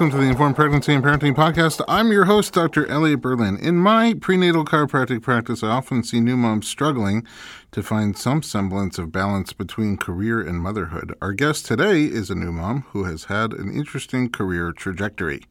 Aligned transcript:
Welcome 0.00 0.09
the 0.20 0.28
Informed 0.28 0.54
Pregnancy 0.54 0.92
and 0.92 1.02
Parenting 1.02 1.34
Podcast. 1.34 1.80
I'm 1.88 2.12
your 2.12 2.26
host, 2.26 2.52
Dr. 2.52 2.86
Elliot 2.86 3.22
Berlin. 3.22 3.56
In 3.56 3.76
my 3.76 4.12
prenatal 4.20 4.66
chiropractic 4.66 5.22
practice, 5.22 5.62
I 5.62 5.68
often 5.68 6.02
see 6.02 6.20
new 6.20 6.36
moms 6.36 6.68
struggling 6.68 7.26
to 7.72 7.82
find 7.82 8.18
some 8.18 8.42
semblance 8.42 8.98
of 8.98 9.12
balance 9.12 9.52
between 9.52 9.96
career 9.96 10.40
and 10.40 10.58
motherhood. 10.58 11.14
Our 11.22 11.32
guest 11.32 11.66
today 11.66 12.04
is 12.04 12.28
a 12.28 12.34
new 12.34 12.52
mom 12.52 12.82
who 12.88 13.04
has 13.04 13.24
had 13.24 13.52
an 13.52 13.72
interesting 13.72 14.28
career 14.28 14.72
trajectory. 14.72 15.44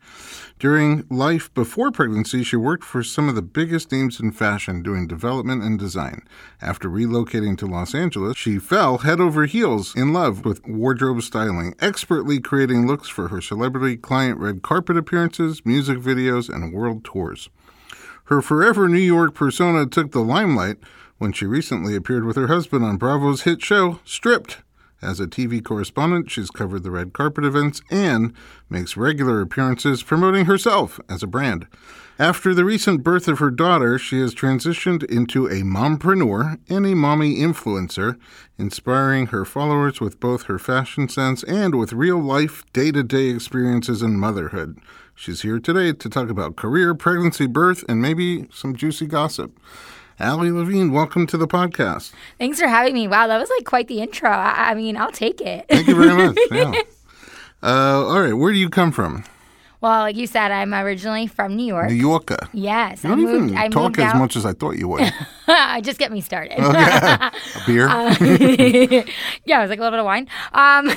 During 0.60 1.06
life 1.10 1.54
before 1.54 1.92
pregnancy, 1.92 2.44
she 2.44 2.58
worked 2.58 2.84
for 2.84 3.02
some 3.02 3.30
of 3.30 3.36
the 3.36 3.42
biggest 3.42 3.92
names 3.92 4.20
in 4.20 4.34
fashion 4.34 4.84
doing 4.84 5.08
development 5.08 5.64
and 5.64 5.80
design. 5.80 6.22
After 6.62 6.90
relocating 6.90 7.58
to 7.60 7.66
Los 7.66 7.96
Angeles, 7.96 8.36
she 8.38 8.60
fell 8.60 9.00
head 9.00 9.22
over 9.22 9.46
heels 9.46 9.96
in 9.96 10.12
love 10.12 10.44
with 10.44 10.66
wardrobe 10.68 11.22
styling, 11.22 11.74
expertly 11.80 12.42
creating 12.42 12.86
looks 12.86 13.08
for 13.08 13.30
her 13.30 13.40
celebrity 13.40 13.96
client 13.96 14.38
red 14.38 14.59
carpet 14.60 14.98
appearances, 14.98 15.66
music 15.66 16.00
videos, 16.00 16.54
and 16.54 16.74
world 16.74 17.04
tours. 17.04 17.50
Her 18.26 18.42
forever 18.42 18.88
New 18.88 18.98
York 18.98 19.34
persona 19.34 19.86
took 19.86 20.12
the 20.12 20.20
limelight 20.20 20.78
when 21.18 21.32
she 21.32 21.46
recently 21.46 21.96
appeared 21.96 22.26
with 22.26 22.36
her 22.36 22.48
husband 22.48 22.86
on 22.86 22.98
Bravo's 22.98 23.42
hit 23.42 23.62
show, 23.64 24.00
Stripped. 24.06 24.58
As 25.02 25.20
a 25.20 25.28
TV 25.28 25.64
correspondent, 25.64 26.30
she's 26.30 26.50
covered 26.50 26.84
the 26.84 26.92
red 26.92 27.14
carpet 27.14 27.46
events 27.46 27.82
and 27.90 28.34
makes 28.70 28.98
regular 28.98 29.40
appearances 29.42 30.04
promoting 30.04 30.46
herself 30.46 31.00
as 31.08 31.24
a 31.24 31.28
brand. 31.28 31.68
After 32.18 32.54
the 32.54 32.66
recent 32.66 33.02
birth 33.02 33.30
of 33.30 33.40
her 33.40 33.50
daughter, 33.50 33.98
she 33.98 34.20
has 34.20 34.36
transitioned 34.36 35.06
into 35.06 35.48
a 35.48 35.62
mompreneur 35.62 36.60
and 36.68 36.86
a 36.86 36.94
mommy 36.94 37.38
influencer, 37.38 38.20
inspiring 38.58 39.28
her 39.28 39.46
followers 39.46 40.02
with 40.02 40.20
both 40.20 40.44
her 40.44 40.60
fashion 40.60 41.08
sense 41.08 41.44
and 41.44 41.76
with 41.76 41.94
real 41.94 42.20
life, 42.20 42.66
day 42.74 42.92
to 42.92 43.04
day 43.04 43.30
experiences 43.30 44.02
in 44.02 44.20
motherhood. 44.20 44.80
She's 45.16 45.44
here 45.44 45.60
today 45.60 45.94
to 45.94 46.10
talk 46.10 46.30
about 46.30 46.58
career, 46.58 46.94
pregnancy, 46.94 47.46
birth, 47.46 47.86
and 47.88 48.02
maybe 48.02 48.50
some 48.52 48.76
juicy 48.76 49.06
gossip. 49.06 49.58
Allie 50.22 50.52
Levine, 50.52 50.92
welcome 50.92 51.26
to 51.28 51.38
the 51.38 51.48
podcast. 51.48 52.12
Thanks 52.38 52.60
for 52.60 52.68
having 52.68 52.94
me. 52.94 53.08
Wow, 53.08 53.28
that 53.28 53.38
was 53.38 53.50
like 53.50 53.64
quite 53.66 53.88
the 53.88 54.02
intro. 54.02 54.30
I, 54.30 54.72
I 54.72 54.74
mean, 54.74 54.98
I'll 54.98 55.12
take 55.14 55.40
it. 55.40 55.66
Thank 55.70 55.88
you 55.88 55.96
very 55.96 56.14
much. 56.14 56.38
Yeah. 56.52 56.74
Uh, 57.62 58.06
all 58.06 58.22
right, 58.22 58.34
where 58.34 58.52
do 58.52 58.60
you 58.60 58.70
come 58.70 58.92
from? 58.92 59.24
Well, 59.82 60.02
like 60.02 60.18
you 60.18 60.28
said, 60.28 60.52
I'm 60.52 60.74
originally 60.74 61.26
from 61.28 61.56
New 61.56 61.66
York. 61.66 61.90
New 61.90 61.96
Yorker. 61.96 62.50
Yes, 62.52 63.02
You 63.04 63.12
don't 63.12 63.20
I 63.20 63.22
moved. 63.22 63.46
even 63.46 63.58
I 63.58 63.68
talk 63.70 63.98
as 63.98 64.14
out. 64.14 64.18
much 64.18 64.36
as 64.36 64.46
I 64.46 64.52
thought 64.52 64.72
you 64.78 64.90
would. 64.90 65.12
Just 65.82 65.98
get 66.00 66.12
me 66.12 66.20
started. 66.22 66.60
a 66.60 67.32
beer? 67.66 67.88
Uh, 67.88 68.14
yeah, 69.46 69.58
I 69.58 69.62
was 69.62 69.70
like 69.70 69.80
a 69.80 69.82
little 69.82 69.92
bit 69.92 70.00
of 70.00 70.06
wine. 70.06 70.28
Um, 70.54 70.92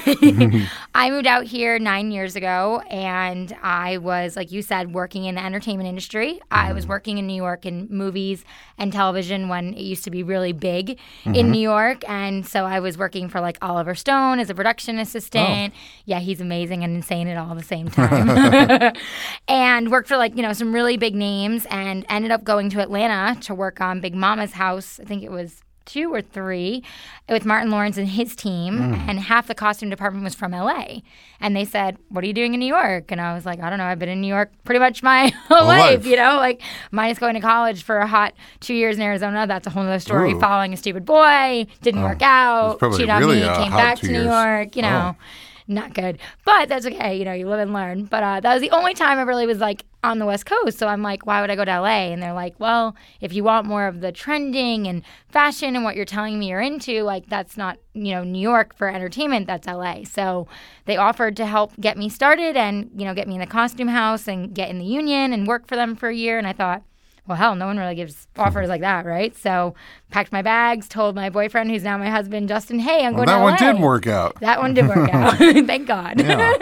I 0.94 1.10
moved 1.10 1.26
out 1.28 1.44
here 1.44 1.78
nine 1.78 2.10
years 2.10 2.34
ago, 2.36 2.82
and 2.90 3.56
I 3.62 3.98
was, 3.98 4.34
like 4.36 4.50
you 4.50 4.62
said, 4.62 4.92
working 4.92 5.24
in 5.26 5.36
the 5.36 5.44
entertainment 5.44 5.88
industry. 5.88 6.40
I 6.50 6.72
was 6.72 6.86
working 6.86 7.18
in 7.18 7.26
New 7.28 7.36
York 7.36 7.64
in 7.64 7.86
movies 7.88 8.44
and 8.78 8.92
television 8.92 9.48
when 9.48 9.74
it 9.74 9.82
used 9.82 10.02
to 10.04 10.10
be 10.10 10.22
really 10.24 10.52
big 10.52 10.98
in 11.24 11.50
New 11.52 11.60
York, 11.60 12.02
and 12.08 12.44
so 12.46 12.64
I 12.64 12.80
was 12.80 12.98
working 12.98 13.28
for 13.28 13.40
like 13.40 13.58
Oliver 13.62 13.94
Stone 13.94 14.40
as 14.40 14.50
a 14.50 14.54
production 14.54 14.98
assistant. 14.98 15.72
Yeah, 16.04 16.18
he's 16.18 16.40
amazing 16.40 16.82
and 16.82 16.96
insane 16.96 17.28
at 17.28 17.36
all 17.38 17.54
the 17.54 17.62
same 17.62 17.88
time. 17.88 18.71
and 19.48 19.90
worked 19.90 20.08
for 20.08 20.16
like 20.16 20.36
you 20.36 20.42
know 20.42 20.52
some 20.52 20.72
really 20.72 20.96
big 20.96 21.14
names, 21.14 21.66
and 21.70 22.04
ended 22.08 22.30
up 22.30 22.44
going 22.44 22.70
to 22.70 22.80
Atlanta 22.80 23.40
to 23.42 23.54
work 23.54 23.80
on 23.80 24.00
Big 24.00 24.14
Momma's 24.14 24.52
house. 24.52 25.00
I 25.00 25.04
think 25.04 25.22
it 25.22 25.30
was 25.30 25.62
two 25.84 26.12
or 26.12 26.22
three 26.22 26.82
with 27.28 27.44
Martin 27.44 27.70
Lawrence 27.70 27.96
and 27.96 28.08
his 28.08 28.34
team, 28.36 28.78
mm. 28.78 29.08
and 29.08 29.18
half 29.18 29.46
the 29.46 29.54
costume 29.54 29.90
department 29.90 30.24
was 30.24 30.34
from 30.34 30.52
LA. 30.52 30.98
And 31.40 31.56
they 31.56 31.64
said, 31.64 31.98
What 32.08 32.24
are 32.24 32.26
you 32.26 32.32
doing 32.32 32.54
in 32.54 32.60
New 32.60 32.66
York? 32.66 33.10
And 33.10 33.20
I 33.20 33.34
was 33.34 33.44
like, 33.44 33.60
I 33.60 33.70
don't 33.70 33.78
know. 33.78 33.84
I've 33.84 33.98
been 33.98 34.08
in 34.08 34.20
New 34.20 34.28
York 34.28 34.52
pretty 34.64 34.78
much 34.78 35.02
my 35.02 35.28
whole 35.48 35.66
life, 35.66 35.98
life. 35.98 36.06
you 36.06 36.16
know, 36.16 36.36
like 36.36 36.62
minus 36.90 37.18
going 37.18 37.34
to 37.34 37.40
college 37.40 37.82
for 37.82 37.98
a 37.98 38.06
hot 38.06 38.34
two 38.60 38.74
years 38.74 38.96
in 38.96 39.02
Arizona. 39.02 39.46
That's 39.46 39.66
a 39.66 39.70
whole 39.70 39.82
other 39.82 39.98
story. 39.98 40.32
Ooh. 40.32 40.40
Following 40.40 40.72
a 40.72 40.76
stupid 40.76 41.04
boy, 41.04 41.66
didn't 41.82 42.00
oh, 42.00 42.04
work 42.04 42.22
out, 42.22 42.78
probably 42.78 42.98
cheated 42.98 43.10
on 43.10 43.20
really 43.20 43.40
me, 43.40 43.46
came 43.46 43.70
back 43.70 43.98
to 43.98 44.06
New 44.06 44.12
years. 44.12 44.26
York, 44.26 44.76
you 44.76 44.82
oh. 44.82 44.88
know. 44.88 45.16
Oh. 45.18 45.24
Not 45.68 45.94
good, 45.94 46.18
but 46.44 46.68
that's 46.68 46.86
okay. 46.86 47.16
You 47.16 47.24
know, 47.24 47.32
you 47.32 47.48
live 47.48 47.60
and 47.60 47.72
learn. 47.72 48.04
But 48.04 48.22
uh, 48.22 48.40
that 48.40 48.52
was 48.52 48.60
the 48.60 48.70
only 48.70 48.94
time 48.94 49.18
I 49.18 49.22
really 49.22 49.46
was 49.46 49.58
like 49.58 49.84
on 50.04 50.18
the 50.18 50.26
West 50.26 50.46
Coast. 50.46 50.78
So 50.78 50.88
I'm 50.88 51.02
like, 51.02 51.26
why 51.26 51.40
would 51.40 51.50
I 51.50 51.56
go 51.56 51.64
to 51.64 51.80
LA? 51.80 52.10
And 52.10 52.22
they're 52.22 52.32
like, 52.32 52.58
well, 52.58 52.96
if 53.20 53.32
you 53.32 53.44
want 53.44 53.66
more 53.66 53.86
of 53.86 54.00
the 54.00 54.10
trending 54.10 54.86
and 54.88 55.02
fashion 55.28 55.76
and 55.76 55.84
what 55.84 55.94
you're 55.94 56.04
telling 56.04 56.38
me 56.38 56.48
you're 56.48 56.60
into, 56.60 57.02
like 57.02 57.28
that's 57.28 57.56
not 57.56 57.78
you 57.94 58.12
know 58.12 58.24
New 58.24 58.40
York 58.40 58.76
for 58.76 58.88
entertainment. 58.88 59.46
That's 59.46 59.66
LA. 59.66 60.04
So 60.04 60.48
they 60.86 60.96
offered 60.96 61.36
to 61.36 61.46
help 61.46 61.72
get 61.80 61.96
me 61.96 62.08
started 62.08 62.56
and 62.56 62.90
you 62.96 63.04
know 63.04 63.14
get 63.14 63.28
me 63.28 63.34
in 63.34 63.40
the 63.40 63.46
costume 63.46 63.88
house 63.88 64.26
and 64.26 64.54
get 64.54 64.70
in 64.70 64.78
the 64.78 64.84
union 64.84 65.32
and 65.32 65.46
work 65.46 65.66
for 65.66 65.76
them 65.76 65.94
for 65.94 66.08
a 66.08 66.14
year. 66.14 66.38
And 66.38 66.46
I 66.46 66.52
thought. 66.52 66.82
Well, 67.26 67.36
hell, 67.38 67.54
no 67.54 67.66
one 67.66 67.78
really 67.78 67.94
gives 67.94 68.26
offers 68.36 68.68
like 68.68 68.80
that, 68.80 69.06
right? 69.06 69.36
So, 69.36 69.74
packed 70.10 70.32
my 70.32 70.42
bags, 70.42 70.88
told 70.88 71.14
my 71.14 71.30
boyfriend, 71.30 71.70
who's 71.70 71.84
now 71.84 71.96
my 71.96 72.10
husband, 72.10 72.48
Justin, 72.48 72.80
"Hey, 72.80 73.06
I'm 73.06 73.14
Well, 73.14 73.24
going 73.24 73.26
that 73.26 73.34
to 73.34 73.38
That 73.38 73.64
one 73.68 73.74
did 73.76 73.82
work 73.82 74.06
out. 74.08 74.40
That 74.40 74.60
one 74.60 74.74
did 74.74 74.88
work 74.88 75.08
out. 75.14 75.36
Thank 75.66 75.86
God. 75.86 76.20
Yeah. 76.20 76.52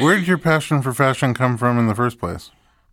Where 0.00 0.16
did 0.16 0.26
your 0.26 0.38
passion 0.38 0.82
for 0.82 0.92
fashion 0.92 1.32
come 1.32 1.56
from 1.56 1.78
in 1.78 1.86
the 1.86 1.94
first 1.94 2.18
place? 2.18 2.50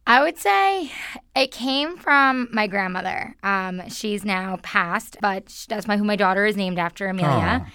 I 0.07 0.21
would 0.23 0.37
say 0.37 0.91
it 1.35 1.51
came 1.51 1.95
from 1.97 2.49
my 2.51 2.67
grandmother. 2.67 3.35
Um, 3.43 3.87
she's 3.89 4.25
now 4.25 4.57
passed, 4.63 5.17
but 5.21 5.65
that's 5.69 5.87
my 5.87 5.97
who 5.97 6.03
my 6.03 6.15
daughter 6.15 6.45
is 6.45 6.57
named 6.57 6.79
after, 6.79 7.07
Amelia. 7.07 7.67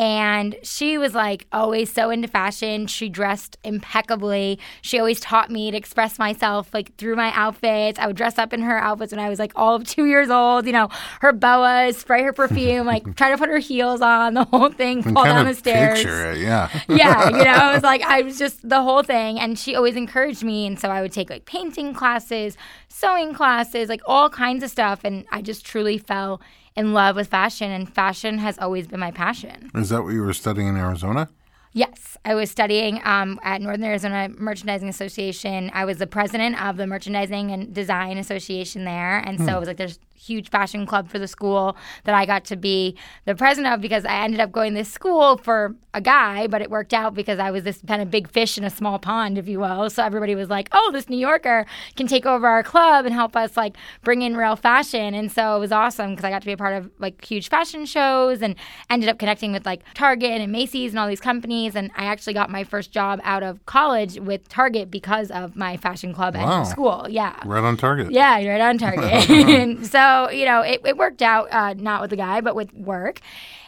And 0.00 0.56
she 0.62 0.96
was 0.96 1.14
like 1.14 1.46
always 1.52 1.92
so 1.92 2.08
into 2.08 2.26
fashion. 2.26 2.86
She 2.86 3.10
dressed 3.10 3.58
impeccably. 3.62 4.58
She 4.80 4.98
always 4.98 5.20
taught 5.20 5.50
me 5.50 5.70
to 5.70 5.76
express 5.76 6.18
myself 6.18 6.72
like 6.72 6.96
through 6.96 7.16
my 7.16 7.30
outfits. 7.34 7.98
I 7.98 8.06
would 8.06 8.16
dress 8.16 8.38
up 8.38 8.54
in 8.54 8.62
her 8.62 8.78
outfits 8.78 9.12
when 9.12 9.20
I 9.20 9.28
was 9.28 9.38
like 9.38 9.52
all 9.56 9.74
of 9.74 9.84
two 9.84 10.06
years 10.06 10.30
old. 10.30 10.64
You 10.64 10.72
know, 10.72 10.88
her 11.20 11.32
boas, 11.32 11.98
spray 11.98 12.22
her 12.22 12.32
perfume, 12.32 12.86
like 12.86 13.14
try 13.16 13.30
to 13.30 13.36
put 13.36 13.50
her 13.50 13.58
heels 13.58 14.00
on, 14.00 14.32
the 14.32 14.44
whole 14.44 14.70
thing, 14.70 15.02
fall 15.02 15.24
down 15.24 15.44
the 15.44 15.52
stairs 15.52 15.98
picture 15.98 16.30
it, 16.30 16.38
yeah. 16.38 16.70
yeah, 16.88 17.28
you 17.28 17.44
know, 17.44 17.50
I 17.50 17.74
was 17.74 17.82
like, 17.82 18.00
I 18.00 18.22
was 18.22 18.38
just 18.38 18.66
the 18.66 18.82
whole 18.82 19.02
thing. 19.02 19.38
And 19.38 19.58
she 19.58 19.74
always 19.74 19.96
encouraged 19.96 20.42
me. 20.42 20.66
And 20.66 20.80
so 20.80 20.88
I 20.88 21.02
would 21.02 21.12
take 21.12 21.28
like 21.28 21.44
painting 21.44 21.92
classes, 21.92 22.56
sewing 22.88 23.34
classes, 23.34 23.90
like 23.90 24.00
all 24.06 24.30
kinds 24.30 24.64
of 24.64 24.70
stuff. 24.70 25.00
And 25.04 25.26
I 25.30 25.42
just 25.42 25.66
truly 25.66 25.98
fell 25.98 26.40
in 26.76 26.92
love 26.92 27.16
with 27.16 27.28
fashion. 27.28 27.70
And 27.70 27.92
fashion 27.92 28.38
has 28.38 28.58
always 28.58 28.86
been 28.86 29.00
my 29.00 29.10
passion. 29.10 29.70
Is 29.74 29.88
that 29.90 30.02
what 30.02 30.10
you 30.10 30.22
were 30.22 30.32
studying 30.32 30.68
in 30.68 30.76
Arizona? 30.76 31.28
Yes, 31.72 32.16
I 32.24 32.34
was 32.34 32.50
studying 32.50 33.00
um, 33.04 33.38
at 33.44 33.62
Northern 33.62 33.84
Arizona 33.84 34.28
Merchandising 34.28 34.88
Association. 34.88 35.70
I 35.72 35.84
was 35.84 35.98
the 35.98 36.06
president 36.06 36.60
of 36.60 36.76
the 36.76 36.86
Merchandising 36.86 37.52
and 37.52 37.72
Design 37.72 38.18
Association 38.18 38.84
there, 38.84 39.18
and 39.18 39.38
so 39.38 39.56
it 39.56 39.60
was 39.60 39.68
like 39.68 39.76
there's 39.76 40.00
huge 40.20 40.50
fashion 40.50 40.86
club 40.86 41.08
for 41.08 41.18
the 41.18 41.26
school 41.28 41.76
that 42.04 42.14
I 42.14 42.26
got 42.26 42.44
to 42.46 42.56
be 42.56 42.96
the 43.24 43.34
president 43.34 43.72
of 43.74 43.80
because 43.80 44.04
I 44.04 44.22
ended 44.24 44.40
up 44.40 44.52
going 44.52 44.72
to 44.74 44.80
this 44.80 44.92
school 44.92 45.36
for 45.38 45.74
a 45.94 46.00
guy, 46.00 46.46
but 46.46 46.62
it 46.62 46.70
worked 46.70 46.92
out 46.94 47.14
because 47.14 47.38
I 47.40 47.50
was 47.50 47.64
this 47.64 47.80
kind 47.88 48.00
of 48.00 48.10
big 48.10 48.28
fish 48.30 48.56
in 48.56 48.62
a 48.64 48.70
small 48.70 48.98
pond, 48.98 49.38
if 49.38 49.48
you 49.48 49.58
will. 49.58 49.90
So 49.90 50.04
everybody 50.04 50.34
was 50.36 50.48
like, 50.48 50.68
"Oh, 50.72 50.90
this 50.92 51.08
New 51.08 51.16
Yorker 51.16 51.66
can 51.96 52.06
take 52.06 52.26
over 52.26 52.46
our 52.46 52.62
club 52.62 53.06
and 53.06 53.14
help 53.14 53.34
us 53.34 53.56
like 53.56 53.76
bring 54.04 54.22
in 54.22 54.36
real 54.36 54.54
fashion," 54.56 55.14
and 55.14 55.32
so 55.32 55.56
it 55.56 55.58
was 55.58 55.72
awesome 55.72 56.10
because 56.10 56.24
I 56.24 56.30
got 56.30 56.42
to 56.42 56.46
be 56.46 56.52
a 56.52 56.56
part 56.56 56.74
of 56.76 56.90
like 56.98 57.24
huge 57.24 57.48
fashion 57.48 57.86
shows 57.86 58.40
and 58.42 58.54
ended 58.88 59.08
up 59.08 59.18
connecting 59.18 59.52
with 59.52 59.66
like 59.66 59.80
Target 59.94 60.40
and 60.40 60.52
Macy's 60.52 60.92
and 60.92 60.98
all 61.00 61.08
these 61.08 61.20
companies. 61.20 61.74
And 61.74 61.90
I 61.96 62.04
actually 62.04 62.34
got 62.34 62.50
my 62.50 62.62
first 62.62 62.92
job 62.92 63.20
out 63.24 63.42
of 63.42 63.64
college 63.66 64.18
with 64.20 64.48
Target 64.48 64.90
because 64.90 65.30
of 65.32 65.56
my 65.56 65.76
fashion 65.76 66.12
club 66.14 66.36
Wow. 66.36 66.60
at 66.60 66.64
school. 66.64 67.06
Yeah. 67.10 67.34
Right 67.44 67.64
on 67.64 67.76
target. 67.76 68.12
Yeah, 68.12 68.34
right 68.36 68.60
on 68.60 68.78
target. 68.78 69.28
and 69.30 69.84
so, 70.10 70.30
you 70.30 70.44
know, 70.44 70.60
it, 70.62 70.80
it 70.84 70.96
worked 70.96 71.22
out, 71.22 71.52
uh, 71.52 71.74
not 71.74 72.00
with 72.00 72.10
the 72.10 72.16
guy, 72.16 72.40
but 72.40 72.54
with 72.54 72.72
work. 72.74 73.20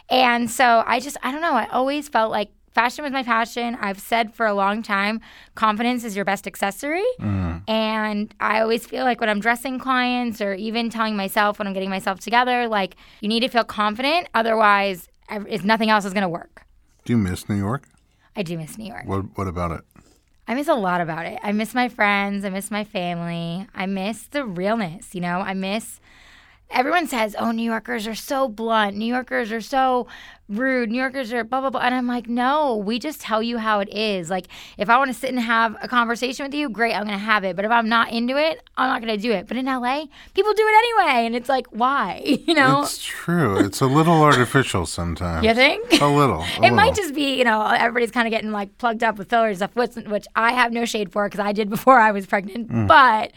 And 0.09 0.49
so 0.49 0.83
I 0.85 0.99
just, 0.99 1.17
I 1.23 1.31
don't 1.31 1.41
know, 1.41 1.53
I 1.53 1.67
always 1.67 2.09
felt 2.09 2.31
like 2.31 2.49
fashion 2.73 3.03
was 3.03 3.13
my 3.13 3.23
passion. 3.23 3.77
I've 3.79 3.99
said 3.99 4.33
for 4.33 4.45
a 4.45 4.53
long 4.53 4.83
time, 4.83 5.21
confidence 5.55 6.03
is 6.03 6.15
your 6.15 6.25
best 6.25 6.47
accessory. 6.47 7.05
And 7.67 8.33
I 8.39 8.59
always 8.61 8.85
feel 8.85 9.03
like 9.05 9.21
when 9.21 9.29
I'm 9.29 9.39
dressing 9.39 9.79
clients 9.79 10.41
or 10.41 10.53
even 10.53 10.89
telling 10.89 11.15
myself 11.15 11.59
when 11.59 11.67
I'm 11.67 11.73
getting 11.73 11.89
myself 11.89 12.19
together, 12.19 12.67
like 12.67 12.95
you 13.21 13.29
need 13.29 13.41
to 13.41 13.47
feel 13.47 13.63
confident. 13.63 14.27
Otherwise, 14.33 15.07
if 15.29 15.63
nothing 15.63 15.89
else 15.89 16.05
is 16.05 16.13
going 16.13 16.23
to 16.23 16.29
work. 16.29 16.65
Do 17.05 17.13
you 17.13 17.17
miss 17.17 17.47
New 17.47 17.55
York? 17.55 17.87
I 18.35 18.43
do 18.43 18.57
miss 18.57 18.77
New 18.77 18.85
York. 18.85 19.05
What 19.05 19.37
What 19.37 19.47
about 19.47 19.71
it? 19.71 19.81
I 20.47 20.55
miss 20.55 20.67
a 20.67 20.73
lot 20.73 20.99
about 20.99 21.25
it. 21.25 21.39
I 21.41 21.53
miss 21.53 21.73
my 21.73 21.87
friends. 21.87 22.43
I 22.43 22.49
miss 22.49 22.69
my 22.69 22.83
family. 22.83 23.65
I 23.73 23.85
miss 23.85 24.27
the 24.27 24.43
realness, 24.45 25.15
you 25.15 25.21
know? 25.21 25.39
I 25.39 25.53
miss. 25.53 26.01
Everyone 26.73 27.07
says, 27.07 27.35
oh, 27.37 27.51
New 27.51 27.63
Yorkers 27.63 28.07
are 28.07 28.15
so 28.15 28.47
blunt. 28.47 28.97
New 28.97 29.05
Yorkers 29.05 29.51
are 29.51 29.61
so 29.61 30.07
rude. 30.49 30.91
New 30.91 30.97
Yorkers 30.99 31.31
are 31.31 31.43
blah 31.43 31.61
blah 31.61 31.69
blah. 31.69 31.81
And 31.81 31.95
I'm 31.95 32.07
like, 32.07 32.27
no, 32.27 32.75
we 32.75 32.99
just 32.99 33.21
tell 33.21 33.41
you 33.41 33.57
how 33.59 33.79
it 33.79 33.89
is. 33.93 34.29
Like, 34.29 34.47
if 34.77 34.89
I 34.89 34.97
want 34.97 35.09
to 35.09 35.13
sit 35.13 35.29
and 35.29 35.39
have 35.39 35.75
a 35.81 35.87
conversation 35.87 36.45
with 36.45 36.53
you, 36.53 36.69
great, 36.69 36.93
I'm 36.93 37.05
gonna 37.05 37.17
have 37.17 37.43
it. 37.43 37.55
But 37.55 37.63
if 37.65 37.71
I'm 37.71 37.87
not 37.87 38.11
into 38.11 38.35
it, 38.37 38.61
I'm 38.75 38.89
not 38.89 38.99
gonna 39.01 39.17
do 39.17 39.31
it. 39.31 39.47
But 39.47 39.55
in 39.57 39.65
LA, 39.67 40.05
people 40.33 40.53
do 40.53 40.63
it 40.67 40.75
anyway, 40.75 41.25
and 41.25 41.35
it's 41.35 41.47
like, 41.49 41.67
why? 41.67 42.21
You 42.53 42.55
know? 42.55 42.81
It's 42.83 43.01
true. 43.01 43.57
It's 43.59 43.79
a 43.79 43.85
little 43.85 44.21
artificial 44.29 44.85
sometimes. 44.85 45.45
You 45.45 45.53
think? 45.53 46.01
A 46.01 46.05
little. 46.07 46.41
a 46.41 46.45
It 46.57 46.59
little. 46.61 46.75
might 46.75 46.93
just 46.95 47.13
be, 47.15 47.37
you 47.37 47.45
know, 47.45 47.65
everybody's 47.65 48.11
kind 48.11 48.27
of 48.27 48.31
getting 48.31 48.51
like 48.51 48.77
plugged 48.79 49.01
up 49.01 49.17
with 49.17 49.29
fillers 49.29 49.61
and 49.61 49.71
stuff, 49.71 49.75
which, 49.95 50.05
which 50.07 50.25
I 50.35 50.51
have 50.51 50.73
no 50.73 50.83
shade 50.85 51.11
for 51.11 51.25
because 51.29 51.39
I 51.39 51.53
did 51.53 51.69
before 51.69 51.99
I 51.99 52.11
was 52.11 52.25
pregnant. 52.25 52.69
Mm. 52.69 52.87
But, 52.87 53.31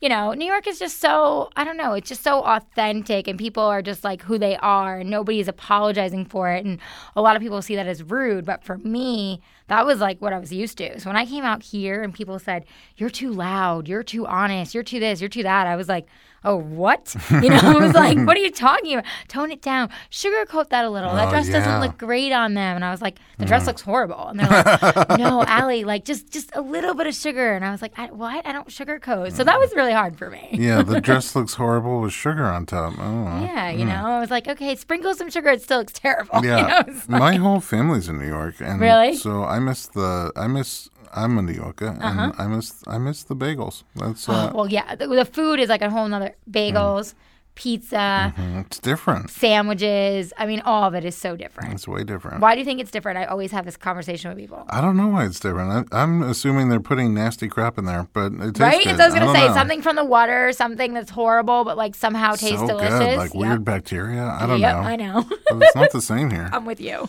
you 0.00 0.08
know, 0.08 0.32
New 0.32 0.46
York 0.46 0.66
is 0.66 0.78
just 0.78 1.00
so, 1.00 1.50
I 1.56 1.64
don't 1.64 1.76
know, 1.76 1.94
it's 1.94 2.08
just 2.08 2.22
so 2.22 2.42
authentic 2.42 3.26
and 3.26 3.38
people 3.38 3.62
are 3.62 3.82
just 3.82 4.04
like 4.04 4.22
who 4.22 4.38
they 4.38 4.56
are 4.58 4.98
and 5.00 5.10
nobody's 5.10 5.48
apologizing 5.48 6.24
for 6.26 6.50
it. 6.50 6.64
And 6.64 6.78
a 7.16 7.22
lot 7.22 7.36
of 7.36 7.42
people 7.42 7.60
see 7.62 7.76
that 7.76 7.86
as 7.86 8.02
rude. 8.02 8.44
But 8.44 8.62
for 8.62 8.78
me, 8.78 9.40
that 9.66 9.84
was 9.84 10.00
like 10.00 10.20
what 10.20 10.32
I 10.32 10.38
was 10.38 10.52
used 10.52 10.78
to. 10.78 11.00
So 11.00 11.10
when 11.10 11.16
I 11.16 11.26
came 11.26 11.44
out 11.44 11.62
here 11.62 12.02
and 12.02 12.14
people 12.14 12.38
said, 12.38 12.64
you're 12.96 13.10
too 13.10 13.32
loud, 13.32 13.88
you're 13.88 14.02
too 14.02 14.26
honest, 14.26 14.74
you're 14.74 14.84
too 14.84 15.00
this, 15.00 15.20
you're 15.20 15.28
too 15.28 15.42
that, 15.42 15.66
I 15.66 15.76
was 15.76 15.88
like, 15.88 16.06
oh, 16.44 16.56
what? 16.56 17.14
You 17.30 17.50
know, 17.50 17.60
I 17.62 17.74
was 17.78 17.94
like, 17.94 18.18
what 18.26 18.36
are 18.36 18.40
you 18.40 18.50
talking 18.50 18.94
about? 18.94 19.04
Tone 19.28 19.50
it 19.50 19.62
down, 19.62 19.90
sugarcoat 20.10 20.70
that 20.70 20.84
a 20.84 20.90
little. 20.90 21.14
That 21.14 21.28
Oh, 21.28 21.30
dress 21.30 21.48
yeah. 21.48 21.58
doesn't 21.60 21.80
look 21.80 21.98
great 21.98 22.32
on 22.32 22.54
them. 22.54 22.76
And 22.76 22.84
I 22.84 22.90
was 22.90 23.00
like, 23.02 23.18
the 23.38 23.44
dress 23.46 23.66
looks 23.66 23.82
horrible. 23.82 24.28
And 24.28 24.40
they're 24.40 24.48
like, 24.48 25.18
no, 25.18 25.44
Allie, 25.44 25.84
like 25.84 26.04
just 26.04 26.30
just 26.32 26.50
a 26.54 26.60
little 26.60 26.94
bit 26.94 27.06
of 27.06 27.14
sugar. 27.14 27.52
And 27.54 27.64
I 27.64 27.70
was 27.70 27.80
like, 27.82 27.92
I, 27.98 28.06
what? 28.06 28.46
I 28.46 28.52
don't 28.52 28.68
sugarcoat. 28.68 29.32
So 29.32 29.44
that 29.44 29.58
was 29.58 29.72
really 29.74 29.92
hard 29.92 30.16
for 30.18 30.30
me. 30.30 30.48
Yeah, 30.52 30.82
the 30.82 31.00
dress 31.08 31.34
looks 31.36 31.54
horrible 31.54 32.00
with 32.00 32.12
sugar 32.12 32.44
on 32.44 32.66
top. 32.66 32.94
Oh. 32.98 33.42
Yeah, 33.42 33.70
you 33.70 33.84
know, 33.84 34.04
I 34.06 34.20
was 34.20 34.30
like, 34.30 34.48
okay, 34.48 34.74
sprinkle 34.76 35.14
some 35.14 35.30
sugar. 35.30 35.50
It 35.50 35.62
still 35.62 35.78
looks 35.78 35.92
terrible. 35.92 36.42
You 36.42 36.50
Yeah, 36.50 36.82
know, 36.86 36.92
like- 37.08 37.08
my 37.08 37.34
whole 37.36 37.60
family's 37.60 38.08
in 38.08 38.18
New 38.18 38.26
York, 38.28 38.56
and 38.60 38.80
Really? 38.80 39.14
so 39.16 39.44
I 39.44 39.58
miss 39.58 39.86
the 39.86 40.32
I 40.36 40.46
miss 40.46 40.88
I'm 41.14 41.38
a 41.38 41.42
New 41.42 41.54
Yorker, 41.54 41.86
and 41.86 42.02
Uh-huh. 42.02 42.32
I 42.38 42.46
miss 42.48 42.82
I 42.86 42.98
miss 42.98 43.22
the 43.24 43.34
bagels. 43.34 43.82
That's 43.96 44.28
uh, 44.28 44.52
well, 44.54 44.68
yeah, 44.68 44.94
the, 44.94 45.06
the 45.08 45.24
food 45.24 45.58
is 45.58 45.68
like 45.70 45.80
a 45.82 45.88
whole 45.90 46.06
nother 46.06 46.27
bagels, 46.50 47.14
pizza, 47.54 48.32
mm-hmm. 48.36 48.58
it's 48.60 48.78
different. 48.78 49.30
sandwiches. 49.30 50.32
I 50.38 50.46
mean, 50.46 50.60
all 50.60 50.84
of 50.84 50.94
it 50.94 51.04
is 51.04 51.16
so 51.16 51.36
different. 51.36 51.72
It's 51.74 51.88
way 51.88 52.04
different. 52.04 52.40
Why 52.40 52.54
do 52.54 52.60
you 52.60 52.64
think 52.64 52.80
it's 52.80 52.90
different? 52.92 53.18
I 53.18 53.24
always 53.24 53.50
have 53.50 53.64
this 53.64 53.76
conversation 53.76 54.28
with 54.30 54.38
people. 54.38 54.64
I 54.70 54.80
don't 54.80 54.96
know 54.96 55.08
why 55.08 55.24
it's 55.26 55.40
different. 55.40 55.88
I, 55.92 56.02
I'm 56.02 56.22
assuming 56.22 56.68
they're 56.68 56.78
putting 56.78 57.14
nasty 57.14 57.48
crap 57.48 57.76
in 57.76 57.84
there, 57.84 58.06
but 58.12 58.32
it 58.32 58.38
tastes 58.54 58.60
Right? 58.60 58.84
good. 58.84 59.00
I 59.00 59.06
was 59.06 59.14
gonna 59.14 59.32
say. 59.32 59.48
know. 59.48 59.54
Something 59.54 59.82
from 59.82 59.96
the 59.96 60.04
water, 60.04 60.52
something 60.52 60.94
that's 60.94 61.10
horrible, 61.10 61.64
but 61.64 61.76
like 61.76 61.96
somehow 61.96 62.34
tastes 62.34 62.60
so 62.60 62.66
delicious. 62.68 62.98
good, 62.98 63.16
like 63.18 63.34
Yep. 63.34 63.40
weird 63.42 63.64
bacteria. 63.64 64.24
I 64.24 64.46
don't 64.46 64.60
Yep, 64.60 64.74
know. 64.76 64.80
I 64.82 64.96
know. 64.96 65.22
but 65.50 65.62
it's 65.62 65.74
not 65.74 65.90
the 65.90 66.00
same 66.02 66.30
here. 66.30 66.48
I'm 66.52 66.64
with 66.64 66.80
you. 66.80 67.08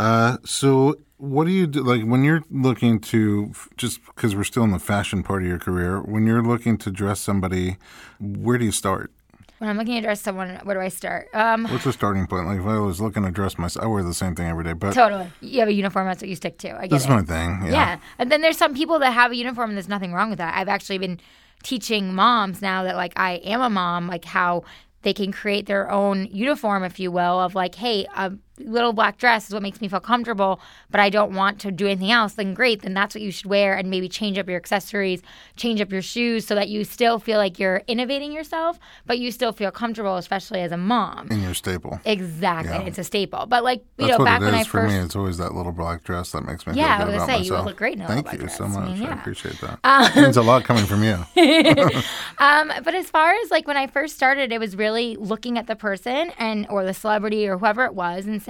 Uh, 0.00 0.38
so 0.46 0.96
what 1.18 1.44
do 1.44 1.50
you 1.50 1.66
do? 1.66 1.82
Like 1.82 2.02
when 2.04 2.24
you're 2.24 2.42
looking 2.50 3.00
to 3.00 3.52
just 3.76 4.04
because 4.06 4.34
we're 4.34 4.44
still 4.44 4.64
in 4.64 4.70
the 4.70 4.78
fashion 4.78 5.22
part 5.22 5.42
of 5.42 5.48
your 5.48 5.58
career, 5.58 6.00
when 6.00 6.26
you're 6.26 6.42
looking 6.42 6.78
to 6.78 6.90
dress 6.90 7.20
somebody, 7.20 7.76
where 8.18 8.56
do 8.56 8.64
you 8.64 8.72
start? 8.72 9.12
When 9.58 9.68
I'm 9.68 9.76
looking 9.76 9.96
to 9.96 10.00
dress 10.00 10.22
someone, 10.22 10.58
where 10.64 10.74
do 10.74 10.80
I 10.80 10.88
start? 10.88 11.28
Um, 11.34 11.66
What's 11.66 11.84
the 11.84 11.92
starting 11.92 12.26
point? 12.26 12.46
Like 12.46 12.60
if 12.60 12.66
I 12.66 12.78
was 12.78 12.98
looking 12.98 13.24
to 13.24 13.30
dress 13.30 13.58
myself, 13.58 13.84
I 13.84 13.88
wear 13.88 14.02
the 14.02 14.14
same 14.14 14.34
thing 14.34 14.46
every 14.46 14.64
day, 14.64 14.72
but 14.72 14.94
totally. 14.94 15.30
You 15.42 15.60
have 15.60 15.68
a 15.68 15.74
uniform. 15.74 16.06
That's 16.06 16.22
what 16.22 16.30
you 16.30 16.36
stick 16.36 16.56
to. 16.58 16.78
I 16.78 16.86
get 16.86 16.90
this 16.90 17.04
it. 17.04 17.10
my 17.10 17.22
thing. 17.22 17.60
Yeah. 17.64 17.70
Yeah. 17.70 17.98
And 18.18 18.32
then 18.32 18.40
there's 18.40 18.56
some 18.56 18.74
people 18.74 18.98
that 19.00 19.10
have 19.10 19.32
a 19.32 19.36
uniform 19.36 19.68
and 19.68 19.76
there's 19.76 19.88
nothing 19.88 20.14
wrong 20.14 20.30
with 20.30 20.38
that. 20.38 20.56
I've 20.56 20.68
actually 20.68 20.96
been 20.96 21.20
teaching 21.62 22.14
moms 22.14 22.62
now 22.62 22.84
that 22.84 22.96
like 22.96 23.12
I 23.16 23.32
am 23.32 23.60
a 23.60 23.68
mom, 23.68 24.08
like 24.08 24.24
how 24.24 24.64
they 25.02 25.12
can 25.12 25.32
create 25.32 25.66
their 25.66 25.90
own 25.90 26.26
uniform, 26.26 26.82
if 26.84 26.98
you 26.98 27.10
will, 27.10 27.40
of 27.40 27.54
like, 27.54 27.74
hey, 27.74 28.06
a 28.16 28.32
little 28.64 28.92
black 28.92 29.18
dress 29.18 29.46
is 29.48 29.54
what 29.54 29.62
makes 29.62 29.80
me 29.80 29.88
feel 29.88 30.00
comfortable, 30.00 30.60
but 30.90 31.00
I 31.00 31.10
don't 31.10 31.34
want 31.34 31.58
to 31.60 31.70
do 31.70 31.86
anything 31.86 32.10
else, 32.10 32.34
then 32.34 32.54
great, 32.54 32.82
then 32.82 32.94
that's 32.94 33.14
what 33.14 33.22
you 33.22 33.30
should 33.30 33.46
wear 33.46 33.76
and 33.76 33.90
maybe 33.90 34.08
change 34.08 34.38
up 34.38 34.48
your 34.48 34.56
accessories, 34.56 35.22
change 35.56 35.80
up 35.80 35.90
your 35.92 36.02
shoes 36.02 36.46
so 36.46 36.54
that 36.54 36.68
you 36.68 36.84
still 36.84 37.18
feel 37.18 37.38
like 37.38 37.58
you're 37.58 37.82
innovating 37.86 38.32
yourself, 38.32 38.78
but 39.06 39.18
you 39.18 39.30
still 39.32 39.52
feel 39.52 39.70
comfortable, 39.70 40.16
especially 40.16 40.60
as 40.60 40.72
a 40.72 40.76
mom. 40.76 41.28
In 41.30 41.42
your 41.42 41.54
staple. 41.54 42.00
Exactly. 42.04 42.86
It's 42.86 42.98
a 42.98 43.04
staple. 43.04 43.46
But 43.46 43.64
like, 43.64 43.84
you 43.98 44.06
That's 44.06 44.18
know, 44.18 44.24
back 44.24 44.40
when 44.40 44.54
I 44.54 44.64
for 44.64 44.82
first 44.82 44.94
me. 44.94 45.00
It's 45.00 45.16
always 45.16 45.38
that 45.38 45.54
little 45.54 45.72
black 45.72 46.04
dress 46.04 46.32
that 46.32 46.42
makes 46.44 46.66
me 46.66 46.74
Yeah, 46.74 46.94
I 46.94 46.98
feel 46.98 47.06
good 47.06 47.12
was 47.14 47.14
about 47.22 47.26
gonna 47.28 47.38
say, 47.38 47.46
you 47.46 47.52
would 47.52 47.64
look 47.64 47.76
great 47.76 47.94
in 47.94 48.02
a 48.02 48.06
Thank 48.08 48.24
black 48.24 48.34
you 48.34 48.40
dress. 48.40 48.58
so 48.58 48.64
I 48.64 48.68
much. 48.68 48.98
mean, 48.98 49.08
I 49.08 49.20
appreciate 49.20 49.60
that. 49.60 49.78
it 50.16 50.20
means 50.20 50.36
a 50.36 50.42
lot 50.42 50.64
coming 50.64 50.84
from 50.86 51.02
you. 51.02 51.18
Um, 52.38 52.72
but 52.84 52.94
as 52.94 53.10
far 53.10 53.34
as 53.44 53.50
like 53.50 53.66
when 53.66 53.76
I 53.76 53.86
first 53.86 54.16
started, 54.16 54.50
it 54.52 54.58
was 54.58 54.74
really 54.76 55.16
looking 55.16 55.58
at 55.58 55.66
the 55.66 55.76
person 55.76 56.32
and 56.38 56.66
or 56.70 56.84
the 56.84 56.94
celebrity 56.94 57.46
or 57.46 57.58
whoever 57.58 57.84
it 57.84 57.94
was 57.94 58.26
and 58.26 58.42
saying, 58.42 58.49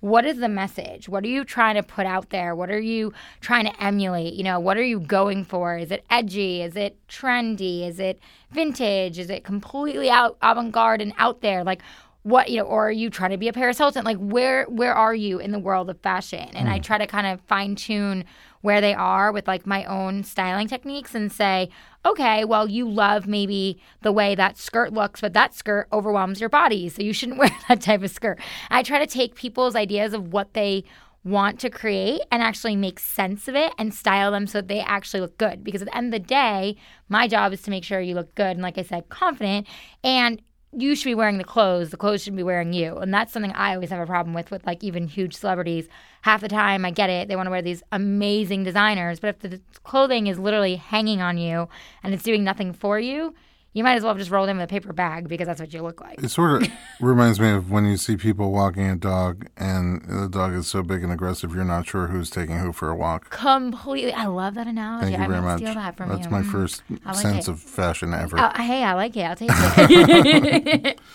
what 0.00 0.24
is 0.24 0.38
the 0.38 0.48
message? 0.48 1.08
What 1.08 1.24
are 1.24 1.28
you 1.28 1.44
trying 1.44 1.74
to 1.74 1.82
put 1.82 2.06
out 2.06 2.30
there? 2.30 2.54
What 2.54 2.70
are 2.70 2.80
you 2.80 3.12
trying 3.40 3.64
to 3.64 3.82
emulate? 3.82 4.34
You 4.34 4.44
know, 4.44 4.60
what 4.60 4.76
are 4.76 4.84
you 4.84 5.00
going 5.00 5.44
for? 5.44 5.76
Is 5.76 5.90
it 5.90 6.04
edgy? 6.08 6.62
Is 6.62 6.76
it 6.76 6.96
trendy? 7.08 7.86
Is 7.86 7.98
it 7.98 8.20
vintage? 8.52 9.18
Is 9.18 9.28
it 9.28 9.42
completely 9.42 10.08
out 10.08 10.36
avant-garde 10.40 11.02
and 11.02 11.12
out 11.18 11.40
there? 11.40 11.64
Like 11.64 11.82
what, 12.22 12.48
you 12.50 12.58
know, 12.58 12.64
or 12.64 12.88
are 12.88 12.92
you 12.92 13.10
trying 13.10 13.30
to 13.30 13.36
be 13.36 13.48
a 13.48 13.52
Paris 13.52 13.78
Hilton? 13.78 14.04
Like 14.04 14.18
where 14.18 14.66
where 14.66 14.94
are 14.94 15.14
you 15.14 15.40
in 15.40 15.50
the 15.50 15.58
world 15.58 15.90
of 15.90 15.98
fashion? 16.00 16.48
And 16.52 16.68
I 16.68 16.78
mm. 16.78 16.82
try 16.82 16.98
to 16.98 17.06
kind 17.06 17.26
of 17.26 17.40
fine 17.42 17.74
tune 17.74 18.24
where 18.60 18.80
they 18.80 18.94
are 18.94 19.32
with 19.32 19.46
like 19.46 19.66
my 19.66 19.84
own 19.84 20.24
styling 20.24 20.68
techniques 20.68 21.14
and 21.14 21.30
say, 21.30 21.68
okay, 22.04 22.44
well, 22.44 22.68
you 22.68 22.88
love 22.88 23.26
maybe 23.26 23.80
the 24.02 24.12
way 24.12 24.34
that 24.34 24.58
skirt 24.58 24.92
looks, 24.92 25.20
but 25.20 25.32
that 25.32 25.54
skirt 25.54 25.88
overwhelms 25.92 26.40
your 26.40 26.48
body. 26.48 26.88
So 26.88 27.02
you 27.02 27.12
shouldn't 27.12 27.38
wear 27.38 27.50
that 27.68 27.80
type 27.80 28.02
of 28.02 28.10
skirt. 28.10 28.40
I 28.70 28.82
try 28.82 28.98
to 28.98 29.06
take 29.06 29.34
people's 29.34 29.76
ideas 29.76 30.12
of 30.12 30.32
what 30.32 30.54
they 30.54 30.84
want 31.24 31.60
to 31.60 31.68
create 31.70 32.22
and 32.30 32.42
actually 32.42 32.76
make 32.76 32.98
sense 32.98 33.48
of 33.48 33.54
it 33.54 33.72
and 33.76 33.92
style 33.92 34.30
them 34.30 34.46
so 34.46 34.58
that 34.58 34.68
they 34.68 34.80
actually 34.80 35.20
look 35.20 35.36
good. 35.36 35.62
Because 35.62 35.82
at 35.82 35.88
the 35.88 35.96
end 35.96 36.14
of 36.14 36.22
the 36.22 36.26
day, 36.26 36.76
my 37.08 37.28
job 37.28 37.52
is 37.52 37.62
to 37.62 37.70
make 37.70 37.84
sure 37.84 38.00
you 38.00 38.14
look 38.14 38.34
good 38.34 38.52
and, 38.52 38.62
like 38.62 38.78
I 38.78 38.82
said, 38.82 39.08
confident. 39.08 39.66
And 40.02 40.40
you 40.80 40.94
should 40.94 41.04
be 41.04 41.14
wearing 41.14 41.38
the 41.38 41.44
clothes. 41.44 41.90
The 41.90 41.96
clothes 41.96 42.22
should 42.22 42.36
be 42.36 42.42
wearing 42.42 42.72
you. 42.72 42.96
And 42.98 43.12
that's 43.12 43.32
something 43.32 43.52
I 43.52 43.74
always 43.74 43.90
have 43.90 44.00
a 44.00 44.06
problem 44.06 44.34
with, 44.34 44.50
with 44.50 44.64
like 44.64 44.84
even 44.84 45.08
huge 45.08 45.34
celebrities. 45.34 45.88
Half 46.22 46.40
the 46.40 46.48
time, 46.48 46.84
I 46.84 46.90
get 46.90 47.10
it. 47.10 47.28
They 47.28 47.36
want 47.36 47.46
to 47.46 47.50
wear 47.50 47.62
these 47.62 47.82
amazing 47.90 48.64
designers. 48.64 49.18
But 49.18 49.28
if 49.28 49.38
the 49.40 49.60
clothing 49.82 50.28
is 50.28 50.38
literally 50.38 50.76
hanging 50.76 51.20
on 51.20 51.36
you 51.36 51.68
and 52.02 52.14
it's 52.14 52.22
doing 52.22 52.44
nothing 52.44 52.72
for 52.72 52.98
you, 52.98 53.34
you 53.74 53.84
might 53.84 53.94
as 53.94 54.02
well 54.02 54.10
have 54.10 54.18
just 54.18 54.30
rolled 54.30 54.48
in 54.48 54.56
with 54.56 54.64
a 54.64 54.68
paper 54.68 54.92
bag 54.92 55.28
because 55.28 55.46
that's 55.46 55.60
what 55.60 55.72
you 55.72 55.82
look 55.82 56.00
like. 56.00 56.22
It 56.22 56.30
sort 56.30 56.62
of 56.62 56.68
reminds 57.00 57.38
me 57.38 57.50
of 57.50 57.70
when 57.70 57.84
you 57.86 57.96
see 57.96 58.16
people 58.16 58.50
walking 58.50 58.88
a 58.90 58.96
dog 58.96 59.46
and 59.56 60.02
the 60.08 60.28
dog 60.28 60.54
is 60.54 60.66
so 60.66 60.82
big 60.82 61.02
and 61.04 61.12
aggressive, 61.12 61.54
you're 61.54 61.64
not 61.64 61.86
sure 61.86 62.06
who's 62.08 62.30
taking 62.30 62.58
who 62.58 62.72
for 62.72 62.88
a 62.88 62.96
walk. 62.96 63.30
Completely. 63.30 64.12
I 64.12 64.26
love 64.26 64.54
that 64.54 64.66
analogy. 64.66 65.12
Thank 65.12 65.22
you 65.22 65.28
very 65.28 65.42
much. 65.42 65.58
steal 65.60 65.74
that 65.74 65.96
from 65.96 66.10
you. 66.10 66.16
That's 66.16 66.26
you. 66.26 66.32
my 66.32 66.42
Mm. 66.42 66.50
first 66.52 66.82
like 67.04 67.16
sense 67.16 67.46
it. 67.46 67.50
of 67.52 67.60
fashion 67.60 68.14
ever. 68.14 68.38
Oh, 68.40 68.50
hey, 68.62 68.82
I 68.84 68.94
like 68.94 69.16
it. 69.16 69.22
I'll 69.22 69.36
take 69.36 69.50
it. 69.52 71.00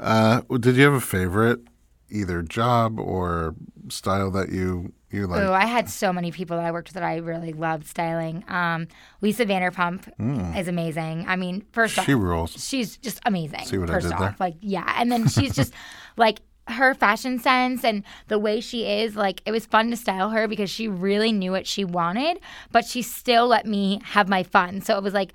Uh, 0.00 0.40
did 0.58 0.74
you 0.76 0.82
have 0.82 0.92
a 0.94 1.00
favorite, 1.00 1.60
either 2.10 2.42
job 2.42 2.98
or 3.00 3.54
style 3.88 4.30
that 4.32 4.50
you 4.50 4.92
you 5.10 5.26
like? 5.26 5.42
Oh, 5.42 5.52
I 5.52 5.66
had 5.66 5.88
so 5.88 6.12
many 6.12 6.32
people 6.32 6.56
that 6.56 6.64
I 6.66 6.72
worked 6.72 6.88
with 6.88 6.94
that 6.94 7.02
I 7.04 7.16
really 7.18 7.52
loved 7.52 7.86
styling. 7.86 8.44
Um, 8.48 8.88
Lisa 9.20 9.46
Vanderpump 9.46 10.08
is 10.58 10.66
amazing. 10.68 11.24
I 11.28 11.36
mean, 11.36 11.64
first 11.72 11.98
off, 11.98 12.04
Mm. 12.04 12.06
she 12.06 12.14
rules. 12.14 12.68
she's 12.68 12.96
just 12.96 13.20
amazing. 13.24 13.64
See 13.66 13.78
what 13.78 13.90
I 13.90 14.00
did 14.00 14.12
off, 14.12 14.18
there? 14.18 14.36
like 14.40 14.56
yeah, 14.60 14.92
and 14.98 15.10
then 15.12 15.28
she's 15.28 15.54
just 15.54 15.72
like 16.16 16.40
her 16.66 16.94
fashion 16.94 17.38
sense 17.38 17.84
and 17.84 18.02
the 18.28 18.38
way 18.38 18.58
she 18.60 18.86
is. 18.86 19.14
Like 19.16 19.42
it 19.46 19.52
was 19.52 19.66
fun 19.66 19.90
to 19.90 19.96
style 19.96 20.30
her 20.30 20.48
because 20.48 20.70
she 20.70 20.88
really 20.88 21.30
knew 21.30 21.52
what 21.52 21.66
she 21.66 21.84
wanted, 21.84 22.40
but 22.72 22.84
she 22.84 23.02
still 23.02 23.46
let 23.46 23.66
me 23.66 24.00
have 24.04 24.28
my 24.28 24.42
fun. 24.42 24.80
So 24.80 24.96
it 24.96 25.02
was 25.02 25.14
like. 25.14 25.32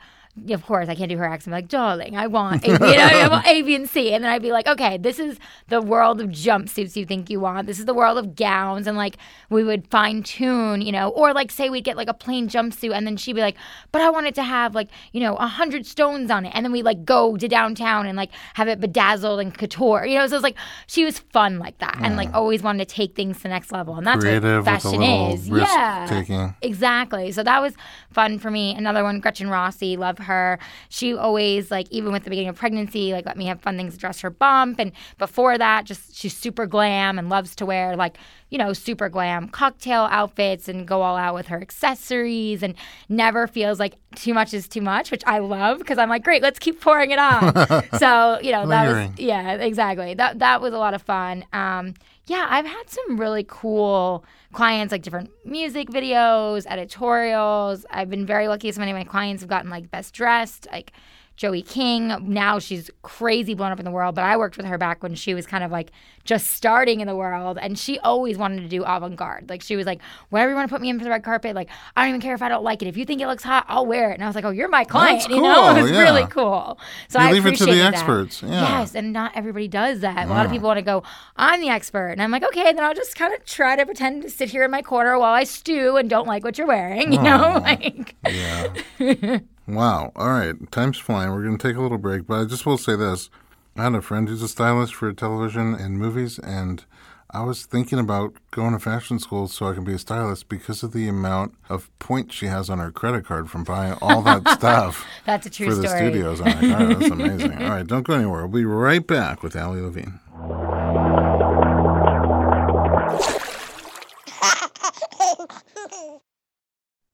Of 0.50 0.66
course, 0.66 0.90
I 0.90 0.96
can't 0.96 1.10
do 1.10 1.18
her 1.18 1.26
accent. 1.26 1.54
I'm 1.54 1.58
like, 1.62 1.68
darling, 1.70 2.18
I 2.18 2.28
want, 2.28 2.64
A, 2.66 2.72
you 2.72 2.78
know, 2.80 2.88
I 2.88 3.28
want 3.28 3.48
A, 3.48 3.62
B, 3.62 3.76
and 3.76 3.90
C, 3.90 4.14
and 4.14 4.24
then 4.24 4.32
I'd 4.32 4.42
be 4.42 4.52
like, 4.52 4.68
okay, 4.68 4.98
this 4.98 5.20
is 5.20 5.40
the 5.68 5.82
world 5.82 6.22
of 6.22 6.30
jumpsuits 6.30 6.96
you 6.96 7.06
think 7.06 7.30
you 7.30 7.40
want. 7.40 7.68
This 7.68 7.80
is 7.80 7.86
the 7.86 7.94
world 7.94 8.18
of 8.18 8.36
gowns, 8.36 8.88
and 8.88 8.98
like 8.98 9.18
we 9.50 9.64
would 9.64 9.88
fine 9.90 10.24
tune, 10.24 10.82
you 10.82 10.92
know, 10.92 11.10
or 11.10 11.34
like 11.34 11.52
say 11.52 11.70
we'd 11.70 11.84
get 11.84 11.98
like 11.98 12.08
a 12.08 12.14
plain 12.14 12.48
jumpsuit, 12.50 12.94
and 12.94 13.06
then 13.06 13.18
she'd 13.18 13.34
be 13.34 13.42
like, 13.42 13.56
but 13.92 14.02
I 14.02 14.10
want 14.10 14.28
it 14.28 14.36
to 14.36 14.44
have 14.44 14.76
like 14.76 14.90
you 15.12 15.20
know 15.22 15.36
a 15.36 15.48
hundred 15.48 15.86
stones 15.86 16.32
on 16.32 16.46
it, 16.46 16.52
and 16.56 16.66
then 16.66 16.72
we 16.72 16.82
like 16.82 17.06
go 17.06 17.38
to 17.38 17.48
downtown 17.48 18.06
and 18.06 18.18
like 18.18 18.32
have 18.56 18.68
it 18.68 18.80
bedazzled 18.80 19.40
and 19.40 19.54
couture, 19.58 20.06
you 20.06 20.18
know. 20.18 20.28
So 20.28 20.36
it's 20.36 20.44
like 20.44 20.58
she 20.88 21.06
was 21.06 21.20
fun 21.20 21.60
like 21.60 21.78
that, 21.80 21.98
and 22.02 22.16
like 22.16 22.34
always 22.34 22.64
wanted 22.64 22.88
to 22.88 22.96
take 22.96 23.16
things 23.16 23.38
to 23.38 23.44
the 23.44 23.50
next 23.50 23.72
level, 23.72 23.96
and 23.96 24.06
that's 24.08 24.22
Creative 24.22 24.66
what 24.66 24.82
fashion 24.82 25.02
is. 25.02 25.48
yeah, 25.50 26.06
taking. 26.10 26.56
exactly. 26.62 27.32
So 27.32 27.44
that 27.44 27.62
was 27.62 27.74
fun 28.12 28.40
for 28.40 28.50
me. 28.52 28.76
Another 28.76 29.04
one, 29.04 29.20
Gretchen 29.20 29.50
Rossi, 29.50 29.98
love 29.98 30.18
her. 30.20 30.29
Her. 30.30 30.60
She 30.88 31.14
always 31.16 31.70
like 31.70 31.88
even 31.92 32.14
with 32.14 32.24
the 32.24 32.30
beginning 32.30 32.50
of 32.50 32.56
pregnancy, 32.56 33.12
like 33.12 33.26
let 33.26 33.38
me 33.38 33.46
have 33.48 33.60
fun 33.62 33.76
things 33.76 33.96
to 33.96 34.00
dress 34.00 34.22
her 34.22 34.30
bump. 34.30 34.80
And 34.80 34.94
before 35.18 35.58
that, 35.58 35.86
just 35.86 36.16
she's 36.16 36.36
super 36.36 36.66
glam 36.66 37.20
and 37.20 37.30
loves 37.30 37.56
to 37.58 37.66
wear 37.66 37.98
like 37.98 38.18
you 38.50 38.58
know, 38.58 38.74
super 38.74 39.10
glam 39.10 39.48
cocktail 39.48 40.08
outfits 40.12 40.68
and 40.68 40.88
go 40.88 41.02
all 41.02 41.16
out 41.16 41.36
with 41.36 41.48
her 41.48 41.62
accessories 41.62 42.64
and 42.64 42.74
never 43.08 43.48
feels 43.48 43.80
like 43.80 43.96
too 44.16 44.34
much 44.34 44.54
is 44.54 44.68
too 44.68 44.82
much, 44.82 45.12
which 45.12 45.24
I 45.26 45.40
love 45.40 45.78
because 45.78 45.98
I'm 45.98 46.10
like, 46.10 46.24
great, 46.24 46.42
let's 46.42 46.60
keep 46.60 46.82
pouring 46.82 47.12
it 47.12 47.20
on. 47.20 47.54
so, 48.00 48.40
you 48.42 48.52
know, 48.52 48.68
that 48.68 48.88
was, 48.88 49.20
yeah, 49.20 49.54
exactly. 49.54 50.16
That, 50.16 50.40
that 50.40 50.62
was 50.62 50.74
a 50.74 50.78
lot 50.78 50.94
of 50.94 51.02
fun. 51.02 51.46
Um, 51.54 51.94
yeah, 52.30 52.46
I've 52.48 52.66
had 52.66 52.90
some 52.90 53.20
really 53.20 53.44
cool 53.48 54.24
clients, 54.54 54.92
like 54.92 55.02
different 55.02 55.32
music 55.44 55.90
videos, 55.90 56.66
editorials. 56.68 57.86
I've 57.90 58.10
been 58.10 58.26
very 58.26 58.48
lucky. 58.48 58.72
So 58.72 58.80
many 58.80 58.92
of 58.92 58.98
my 58.98 59.04
clients 59.04 59.42
have 59.42 59.50
gotten 59.50 59.72
like 59.72 59.90
best 59.90 60.14
dressed, 60.14 60.68
like 60.72 60.92
Joey 61.40 61.62
King. 61.62 62.14
Now 62.34 62.60
she's 62.60 62.92
crazy 63.02 63.54
blown 63.54 63.72
up 63.72 63.80
in 63.80 63.86
the 63.86 63.92
world, 63.92 64.14
but 64.14 64.26
I 64.26 64.36
worked 64.36 64.58
with 64.58 64.66
her 64.66 64.78
back 64.78 65.02
when 65.02 65.16
she 65.16 65.34
was 65.34 65.48
kind 65.48 65.64
of 65.64 65.72
like 65.72 65.90
just 66.26 66.48
starting 66.48 67.00
in 67.00 67.08
the 67.08 67.16
world. 67.16 67.58
And 67.62 67.80
she 67.80 67.98
always 68.00 68.38
wanted 68.38 68.60
to 68.64 68.68
do 68.68 68.84
avant 68.84 69.16
garde. 69.16 69.50
Like 69.50 69.62
she 69.62 69.78
was 69.78 69.86
like, 69.86 70.02
wherever 70.32 70.52
you 70.52 70.56
want 70.58 70.68
to 70.70 70.76
put 70.76 70.82
me 70.82 70.90
in 70.90 70.98
for 70.98 71.06
the 71.06 71.10
red 71.10 71.24
carpet, 71.24 71.56
like 71.56 71.70
I 71.96 72.02
don't 72.02 72.10
even 72.10 72.20
care 72.20 72.36
if 72.36 72.42
I 72.42 72.50
don't 72.50 72.66
like 72.66 72.82
it. 72.82 72.90
If 72.90 72.98
you 72.98 73.06
think 73.06 73.22
it 73.22 73.28
looks 73.28 73.44
hot, 73.44 73.64
I'll 73.70 73.86
wear 73.86 74.12
it. 74.12 74.16
And 74.16 74.24
I 74.24 74.28
was 74.28 74.36
like, 74.36 74.44
oh, 74.44 74.50
you're 74.50 74.68
my 74.68 74.84
client. 74.84 75.22
That's 75.22 75.34
You 75.34 75.42
know, 75.42 75.76
it's 75.78 75.90
yeah. 75.90 76.02
really 76.02 76.26
cool. 76.26 76.78
So 77.08 77.22
You 77.22 77.28
I 77.28 77.32
leave 77.32 77.46
it 77.46 77.56
to 77.56 77.66
the 77.68 77.84
experts, 77.84 78.44
yeah. 78.44 78.80
Yes, 78.80 78.94
and 78.94 79.14
not 79.14 79.32
everybody 79.34 79.70
does 79.70 80.02
that. 80.02 80.28
A 80.28 80.30
lot 80.30 80.46
of 80.46 80.52
people 80.52 80.68
want 80.68 80.80
to 80.80 80.84
go, 80.84 81.04
I'm 81.38 81.62
the 81.62 81.70
expert. 81.70 82.10
And 82.10 82.22
I'm 82.22 82.32
like, 82.32 82.44
okay, 82.44 82.74
then 82.74 82.84
I'll 82.84 82.94
just 82.94 83.16
kind 83.16 83.34
of 83.34 83.46
try 83.46 83.78
to 83.78 83.86
pretend 83.86 84.24
to 84.24 84.30
sit 84.30 84.50
here 84.50 84.66
in 84.66 84.72
my 84.72 84.82
corner 84.82 85.18
while 85.18 85.34
I 85.34 85.46
stew 85.46 85.96
and 85.96 86.10
don't 86.10 86.28
like 86.28 86.44
what 86.44 86.58
you're 86.58 86.68
wearing. 86.68 87.14
You 87.14 87.20
oh, 87.20 87.24
know, 87.24 87.60
like 87.64 88.18
Yeah. 88.28 89.40
wow. 89.76 90.12
All 90.16 90.30
right. 90.30 90.56
Time's 90.72 90.98
flying. 90.98 91.32
We're 91.32 91.44
going 91.44 91.58
to 91.58 91.68
take 91.68 91.78
a 91.78 91.82
little 91.82 91.98
break, 91.98 92.28
but 92.28 92.40
I 92.40 92.46
just 92.46 92.66
will 92.66 92.78
say 92.78 92.96
this. 92.96 93.30
I 93.78 93.84
had 93.84 93.96
a 93.96 94.02
friend 94.02 94.28
who's 94.28 94.42
a 94.42 94.48
stylist 94.48 94.94
for 94.94 95.12
television 95.14 95.74
and 95.74 95.98
movies, 95.98 96.38
and 96.40 96.84
I 97.32 97.44
was 97.44 97.66
thinking 97.66 98.00
about 98.00 98.34
going 98.50 98.74
to 98.74 98.80
fashion 98.80 99.20
school 99.20 99.48
so 99.48 99.68
I 99.68 99.74
can 99.74 99.84
be 99.84 99.94
a 99.94 100.00
stylist 100.00 100.50
because 100.50 100.82
of 100.82 100.94
the 100.94 101.08
amount 101.08 101.54
of 101.70 101.90
points 102.00 102.34
she 102.34 102.48
has 102.48 102.70
on 102.70 102.80
her 102.80 102.92
credit 102.92 103.26
card 103.26 103.52
from 103.52 103.64
buying 103.64 103.94
all 104.02 104.24
that 104.24 104.48
stuff 104.58 105.06
that's 105.26 105.46
a 105.46 105.50
true 105.50 105.68
for 105.68 105.76
the 105.76 105.88
studios. 105.88 106.42
I'm 106.42 106.48
like, 106.48 106.82
oh, 106.82 106.94
that's 106.96 107.12
amazing. 107.12 107.54
All 107.64 107.70
right, 107.70 107.86
don't 107.86 108.02
go 108.02 108.16
anywhere. 108.16 108.48
We'll 108.48 108.62
be 108.62 108.66
right 108.66 109.06
back 109.06 109.44
with 109.44 109.56
Allie 109.56 109.82
Levine. 109.82 110.20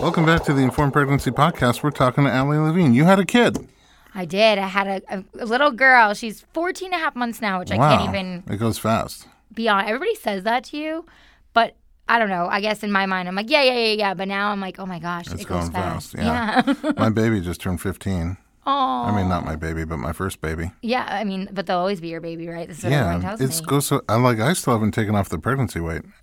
Welcome 0.00 0.26
back 0.26 0.44
to 0.44 0.54
the 0.54 0.62
Informed 0.62 0.92
Pregnancy 0.92 1.30
Podcast. 1.32 1.82
We're 1.82 1.90
talking 1.90 2.24
to 2.24 2.30
Allie 2.30 2.56
Levine. 2.56 2.94
You 2.94 3.04
had 3.04 3.18
a 3.18 3.24
kid. 3.24 3.68
I 4.14 4.24
did. 4.24 4.58
I 4.58 4.66
had 4.68 4.86
a, 4.86 5.24
a, 5.40 5.44
little 5.44 5.70
girl. 5.72 6.14
She's 6.14 6.42
14 6.52 6.86
and 6.92 6.94
a 6.94 6.98
half 7.04 7.16
months 7.16 7.40
now, 7.42 7.58
which 7.58 7.70
I 7.72 7.76
can't 7.76 8.08
even 8.08 8.44
It 8.48 8.58
goes 8.58 8.78
fast. 8.78 9.26
Beyond. 9.52 9.88
Everybody 9.88 10.14
says 10.14 10.44
that 10.44 10.64
to 10.64 10.76
you, 10.76 11.04
but 11.52 11.74
I 12.08 12.18
don't 12.20 12.28
know. 12.28 12.46
I 12.46 12.60
guess 12.60 12.82
in 12.84 12.92
my 12.92 13.06
mind, 13.06 13.28
I'm 13.28 13.34
like, 13.34 13.50
yeah, 13.50 13.62
yeah, 13.62 13.72
yeah, 13.72 13.92
yeah. 13.94 14.14
But 14.14 14.28
now 14.28 14.50
I'm 14.50 14.60
like, 14.60 14.78
oh 14.78 14.86
my 14.86 15.00
gosh, 15.00 15.26
It's 15.32 15.42
it 15.42 15.48
goes 15.48 15.68
going 15.68 15.72
fast, 15.72 16.12
fast. 16.12 16.24
yeah. 16.24 16.74
Yeah. 16.84 16.92
My 16.96 17.10
baby 17.10 17.40
just 17.40 17.60
turned 17.60 17.80
15. 17.80 18.36
oh. 18.66 18.70
I 19.04 19.14
mean, 19.14 19.28
not 19.28 19.44
my 19.44 19.56
baby, 19.56 19.84
but 19.84 19.96
my 19.96 20.12
first 20.12 20.40
baby. 20.40 20.70
Yeah, 20.80 21.06
I 21.08 21.24
mean, 21.24 21.48
but 21.52 21.66
they'll 21.66 21.78
always 21.78 22.00
be 22.00 22.08
your 22.08 22.20
baby, 22.20 22.48
right? 22.48 22.68
This 22.68 22.78
is 22.78 22.84
what 22.84 22.92
Yeah, 22.92 23.18
tells 23.20 23.40
it's 23.40 23.60
me. 23.60 23.66
goes 23.66 23.86
so. 23.86 24.02
I 24.08 24.14
like. 24.16 24.38
I 24.38 24.52
still 24.52 24.74
haven't 24.74 24.92
taken 24.92 25.16
off 25.16 25.28
the 25.28 25.38
pregnancy 25.40 25.80
weight. 25.80 26.02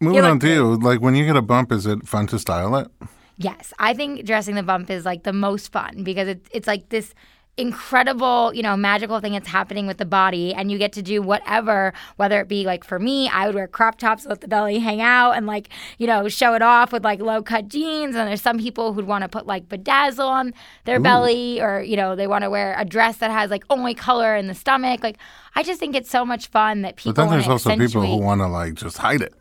Moving 0.00 0.24
on 0.24 0.38
to 0.40 0.48
you. 0.48 0.76
Like 0.76 1.00
when 1.00 1.14
you 1.14 1.26
get 1.26 1.36
a 1.36 1.42
bump, 1.42 1.72
is 1.72 1.86
it 1.86 2.06
fun 2.06 2.26
to 2.28 2.38
style 2.38 2.76
it? 2.76 2.88
Yes, 3.36 3.72
I 3.78 3.94
think 3.94 4.24
dressing 4.24 4.54
the 4.54 4.62
bump 4.62 4.90
is 4.90 5.04
like 5.04 5.22
the 5.22 5.32
most 5.32 5.72
fun 5.72 6.02
because 6.02 6.28
it's 6.28 6.48
it's 6.52 6.66
like 6.66 6.88
this 6.88 7.14
incredible, 7.58 8.54
you 8.54 8.62
know, 8.62 8.76
magical 8.76 9.18
thing 9.20 9.32
that's 9.32 9.48
happening 9.48 9.86
with 9.86 9.98
the 9.98 10.04
body 10.04 10.54
and 10.54 10.70
you 10.70 10.78
get 10.78 10.92
to 10.92 11.02
do 11.02 11.20
whatever, 11.20 11.92
whether 12.16 12.40
it 12.40 12.48
be 12.48 12.64
like 12.64 12.84
for 12.84 13.00
me, 13.00 13.28
I 13.28 13.46
would 13.46 13.54
wear 13.54 13.66
crop 13.66 13.98
tops, 13.98 14.24
let 14.26 14.40
the 14.40 14.48
belly 14.48 14.78
hang 14.78 15.00
out 15.00 15.32
and 15.32 15.46
like, 15.46 15.68
you 15.98 16.06
know, 16.06 16.28
show 16.28 16.54
it 16.54 16.62
off 16.62 16.92
with 16.92 17.02
like 17.02 17.20
low 17.20 17.42
cut 17.42 17.68
jeans 17.68 18.14
and 18.14 18.28
there's 18.28 18.40
some 18.40 18.58
people 18.58 18.92
who'd 18.92 19.06
want 19.06 19.22
to 19.22 19.28
put 19.28 19.46
like 19.46 19.68
bedazzle 19.68 20.28
on 20.28 20.54
their 20.84 21.00
belly 21.00 21.60
or, 21.60 21.82
you 21.82 21.96
know, 21.96 22.14
they 22.14 22.28
want 22.28 22.42
to 22.44 22.50
wear 22.50 22.76
a 22.78 22.84
dress 22.84 23.18
that 23.18 23.32
has 23.32 23.50
like 23.50 23.64
only 23.70 23.92
color 23.92 24.36
in 24.36 24.46
the 24.46 24.54
stomach. 24.54 25.02
Like 25.02 25.18
I 25.56 25.64
just 25.64 25.80
think 25.80 25.96
it's 25.96 26.10
so 26.10 26.24
much 26.24 26.46
fun 26.46 26.82
that 26.82 26.96
people 26.96 27.12
But 27.12 27.22
then 27.22 27.30
there's 27.30 27.48
also 27.48 27.76
people 27.76 28.06
who 28.06 28.18
want 28.18 28.40
to 28.40 28.46
like 28.46 28.74
just 28.74 28.98
hide 28.98 29.20
it. 29.20 29.34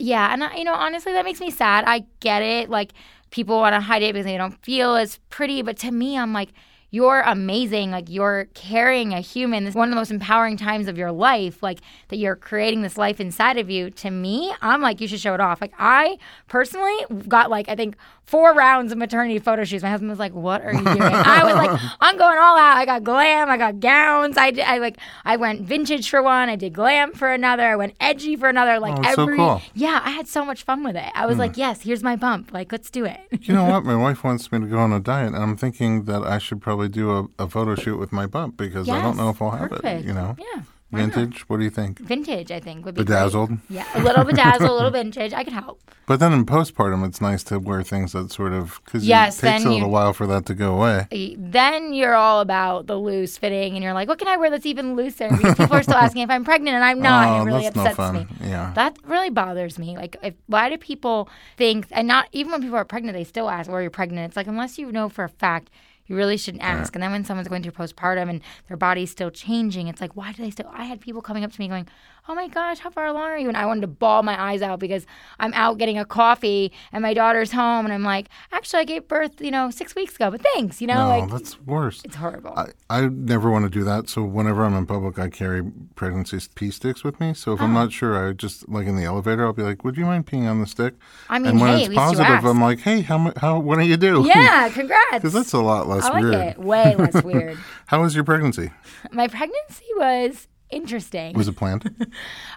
Yeah, 0.00 0.32
and 0.32 0.42
I, 0.42 0.56
you 0.56 0.64
know, 0.64 0.74
honestly, 0.74 1.12
that 1.12 1.24
makes 1.24 1.40
me 1.40 1.50
sad. 1.50 1.84
I 1.86 2.04
get 2.20 2.42
it. 2.42 2.70
Like 2.70 2.92
people 3.30 3.58
want 3.58 3.74
to 3.74 3.80
hide 3.80 4.02
it 4.02 4.14
because 4.14 4.24
they 4.24 4.36
don't 4.36 4.60
feel 4.64 4.96
as 4.96 5.18
pretty, 5.28 5.62
but 5.62 5.76
to 5.78 5.90
me, 5.90 6.16
I'm 6.16 6.32
like, 6.32 6.50
you're 6.90 7.20
amazing. 7.20 7.90
Like 7.92 8.08
you're 8.08 8.46
carrying 8.54 9.12
a 9.12 9.20
human. 9.20 9.64
This 9.64 9.72
is 9.72 9.76
one 9.76 9.88
of 9.88 9.92
the 9.92 10.00
most 10.00 10.10
empowering 10.10 10.56
times 10.56 10.88
of 10.88 10.98
your 10.98 11.12
life. 11.12 11.62
Like 11.62 11.80
that 12.08 12.16
you're 12.16 12.34
creating 12.34 12.82
this 12.82 12.98
life 12.98 13.20
inside 13.20 13.58
of 13.58 13.70
you. 13.70 13.90
To 13.90 14.10
me, 14.10 14.52
I'm 14.60 14.80
like, 14.80 15.00
you 15.00 15.06
should 15.06 15.20
show 15.20 15.34
it 15.34 15.40
off. 15.40 15.60
Like 15.60 15.72
I 15.78 16.18
personally 16.48 16.96
got 17.28 17.50
like 17.50 17.68
I 17.68 17.76
think 17.76 17.96
four 18.30 18.54
rounds 18.54 18.92
of 18.92 18.98
maternity 18.98 19.40
photo 19.40 19.64
shoots. 19.64 19.82
My 19.82 19.90
husband 19.90 20.10
was 20.10 20.20
like, 20.20 20.32
"What 20.32 20.62
are 20.62 20.72
you 20.72 20.84
doing?" 20.84 21.02
I 21.02 21.44
was 21.44 21.54
like, 21.54 21.80
"I'm 22.00 22.16
going 22.16 22.38
all 22.38 22.56
out. 22.56 22.76
I 22.76 22.86
got 22.86 23.02
glam. 23.02 23.50
I 23.50 23.56
got 23.56 23.80
gowns. 23.80 24.36
I 24.36 24.52
did, 24.52 24.64
I 24.64 24.78
like 24.78 24.98
I 25.24 25.36
went 25.36 25.62
vintage 25.62 26.08
for 26.08 26.22
one. 26.22 26.48
I 26.48 26.56
did 26.56 26.72
glam 26.72 27.12
for 27.12 27.32
another. 27.32 27.64
I 27.64 27.76
went 27.76 27.94
edgy 28.00 28.36
for 28.36 28.48
another. 28.48 28.78
Like 28.78 28.90
Oh, 28.98 29.02
that's 29.02 29.14
so 29.14 29.22
every 29.22 29.36
cool. 29.36 29.62
yeah, 29.74 30.00
I 30.04 30.10
had 30.10 30.28
so 30.28 30.44
much 30.44 30.62
fun 30.62 30.84
with 30.84 30.96
it. 30.96 31.10
I 31.14 31.26
was 31.26 31.34
hmm. 31.34 31.40
like, 31.40 31.56
yes, 31.56 31.82
here's 31.82 32.02
my 32.02 32.16
bump. 32.16 32.52
Like, 32.52 32.70
let's 32.72 32.90
do 32.90 33.04
it. 33.04 33.20
You 33.40 33.54
know 33.54 33.64
what? 33.64 33.84
My 33.90 33.96
wife 33.96 34.22
wants 34.22 34.50
me 34.52 34.60
to 34.60 34.66
go 34.66 34.78
on 34.78 34.92
a 34.92 35.00
diet, 35.00 35.34
and 35.34 35.42
I'm 35.42 35.56
thinking 35.56 36.04
that 36.04 36.22
I 36.22 36.38
should 36.38 36.60
probably 36.60 36.88
do 36.88 37.10
a, 37.10 37.44
a 37.44 37.48
photo 37.48 37.74
shoot 37.74 37.98
with 37.98 38.12
my 38.12 38.26
bump 38.26 38.56
because 38.56 38.88
I 38.88 39.02
don't 39.02 39.16
know 39.16 39.30
if 39.30 39.40
I'll 39.40 39.50
have 39.50 39.70
perfect. 39.70 40.04
it. 40.04 40.04
You 40.04 40.12
know, 40.12 40.36
Yeah. 40.38 40.62
Vintage. 40.92 41.42
What 41.48 41.58
do 41.58 41.64
you 41.64 41.70
think? 41.70 41.98
Vintage, 41.98 42.50
I 42.50 42.60
think, 42.60 42.84
would 42.84 42.94
be 42.94 43.04
great. 43.04 43.16
Bedazzled. 43.16 43.50
Yeah, 43.68 43.86
a 43.94 44.02
little 44.02 44.24
bedazzled, 44.24 44.68
a 44.70 44.72
little 44.72 44.90
vintage. 44.90 45.32
I 45.32 45.44
could 45.44 45.52
help. 45.52 45.80
But 46.10 46.18
then 46.18 46.32
in 46.32 46.44
postpartum, 46.44 47.06
it's 47.06 47.20
nice 47.20 47.44
to 47.44 47.60
wear 47.60 47.84
things 47.84 48.10
that 48.14 48.32
sort 48.32 48.52
of 48.52 48.80
because 48.84 49.06
Yes, 49.06 49.38
it 49.38 49.42
takes 49.42 49.64
a 49.64 49.68
you- 49.68 49.74
little 49.74 49.90
while 49.90 50.12
for 50.12 50.26
that 50.26 50.44
to 50.46 50.54
go 50.54 50.74
away. 50.74 51.06
Then 51.38 51.92
you're 51.94 52.16
all 52.16 52.40
about 52.40 52.88
the 52.88 52.96
loose 52.96 53.38
fitting, 53.38 53.74
and 53.76 53.84
you're 53.84 53.92
like, 53.92 54.08
what 54.08 54.18
can 54.18 54.26
I 54.26 54.36
wear 54.36 54.50
that's 54.50 54.66
even 54.66 54.96
looser? 54.96 55.28
Because 55.30 55.54
people 55.56 55.76
are 55.76 55.84
still 55.84 55.94
asking 56.06 56.22
if 56.22 56.30
I'm 56.30 56.44
pregnant, 56.44 56.74
and 56.74 56.82
I'm 56.84 57.00
not. 57.00 57.28
oh, 57.38 57.42
it 57.42 57.44
really 57.44 57.62
no 57.62 57.68
upsets 57.68 57.94
fun. 57.96 58.14
me. 58.14 58.26
Yeah. 58.42 58.72
That 58.74 58.96
really 59.04 59.30
bothers 59.30 59.78
me. 59.78 59.96
Like, 59.96 60.16
if, 60.20 60.34
why 60.48 60.68
do 60.68 60.76
people 60.78 61.28
think, 61.56 61.86
and 61.92 62.08
not 62.08 62.26
even 62.32 62.50
when 62.50 62.62
people 62.62 62.76
are 62.76 62.84
pregnant, 62.84 63.16
they 63.16 63.22
still 63.22 63.48
ask, 63.48 63.70
"Where 63.70 63.80
you're 63.80 63.90
pregnant?" 63.92 64.30
It's 64.30 64.36
like 64.36 64.48
unless 64.48 64.78
you 64.78 64.90
know 64.90 65.08
for 65.08 65.22
a 65.22 65.28
fact, 65.28 65.70
you 66.10 66.16
really 66.16 66.36
shouldn't 66.36 66.64
ask. 66.64 66.96
And 66.96 67.02
then 67.02 67.12
when 67.12 67.24
someone's 67.24 67.46
going 67.46 67.62
through 67.62 67.70
postpartum 67.70 68.28
and 68.28 68.40
their 68.66 68.76
body's 68.76 69.12
still 69.12 69.30
changing, 69.30 69.86
it's 69.86 70.00
like, 70.00 70.16
why 70.16 70.32
do 70.32 70.42
they 70.42 70.50
still? 70.50 70.68
I 70.72 70.84
had 70.84 71.00
people 71.00 71.22
coming 71.22 71.44
up 71.44 71.52
to 71.52 71.60
me 71.60 71.68
going, 71.68 71.86
"Oh 72.28 72.34
my 72.34 72.48
gosh, 72.48 72.78
how 72.78 72.90
far 72.90 73.06
along 73.06 73.22
are 73.30 73.38
you?" 73.38 73.48
And 73.48 73.56
I 73.56 73.66
wanted 73.66 73.82
to 73.82 73.86
bawl 73.86 74.22
my 74.22 74.40
eyes 74.40 74.62
out 74.62 74.78
because 74.80 75.06
I'm 75.38 75.52
out 75.54 75.78
getting 75.78 75.98
a 75.98 76.04
coffee 76.04 76.72
and 76.92 77.02
my 77.02 77.14
daughter's 77.14 77.52
home, 77.52 77.84
and 77.86 77.92
I'm 77.92 78.02
like, 78.02 78.28
"Actually, 78.52 78.80
I 78.80 78.84
gave 78.84 79.08
birth, 79.08 79.40
you 79.40 79.50
know, 79.50 79.70
six 79.70 79.94
weeks 79.94 80.14
ago, 80.16 80.30
but 80.30 80.40
thanks." 80.54 80.80
You 80.80 80.86
know, 80.86 80.94
No, 80.94 81.08
like 81.08 81.30
that's 81.30 81.60
worse. 81.60 82.02
it's 82.04 82.16
horrible. 82.16 82.52
I, 82.56 82.66
I 82.88 83.08
never 83.08 83.50
want 83.50 83.64
to 83.64 83.70
do 83.70 83.84
that. 83.84 84.08
So 84.08 84.22
whenever 84.22 84.64
I'm 84.64 84.74
in 84.74 84.86
public, 84.86 85.18
I 85.18 85.28
carry 85.28 85.62
pregnancy 85.94 86.38
pee 86.54 86.70
sticks 86.70 87.02
with 87.04 87.20
me. 87.20 87.34
So 87.34 87.52
if 87.52 87.58
Uh-huh. 87.60 87.66
I'm 87.66 87.74
not 87.74 87.92
sure, 87.92 88.28
I 88.28 88.32
just 88.32 88.68
like 88.68 88.86
in 88.86 88.96
the 88.96 89.04
elevator, 89.04 89.44
I'll 89.44 89.52
be 89.52 89.62
like, 89.62 89.84
"Would 89.84 89.96
you 89.96 90.04
mind 90.06 90.26
peeing 90.26 90.48
on 90.48 90.60
the 90.60 90.66
stick?" 90.66 90.94
I 91.28 91.38
mean, 91.38 91.50
and 91.52 91.60
when 91.60 91.76
hey, 91.78 91.84
it's 91.86 91.94
positive. 91.94 92.44
I'm 92.44 92.60
like, 92.60 92.80
"Hey, 92.80 93.00
how 93.02 93.32
how 93.36 93.58
what 93.58 93.78
do 93.78 93.84
you 93.86 93.96
do?" 93.96 94.24
yeah, 94.26 94.68
congrats. 94.72 95.00
because 95.14 95.32
that's 95.32 95.52
a 95.52 95.60
lot 95.60 95.88
less 95.88 96.04
I 96.04 96.10
like 96.12 96.22
weird. 96.22 96.34
it. 96.34 96.58
Way 96.58 96.94
less 96.96 97.22
weird. 97.22 97.58
How 97.86 98.02
was 98.02 98.14
your 98.14 98.22
pregnancy? 98.24 98.70
My 99.10 99.26
pregnancy 99.26 99.84
was 99.96 100.46
interesting. 100.70 101.34
Was 101.34 101.48
it 101.48 101.56
planned? 101.56 101.84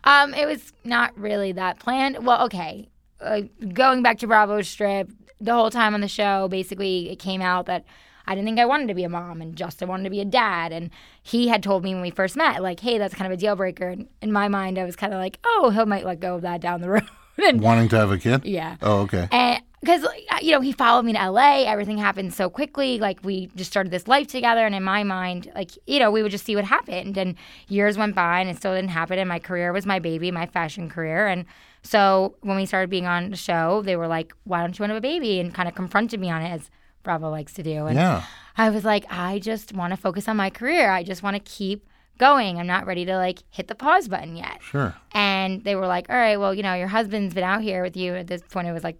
Um, 0.05 0.33
it 0.33 0.45
was 0.45 0.73
not 0.83 1.17
really 1.17 1.53
that 1.53 1.79
planned. 1.79 2.25
Well, 2.25 2.43
okay. 2.45 2.89
Uh, 3.21 3.41
going 3.73 4.03
back 4.03 4.17
to 4.19 4.27
Bravo 4.27 4.61
Strip, 4.61 5.09
the 5.39 5.53
whole 5.53 5.69
time 5.69 5.93
on 5.93 6.01
the 6.01 6.07
show, 6.09 6.47
basically, 6.49 7.09
it 7.09 7.19
came 7.19 7.41
out 7.41 7.67
that 7.67 7.85
I 8.27 8.35
didn't 8.35 8.45
think 8.47 8.59
I 8.59 8.65
wanted 8.65 8.87
to 8.89 8.93
be 8.93 9.05
a 9.05 9.09
mom, 9.09 9.41
and 9.41 9.55
Justin 9.55 9.87
wanted 9.87 10.03
to 10.03 10.09
be 10.09 10.19
a 10.19 10.25
dad. 10.25 10.73
And 10.73 10.89
he 11.21 11.47
had 11.47 11.63
told 11.63 11.83
me 11.83 11.93
when 11.93 12.01
we 12.01 12.09
first 12.11 12.35
met, 12.35 12.61
like, 12.61 12.81
"Hey, 12.81 12.97
that's 12.97 13.13
kind 13.15 13.31
of 13.31 13.37
a 13.37 13.39
deal 13.39 13.55
breaker." 13.55 13.87
And 13.89 14.07
in 14.21 14.31
my 14.33 14.47
mind, 14.49 14.77
I 14.77 14.83
was 14.83 14.95
kind 14.97 15.13
of 15.13 15.19
like, 15.19 15.39
"Oh, 15.45 15.69
he 15.69 15.85
might 15.85 16.05
let 16.05 16.19
go 16.19 16.35
of 16.35 16.41
that 16.41 16.59
down 16.59 16.81
the 16.81 16.89
road." 16.95 17.07
and 17.37 17.61
Wanting 17.61 17.87
to 17.89 17.97
have 17.97 18.11
a 18.11 18.17
kid? 18.17 18.43
yeah, 18.45 18.75
Oh, 18.81 19.01
okay. 19.01 19.27
and 19.31 19.61
because 19.83 20.05
you 20.41 20.51
know 20.51 20.61
he 20.61 20.71
followed 20.71 21.03
me 21.05 21.13
to 21.13 21.29
LA, 21.31 21.63
everything 21.65 21.97
happened 21.97 22.33
so 22.33 22.49
quickly. 22.49 22.99
Like 22.99 23.19
we 23.23 23.47
just 23.55 23.69
started 23.71 23.91
this 23.91 24.07
life 24.07 24.27
together, 24.27 24.65
and 24.65 24.73
in 24.75 24.83
my 24.83 25.03
mind, 25.03 25.51
like 25.55 25.71
you 25.85 25.99
know, 25.99 26.09
we 26.11 26.21
would 26.23 26.31
just 26.31 26.45
see 26.45 26.55
what 26.55 26.65
happened. 26.65 27.17
And 27.17 27.35
years 27.67 27.97
went 27.97 28.15
by, 28.15 28.39
and 28.39 28.49
it 28.49 28.57
still 28.57 28.73
didn't 28.73 28.91
happen. 28.91 29.19
And 29.19 29.27
my 29.29 29.39
career 29.39 29.73
was 29.73 29.85
my 29.85 29.99
baby, 29.99 30.31
my 30.31 30.45
fashion 30.45 30.89
career. 30.89 31.27
And 31.27 31.45
so 31.81 32.35
when 32.41 32.55
we 32.55 32.65
started 32.65 32.89
being 32.89 33.05
on 33.07 33.29
the 33.31 33.37
show, 33.37 33.81
they 33.83 33.95
were 33.95 34.07
like, 34.07 34.33
"Why 34.45 34.61
don't 34.61 34.77
you 34.77 34.83
want 34.83 34.91
to 34.91 34.95
have 34.95 35.01
a 35.03 35.07
baby?" 35.07 35.39
And 35.39 35.53
kind 35.53 35.67
of 35.67 35.75
confronted 35.75 36.19
me 36.19 36.29
on 36.29 36.41
it, 36.41 36.49
as 36.49 36.69
Bravo 37.03 37.29
likes 37.29 37.53
to 37.53 37.63
do. 37.63 37.85
And 37.87 37.97
Yeah. 37.97 38.23
I 38.57 38.69
was 38.69 38.85
like, 38.85 39.05
I 39.09 39.39
just 39.39 39.73
want 39.73 39.91
to 39.91 39.97
focus 39.97 40.27
on 40.27 40.37
my 40.37 40.49
career. 40.49 40.91
I 40.91 41.03
just 41.03 41.23
want 41.23 41.35
to 41.35 41.39
keep 41.39 41.87
going. 42.19 42.59
I'm 42.59 42.67
not 42.67 42.85
ready 42.85 43.03
to 43.05 43.17
like 43.17 43.39
hit 43.49 43.67
the 43.67 43.73
pause 43.75 44.07
button 44.07 44.35
yet. 44.35 44.61
Sure. 44.61 44.95
And 45.11 45.63
they 45.63 45.75
were 45.75 45.87
like, 45.87 46.07
all 46.09 46.15
right, 46.15 46.37
well, 46.37 46.53
you 46.53 46.61
know, 46.61 46.75
your 46.75 46.87
husband's 46.87 47.33
been 47.33 47.43
out 47.43 47.61
here 47.63 47.81
with 47.81 47.97
you 47.97 48.13
at 48.13 48.27
this 48.27 48.43
point. 48.43 48.67
It 48.67 48.71
was 48.71 48.83
like 48.83 48.97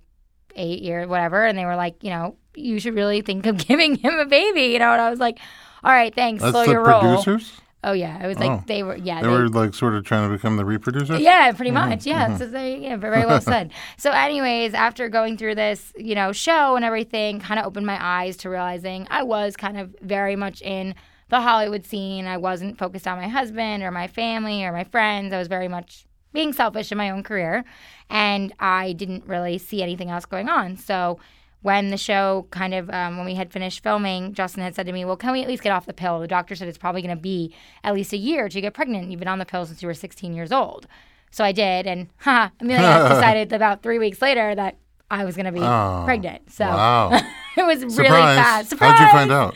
eight 0.55 0.81
years, 0.81 1.07
whatever. 1.07 1.45
And 1.45 1.57
they 1.57 1.65
were 1.65 1.75
like, 1.75 2.03
you 2.03 2.09
know, 2.09 2.35
you 2.55 2.79
should 2.79 2.95
really 2.95 3.21
think 3.21 3.45
of 3.45 3.57
giving 3.67 3.95
him 3.95 4.15
a 4.19 4.25
baby, 4.25 4.63
you 4.73 4.79
know. 4.79 4.91
And 4.91 5.01
I 5.01 5.09
was 5.09 5.19
like, 5.19 5.39
all 5.83 5.91
right, 5.91 6.13
thanks. 6.13 6.41
That's 6.41 6.53
Slow 6.53 6.65
the 6.65 6.71
your 6.71 6.83
roll. 6.83 7.01
producers? 7.01 7.59
Oh 7.85 7.91
yeah, 7.91 8.23
it 8.23 8.27
was 8.27 8.39
like 8.39 8.49
Oh. 8.49 8.63
they 8.65 8.81
were. 8.81 8.95
Yeah, 8.95 9.21
They 9.21 9.27
were 9.27 9.49
like 9.49 9.73
sort 9.73 9.93
of 9.95 10.05
trying 10.05 10.29
to 10.29 10.33
become 10.33 10.55
the 10.55 10.63
reproducers? 10.63 11.19
yeah, 11.19 11.51
pretty 11.51 11.71
Mm-hmm. 11.71 11.89
much. 11.89 12.05
Yeah. 12.05 12.37
So 12.37 12.47
they, 12.47 12.77
yeah, 12.77 12.95
very 12.95 13.25
well 13.25 13.41
said. 13.53 13.73
So, 13.97 14.11
anyways, 14.11 14.73
after 14.73 15.09
going 15.09 15.37
through 15.37 15.55
this, 15.55 15.91
you 15.97 16.15
know, 16.15 16.31
show 16.31 16.77
and 16.77 16.85
everything, 16.85 17.41
kind 17.41 17.59
of 17.59 17.65
opened 17.65 17.85
my 17.85 17.97
eyes 18.01 18.37
to 18.37 18.49
realizing 18.49 19.05
I 19.11 19.23
was 19.23 19.57
kind 19.57 19.77
of 19.77 19.93
very 20.01 20.37
much 20.37 20.61
in 20.61 20.95
the 21.27 21.41
Hollywood 21.41 21.85
scene. 21.85 22.25
I 22.25 22.37
wasn't 22.37 22.77
focused 22.77 23.05
on 23.05 23.17
my 23.17 23.27
husband 23.27 23.83
or 23.83 23.91
my 23.91 24.07
family 24.07 24.63
or 24.63 24.71
my 24.71 24.85
friends. 24.85 25.33
I 25.33 25.37
was 25.39 25.49
very 25.49 25.67
much 25.67 26.05
being 26.33 26.51
selfish 26.53 26.91
in 26.91 26.97
my 26.97 27.09
own 27.09 27.23
career, 27.23 27.63
and 28.09 28.53
I 28.59 28.93
didn't 28.93 29.25
really 29.27 29.57
see 29.57 29.81
anything 29.83 30.09
else 30.09 30.25
going 30.25 30.49
on. 30.49 30.77
So. 30.77 31.19
When 31.61 31.91
the 31.91 31.97
show 31.97 32.45
kind 32.51 32.73
of, 32.73 32.89
um, 32.89 33.15
when 33.15 33.25
we 33.25 33.35
had 33.35 33.53
finished 33.53 33.81
filming, 33.83 34.33
Justin 34.33 34.63
had 34.63 34.75
said 34.75 34.85
to 34.85 34.91
me, 34.91 35.05
Well, 35.05 35.15
can 35.15 35.31
we 35.31 35.41
at 35.43 35.47
least 35.47 35.63
get 35.63 35.71
off 35.71 35.85
the 35.85 35.93
pill? 35.93 36.19
The 36.19 36.27
doctor 36.27 36.55
said 36.55 36.67
it's 36.67 36.77
probably 36.77 37.01
going 37.01 37.15
to 37.15 37.21
be 37.21 37.53
at 37.85 37.93
least 37.93 38.11
a 38.11 38.17
year 38.17 38.49
to 38.49 38.59
get 38.59 38.73
pregnant. 38.73 39.09
You've 39.09 39.19
been 39.19 39.29
on 39.29 39.39
the 39.39 39.45
pill 39.45 39.65
since 39.65 39.81
you 39.81 39.87
were 39.87 39.93
16 39.93 40.33
years 40.33 40.51
old. 40.51 40.87
So 41.31 41.41
I 41.45 41.53
did, 41.53 41.87
and 41.87 42.09
ha, 42.17 42.51
Amelia 42.59 42.81
decided 43.07 43.53
about 43.53 43.81
three 43.81 43.97
weeks 43.97 44.21
later 44.21 44.53
that 44.53 44.75
I 45.09 45.23
was 45.23 45.37
going 45.37 45.45
to 45.45 45.53
be 45.53 45.61
Oh, 45.61 46.01
pregnant. 46.03 46.51
So 46.51 46.65
Wow. 46.65 47.11
it 47.57 47.65
was 47.65 47.79
really 47.83 47.93
Surprise. 47.93 48.37
fast. 48.39 48.69
Surprise! 48.69 48.97
How'd 48.99 49.07
you 49.07 49.11
find 49.13 49.31
out? 49.31 49.55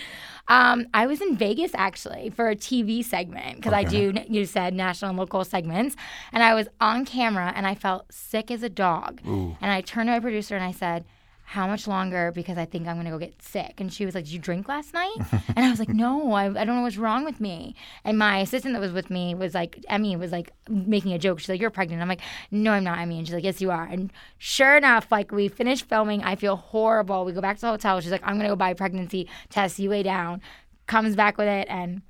Um, 0.49 0.87
I 0.93 1.07
was 1.07 1.21
in 1.21 1.35
Vegas 1.35 1.71
actually 1.75 2.29
for 2.29 2.49
a 2.49 2.55
TV 2.55 3.03
segment 3.03 3.57
because 3.57 3.73
I 3.73 3.83
do, 3.83 4.13
you 4.29 4.45
said 4.45 4.73
national 4.73 5.09
and 5.09 5.19
local 5.19 5.43
segments, 5.43 5.95
and 6.31 6.41
I 6.41 6.53
was 6.53 6.67
on 6.79 7.05
camera 7.05 7.51
and 7.55 7.67
I 7.67 7.75
felt 7.75 8.11
sick 8.11 8.49
as 8.49 8.63
a 8.63 8.69
dog. 8.69 9.21
And 9.61 9.71
I 9.71 9.81
turned 9.81 10.07
to 10.07 10.13
my 10.13 10.19
producer 10.19 10.55
and 10.55 10.63
I 10.63 10.71
said, 10.71 11.03
how 11.49 11.65
much 11.65 11.87
longer 11.87 12.29
because 12.35 12.57
I 12.57 12.65
think 12.65 12.89
I'm 12.89 12.95
going 12.95 13.05
to 13.05 13.11
go 13.11 13.17
get 13.17 13.41
sick. 13.41 13.75
And 13.77 13.91
she 13.91 14.05
was 14.05 14.13
like, 14.13 14.25
Did 14.25 14.33
you 14.33 14.39
drink 14.39 14.67
last 14.67 14.93
night? 14.93 15.15
and 15.55 15.65
I 15.65 15.69
was 15.69 15.79
like, 15.79 15.87
No, 15.87 16.33
I, 16.33 16.47
I 16.47 16.65
don't 16.65 16.75
know 16.75 16.81
what's 16.81 16.97
wrong 16.97 17.23
with 17.23 17.39
me. 17.39 17.73
And 18.03 18.19
my 18.19 18.39
assistant 18.39 18.73
that 18.73 18.81
was 18.81 18.91
with 18.91 19.09
me 19.09 19.33
was 19.33 19.53
like, 19.53 19.79
Emmy 19.87 20.17
was 20.17 20.33
like 20.33 20.51
making 20.69 21.13
a 21.13 21.17
joke. 21.17 21.39
She's 21.39 21.47
like, 21.47 21.61
You're 21.61 21.69
pregnant. 21.69 22.01
I'm 22.01 22.09
like, 22.09 22.19
No, 22.51 22.71
I'm 22.73 22.83
not, 22.83 22.99
Emmy. 22.99 23.17
And 23.17 23.25
she's 23.25 23.33
like, 23.33 23.45
Yes, 23.45 23.61
you 23.61 23.71
are. 23.71 23.85
And 23.85 24.11
sure 24.37 24.75
enough, 24.75 25.09
like 25.09 25.31
we 25.31 25.47
finished 25.47 25.87
filming, 25.87 26.21
I 26.21 26.35
feel 26.35 26.57
horrible. 26.57 27.23
We 27.23 27.31
go 27.31 27.39
back 27.39 27.55
to 27.55 27.61
the 27.61 27.71
hotel. 27.71 28.01
She's 28.01 28.11
like, 28.11 28.23
I'm 28.25 28.33
going 28.33 28.43
to 28.43 28.49
go 28.49 28.57
buy 28.57 28.71
a 28.71 28.75
pregnancy 28.75 29.29
test. 29.49 29.79
You 29.79 29.89
lay 29.89 30.03
down. 30.03 30.41
Comes 30.85 31.15
back 31.15 31.37
with 31.37 31.47
it. 31.47 31.67
And 31.69 32.01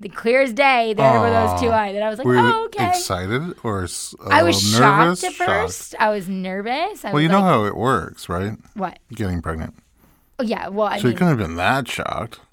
the 0.00 0.08
clear 0.08 0.42
as 0.42 0.52
day, 0.52 0.92
there 0.94 1.20
were 1.20 1.30
those 1.30 1.60
two 1.60 1.70
eyes. 1.70 1.94
And 1.94 2.04
I 2.04 2.10
was 2.10 2.18
like, 2.18 2.26
Were 2.26 2.36
Oh, 2.36 2.64
okay. 2.66 2.88
excited 2.88 3.54
or 3.62 3.86
I 4.30 4.42
was 4.42 4.78
nervous? 4.78 5.20
shocked 5.20 5.24
at 5.24 5.32
first. 5.46 5.94
I 5.98 6.10
was 6.10 6.28
nervous. 6.28 7.04
I 7.04 7.08
Well, 7.08 7.14
was 7.14 7.22
you 7.22 7.28
know 7.28 7.40
like, 7.40 7.44
how 7.50 7.64
it 7.64 7.76
works, 7.76 8.28
right? 8.28 8.52
what? 8.74 8.98
Getting 9.12 9.40
pregnant. 9.42 9.74
Oh, 10.38 10.42
yeah. 10.42 10.68
Well, 10.68 10.86
I 10.88 10.98
So 10.98 11.08
you 11.08 11.14
couldn't 11.14 11.38
have 11.38 11.38
been 11.38 11.56
that 11.56 11.88
shocked. 11.88 12.40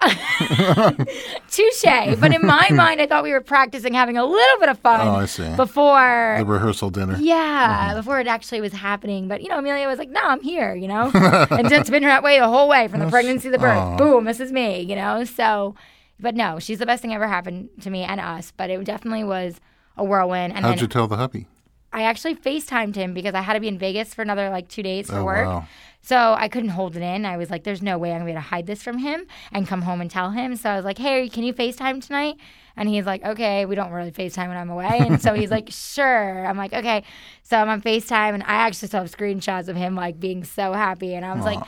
touche. 1.50 2.16
But 2.18 2.34
in 2.34 2.46
my 2.46 2.70
mind, 2.70 3.00
I 3.00 3.06
thought 3.06 3.22
we 3.22 3.32
were 3.32 3.40
practicing 3.42 3.92
having 3.94 4.16
a 4.16 4.24
little 4.24 4.58
bit 4.58 4.68
of 4.70 4.78
fun 4.78 5.06
Oh, 5.06 5.16
I 5.16 5.26
see. 5.26 5.54
before. 5.54 6.36
The 6.38 6.44
rehearsal 6.46 6.88
dinner. 6.90 7.16
yeah, 7.20 7.88
mm-hmm. 7.88 7.96
before 7.98 8.20
it 8.20 8.26
actually 8.26 8.60
was 8.62 8.72
happening. 8.72 9.28
But, 9.28 9.42
you 9.42 9.48
know, 9.48 9.58
Amelia 9.58 9.86
was 9.86 9.98
like, 9.98 10.08
no, 10.08 10.20
I'm 10.22 10.40
here, 10.40 10.74
you 10.74 10.88
know? 10.88 11.10
and 11.50 11.70
it's 11.70 11.90
been 11.90 12.02
that 12.04 12.22
way 12.22 12.38
the 12.38 12.48
whole 12.48 12.68
way 12.68 12.88
from 12.88 13.00
the 13.00 13.08
pregnancy 13.10 13.48
to 13.48 13.50
the 13.52 13.58
birth. 13.58 13.76
Aw. 13.76 13.96
Boom, 13.98 14.24
this 14.24 14.40
is 14.40 14.50
me, 14.50 14.80
you 14.80 14.96
know? 14.96 15.24
So, 15.24 15.74
but 16.20 16.34
no, 16.34 16.58
she's 16.58 16.78
the 16.78 16.86
best 16.86 17.02
thing 17.02 17.12
ever 17.14 17.26
happened 17.28 17.68
to 17.82 17.90
me 17.90 18.02
and 18.02 18.20
us. 18.20 18.52
But 18.56 18.70
it 18.70 18.82
definitely 18.84 19.24
was 19.24 19.60
a 19.96 20.04
whirlwind. 20.04 20.54
And 20.54 20.64
How'd 20.64 20.80
you 20.80 20.86
tell 20.86 21.06
the 21.08 21.16
hubby? 21.16 21.46
I 21.92 22.02
actually 22.02 22.34
FaceTimed 22.34 22.96
him 22.96 23.14
because 23.14 23.34
I 23.34 23.40
had 23.40 23.52
to 23.52 23.60
be 23.60 23.68
in 23.68 23.78
Vegas 23.78 24.12
for 24.14 24.22
another 24.22 24.50
like 24.50 24.68
two 24.68 24.82
days 24.82 25.08
for 25.08 25.18
Oh, 25.18 25.24
work. 25.24 25.46
wow. 25.46 25.68
So 26.02 26.34
I 26.36 26.48
couldn't 26.48 26.70
hold 26.70 26.96
it 26.96 27.02
in. 27.02 27.24
I 27.24 27.36
was 27.36 27.50
like, 27.50 27.62
there's 27.64 27.80
no 27.80 27.96
way 27.98 28.10
I'm 28.10 28.16
going 28.18 28.26
to 28.26 28.26
be 28.26 28.32
able 28.32 28.42
to 28.42 28.48
hide 28.48 28.66
this 28.66 28.82
from 28.82 28.98
him 28.98 29.26
and 29.52 29.66
come 29.66 29.82
home 29.82 30.00
and 30.00 30.10
tell 30.10 30.30
him. 30.32 30.56
So 30.56 30.68
I 30.68 30.76
was 30.76 30.84
like, 30.84 30.98
hey, 30.98 31.28
can 31.28 31.44
you 31.44 31.54
FaceTime 31.54 32.04
tonight? 32.04 32.34
And 32.76 32.88
he's 32.88 33.06
like, 33.06 33.24
okay, 33.24 33.64
we 33.64 33.74
don't 33.76 33.92
really 33.92 34.10
FaceTime 34.10 34.48
when 34.48 34.56
I'm 34.56 34.68
away. 34.70 34.98
And 35.00 35.22
so 35.22 35.32
he's 35.34 35.50
like, 35.52 35.68
sure. 35.70 36.44
I'm 36.44 36.56
like, 36.58 36.72
okay. 36.74 37.04
So 37.44 37.56
I'm 37.56 37.68
on 37.68 37.80
FaceTime 37.80 38.34
and 38.34 38.42
I 38.42 38.54
actually 38.56 38.88
still 38.88 39.00
have 39.02 39.16
screenshots 39.16 39.68
of 39.68 39.76
him 39.76 39.94
like 39.94 40.18
being 40.18 40.42
so 40.44 40.72
happy. 40.72 41.14
And 41.14 41.24
I 41.24 41.32
was 41.34 41.44
like, 41.44 41.60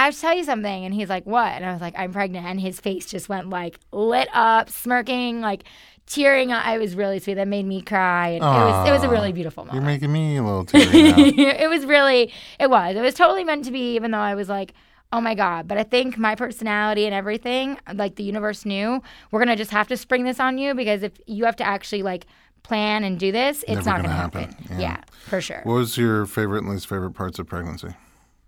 I 0.00 0.04
have 0.06 0.14
to 0.14 0.20
tell 0.20 0.34
you 0.34 0.44
something. 0.44 0.84
And 0.86 0.94
he's 0.94 1.08
like, 1.10 1.26
what? 1.26 1.52
And 1.52 1.64
I 1.64 1.72
was 1.72 1.80
like, 1.82 1.94
I'm 1.96 2.12
pregnant. 2.12 2.46
And 2.46 2.58
his 2.58 2.80
face 2.80 3.04
just 3.06 3.28
went 3.28 3.50
like 3.50 3.78
lit 3.92 4.28
up, 4.32 4.70
smirking, 4.70 5.40
like 5.42 5.64
tearing. 6.06 6.52
I 6.52 6.78
was 6.78 6.96
really 6.96 7.18
sweet. 7.18 7.34
That 7.34 7.48
made 7.48 7.66
me 7.66 7.82
cry. 7.82 8.28
And 8.28 8.36
it 8.42 8.46
was, 8.46 8.88
it 8.88 8.92
was 8.92 9.02
a 9.04 9.08
really 9.10 9.32
beautiful 9.32 9.64
moment 9.64 9.74
You're 9.74 9.84
making 9.84 10.10
me 10.12 10.38
a 10.38 10.42
little 10.42 10.64
teary 10.64 10.88
it 11.38 11.68
was 11.68 11.84
really 11.84 12.32
it 12.58 12.70
was 12.70 12.96
it 12.96 13.00
was 13.02 13.14
totally 13.14 13.44
meant 13.44 13.64
to 13.66 13.70
be 13.70 13.94
even 13.94 14.10
though 14.10 14.18
i 14.18 14.34
was 14.34 14.48
like 14.48 14.72
oh 15.12 15.20
my 15.20 15.34
god 15.34 15.68
but 15.68 15.76
i 15.78 15.82
think 15.82 16.16
my 16.18 16.34
personality 16.34 17.04
and 17.04 17.14
everything 17.14 17.78
like 17.94 18.14
the 18.16 18.22
universe 18.24 18.64
knew 18.64 19.02
we're 19.30 19.38
gonna 19.40 19.54
just 19.56 19.70
have 19.70 19.86
to 19.88 19.96
spring 19.96 20.24
this 20.24 20.40
on 20.40 20.56
you 20.58 20.74
because 20.74 21.02
if 21.02 21.12
you 21.26 21.44
have 21.44 21.56
to 21.56 21.64
actually 21.64 22.02
like 22.02 22.26
plan 22.62 23.04
and 23.04 23.18
do 23.20 23.30
this 23.32 23.62
it's 23.68 23.84
Never 23.84 23.90
not 23.90 23.96
gonna 23.96 24.08
gonna 24.08 24.14
happen. 24.20 24.42
happen, 24.42 24.66
Yeah. 24.70 24.80
Yeah. 24.80 25.00
for 25.26 25.40
sure 25.40 25.60
what 25.64 25.74
was 25.74 25.96
your 25.98 26.26
favorite 26.26 26.62
and 26.64 26.70
least 26.72 26.86
favorite 26.88 27.12
parts 27.12 27.38
of 27.38 27.46
pregnancy? 27.46 27.88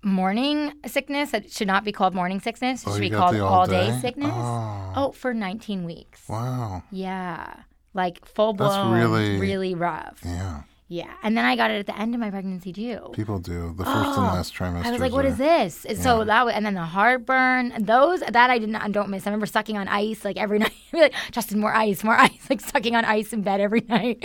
Morning 0.02 0.72
sickness 0.86 1.32
it 1.32 1.50
should 1.52 1.66
not 1.68 1.84
be 1.84 1.92
called 1.92 2.14
morning 2.14 2.40
sickness 2.40 2.82
it 2.82 2.88
Oh, 2.88 2.92
should 2.94 3.00
be 3.00 3.10
called 3.10 3.36
all 3.36 3.66
day 3.66 3.88
day? 3.90 3.98
sickness 4.00 4.32
Oh. 4.34 4.92
oh 4.96 5.12
for 5.12 5.32
19 5.32 5.84
weeks 5.84 6.28
Wow. 6.28 6.82
yeah 6.90 7.54
like 7.94 8.24
full 8.26 8.52
blown. 8.52 8.92
That's 8.98 9.04
really- 9.04 9.38
really 9.38 9.74
rough 9.74 10.18
Yeah. 10.24 10.62
yeah 10.88 11.12
and 11.22 11.36
then 11.36 11.44
i 11.44 11.54
got 11.54 11.70
it 11.70 11.78
at 11.78 11.86
the 11.86 11.96
end 11.96 12.14
of 12.14 12.20
my 12.20 12.30
pregnancy 12.30 12.72
too 12.72 13.10
People 13.12 13.38
do. 13.38 13.74
The 13.76 13.84
first 13.84 14.18
and 14.18 14.26
last 14.26 14.54
trimester. 14.54 14.82
Oh, 14.86 14.88
I 14.88 14.90
was 14.92 15.00
like, 15.00 15.12
"What 15.12 15.24
is 15.26 15.36
this?" 15.36 15.84
And 15.84 15.98
So 15.98 16.24
that 16.24 16.44
was, 16.46 16.54
and 16.54 16.64
then 16.66 16.74
the 16.74 16.80
heartburn, 16.82 17.74
those 17.78 18.20
that 18.20 18.48
I 18.50 18.58
did 18.58 18.70
not 18.70 18.90
don't 18.92 19.10
miss. 19.10 19.26
I 19.26 19.30
remember 19.30 19.44
sucking 19.46 19.76
on 19.76 19.86
ice 19.88 20.24
like 20.24 20.36
every 20.38 20.58
night. 20.64 20.72
Like, 20.92 21.14
Justin, 21.30 21.60
more 21.60 21.74
ice, 21.74 22.02
more 22.02 22.16
ice, 22.28 22.46
like 22.50 22.60
sucking 22.60 22.96
on 22.96 23.04
ice 23.04 23.32
in 23.32 23.42
bed 23.42 23.60
every 23.60 23.80
night. 23.88 24.24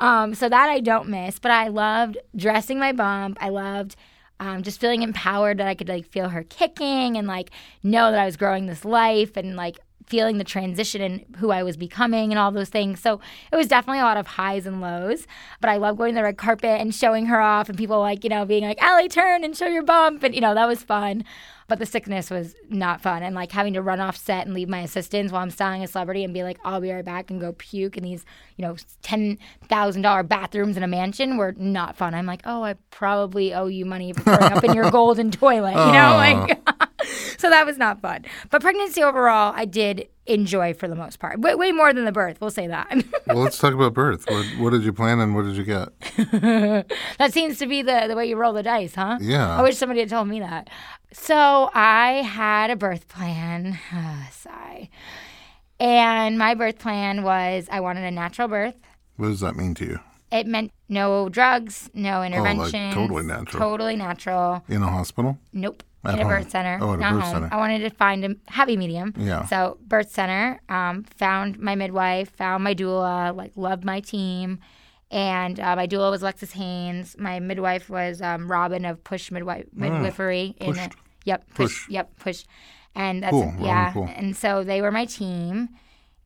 Um, 0.00 0.34
so 0.34 0.48
that 0.48 0.68
I 0.68 0.80
don't 0.80 1.08
miss. 1.08 1.38
But 1.38 1.50
I 1.52 1.68
loved 1.68 2.18
dressing 2.36 2.78
my 2.78 2.92
bump. 2.92 3.38
I 3.40 3.48
loved 3.48 3.96
um, 4.38 4.62
just 4.62 4.80
feeling 4.80 5.02
empowered 5.02 5.58
that 5.58 5.68
I 5.68 5.74
could 5.74 5.88
like 5.88 6.06
feel 6.06 6.28
her 6.28 6.42
kicking 6.42 7.16
and 7.16 7.26
like 7.26 7.50
know 7.82 8.10
that 8.10 8.20
I 8.20 8.26
was 8.26 8.36
growing 8.36 8.66
this 8.66 8.84
life 8.84 9.36
and 9.36 9.56
like 9.56 9.78
feeling 10.06 10.38
the 10.38 10.44
transition 10.44 11.02
and 11.02 11.36
who 11.38 11.50
I 11.50 11.62
was 11.62 11.76
becoming 11.76 12.30
and 12.32 12.38
all 12.38 12.52
those 12.52 12.68
things. 12.68 13.00
So 13.00 13.20
it 13.52 13.56
was 13.56 13.66
definitely 13.66 14.00
a 14.00 14.04
lot 14.04 14.16
of 14.16 14.26
highs 14.26 14.66
and 14.66 14.80
lows. 14.80 15.26
But 15.60 15.70
I 15.70 15.76
love 15.76 15.96
going 15.96 16.14
to 16.14 16.20
the 16.20 16.22
red 16.22 16.38
carpet 16.38 16.80
and 16.80 16.94
showing 16.94 17.26
her 17.26 17.40
off 17.40 17.68
and 17.68 17.76
people 17.76 17.98
like, 18.00 18.24
you 18.24 18.30
know, 18.30 18.44
being 18.44 18.64
like, 18.64 18.80
Allie, 18.80 19.08
turn 19.08 19.44
and 19.44 19.56
show 19.56 19.66
your 19.66 19.82
bump. 19.82 20.22
And, 20.22 20.34
you 20.34 20.40
know, 20.40 20.54
that 20.54 20.68
was 20.68 20.82
fun. 20.82 21.24
But 21.68 21.80
the 21.80 21.86
sickness 21.86 22.30
was 22.30 22.54
not 22.70 23.00
fun. 23.00 23.24
And 23.24 23.34
like 23.34 23.50
having 23.50 23.74
to 23.74 23.82
run 23.82 23.98
off 23.98 24.16
set 24.16 24.46
and 24.46 24.54
leave 24.54 24.68
my 24.68 24.80
assistants 24.80 25.32
while 25.32 25.42
I'm 25.42 25.50
styling 25.50 25.82
a 25.82 25.88
celebrity 25.88 26.22
and 26.22 26.32
be 26.32 26.44
like, 26.44 26.58
I'll 26.64 26.80
be 26.80 26.92
right 26.92 27.04
back 27.04 27.28
and 27.28 27.40
go 27.40 27.52
puke 27.54 27.96
in 27.96 28.04
these, 28.04 28.24
you 28.56 28.64
know, 28.64 28.76
$10,000 29.02 30.28
bathrooms 30.28 30.76
in 30.76 30.84
a 30.84 30.88
mansion 30.88 31.36
were 31.36 31.56
not 31.58 31.96
fun. 31.96 32.14
I'm 32.14 32.26
like, 32.26 32.42
oh, 32.44 32.62
I 32.62 32.74
probably 32.90 33.52
owe 33.52 33.66
you 33.66 33.84
money 33.84 34.12
for 34.12 34.20
throwing 34.20 34.52
up 34.52 34.62
in 34.62 34.74
your 34.74 34.90
golden 34.92 35.32
toilet, 35.32 35.72
you 35.72 35.92
know? 35.92 36.14
Like, 36.14 36.60
so 37.38 37.50
that 37.50 37.66
was 37.66 37.78
not 37.78 38.00
fun. 38.00 38.24
But 38.50 38.62
pregnancy 38.62 39.02
overall, 39.02 39.52
I 39.56 39.64
did 39.64 40.08
enjoy 40.26 40.74
for 40.74 40.88
the 40.88 40.94
most 40.94 41.18
part. 41.18 41.40
Way, 41.40 41.54
way 41.54 41.72
more 41.72 41.92
than 41.92 42.04
the 42.04 42.12
birth, 42.12 42.40
we'll 42.40 42.50
say 42.50 42.66
that. 42.66 42.90
well, 43.26 43.38
let's 43.38 43.58
talk 43.58 43.74
about 43.74 43.94
birth. 43.94 44.24
What, 44.28 44.46
what, 44.58 44.70
did 44.70 44.82
you 44.82 44.92
plan 44.92 45.20
and 45.20 45.34
what 45.34 45.44
did 45.44 45.56
you 45.56 45.64
get? 45.64 45.88
that 47.18 47.32
seems 47.32 47.58
to 47.58 47.66
be 47.66 47.82
the, 47.82 48.06
the 48.08 48.16
way 48.16 48.26
you 48.26 48.36
roll 48.36 48.52
the 48.52 48.62
dice, 48.62 48.94
huh? 48.94 49.18
Yeah. 49.20 49.56
I 49.56 49.62
wish 49.62 49.76
somebody 49.76 50.00
had 50.00 50.08
told 50.08 50.28
me 50.28 50.40
that. 50.40 50.68
So 51.12 51.70
I 51.74 52.22
had 52.22 52.70
a 52.70 52.76
birth 52.76 53.08
plan. 53.08 53.78
sigh. 54.32 54.88
And 55.78 56.38
my 56.38 56.54
birth 56.54 56.78
plan 56.78 57.22
was 57.22 57.68
I 57.70 57.80
wanted 57.80 58.04
a 58.04 58.10
natural 58.10 58.48
birth. 58.48 58.74
What 59.16 59.28
does 59.28 59.40
that 59.40 59.56
mean 59.56 59.74
to 59.74 59.84
you? 59.84 60.00
It 60.32 60.46
meant 60.46 60.72
no 60.88 61.28
drugs, 61.28 61.90
no 61.94 62.22
intervention. 62.22 62.80
Oh, 62.82 62.86
like 62.86 62.94
totally 62.94 63.24
natural. 63.26 63.60
Totally 63.60 63.96
natural. 63.96 64.64
In 64.68 64.82
a 64.82 64.88
hospital? 64.90 65.38
Nope. 65.52 65.82
At 66.04 66.14
in 66.14 66.20
home. 66.20 66.28
birth 66.28 66.50
center. 66.50 66.78
Oh, 66.80 66.92
at 66.92 66.94
a 66.94 66.98
birth 66.98 67.22
home. 67.24 67.32
center. 67.32 67.48
I 67.52 67.56
wanted 67.56 67.80
to 67.80 67.90
find 67.90 68.24
a 68.24 68.36
happy 68.50 68.76
medium. 68.76 69.12
Yeah. 69.16 69.44
So 69.46 69.78
birth 69.86 70.10
center. 70.10 70.60
Um, 70.68 71.02
found 71.16 71.58
my 71.58 71.74
midwife. 71.74 72.30
Found 72.36 72.62
my 72.62 72.74
doula. 72.74 73.34
Like 73.36 73.52
loved 73.56 73.84
my 73.84 74.00
team. 74.00 74.60
And 75.10 75.58
uh, 75.60 75.74
my 75.76 75.86
doula 75.86 76.10
was 76.10 76.22
Alexis 76.22 76.52
Haynes. 76.52 77.16
My 77.18 77.40
midwife 77.40 77.88
was 77.90 78.20
um, 78.22 78.50
Robin 78.50 78.84
of 78.84 79.02
Push 79.04 79.30
Midwife 79.32 79.66
Midwifery. 79.72 80.54
in 80.60 80.74
Pushed. 80.74 80.90
yep. 81.24 81.44
Push, 81.54 81.56
Push. 81.86 81.88
Yep. 81.90 82.16
Push. 82.20 82.44
And 82.94 83.22
that's 83.22 83.30
Cool, 83.32 83.54
yeah. 83.60 83.92
cool. 83.92 84.08
And 84.16 84.36
so 84.36 84.64
they 84.64 84.80
were 84.80 84.90
my 84.90 85.04
team. 85.04 85.68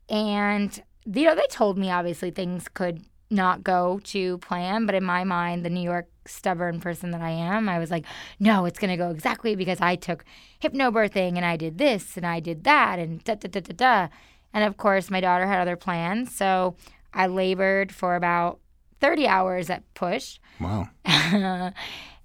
And 0.09 0.83
you 1.07 1.25
know 1.25 1.35
they 1.35 1.46
told 1.51 1.79
me 1.79 1.90
obviously 1.90 2.31
things 2.31 2.68
could 2.68 3.03
not 3.31 3.62
go 3.62 4.01
to 4.05 4.38
plan, 4.38 4.87
but 4.87 4.95
in 4.95 5.05
my 5.05 5.25
mind, 5.25 5.64
the 5.64 5.71
New 5.71 5.83
York 5.83 6.09
stubborn 6.27 6.81
person 6.81 7.11
that 7.12 7.21
I 7.21 7.31
am, 7.31 7.69
I 7.69 7.79
was 7.79 7.90
like, 7.90 8.05
no, 8.38 8.64
it's 8.64 8.79
going 8.79 8.90
to 8.90 8.97
go 8.97 9.11
exactly 9.11 9.55
because 9.55 9.81
I 9.81 9.97
took 9.97 10.25
hypnobirthing 10.62 11.37
and 11.37 11.45
I 11.45 11.57
did 11.57 11.79
this 11.79 12.16
and 12.16 12.27
I 12.27 12.40
did 12.40 12.64
that 12.64 12.99
and 12.99 13.23
da 13.25 13.35
da 13.37 13.49
da 13.49 13.61
da 13.61 13.73
da. 13.75 14.09
And 14.53 14.64
of 14.64 14.77
course, 14.77 15.11
my 15.11 15.21
daughter 15.21 15.47
had 15.47 15.61
other 15.61 15.77
plans, 15.77 16.35
so 16.35 16.75
I 17.14 17.29
labored 17.29 17.93
for 17.93 18.16
about 18.16 18.59
30 19.01 19.27
hours 19.27 19.71
at 19.71 19.83
push 19.95 20.38
Wow. 20.61 20.88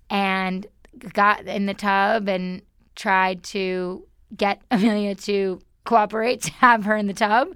and 0.10 0.68
got 1.14 1.46
in 1.46 1.66
the 1.66 1.74
tub 1.74 2.28
and 2.28 2.62
tried 2.96 3.44
to 3.44 4.06
get 4.36 4.62
Amelia 4.72 5.16
to 5.16 5.62
cooperate 5.84 6.42
to 6.42 6.52
have 6.54 6.86
her 6.86 6.96
in 6.98 7.08
the 7.08 7.14
tub. 7.14 7.50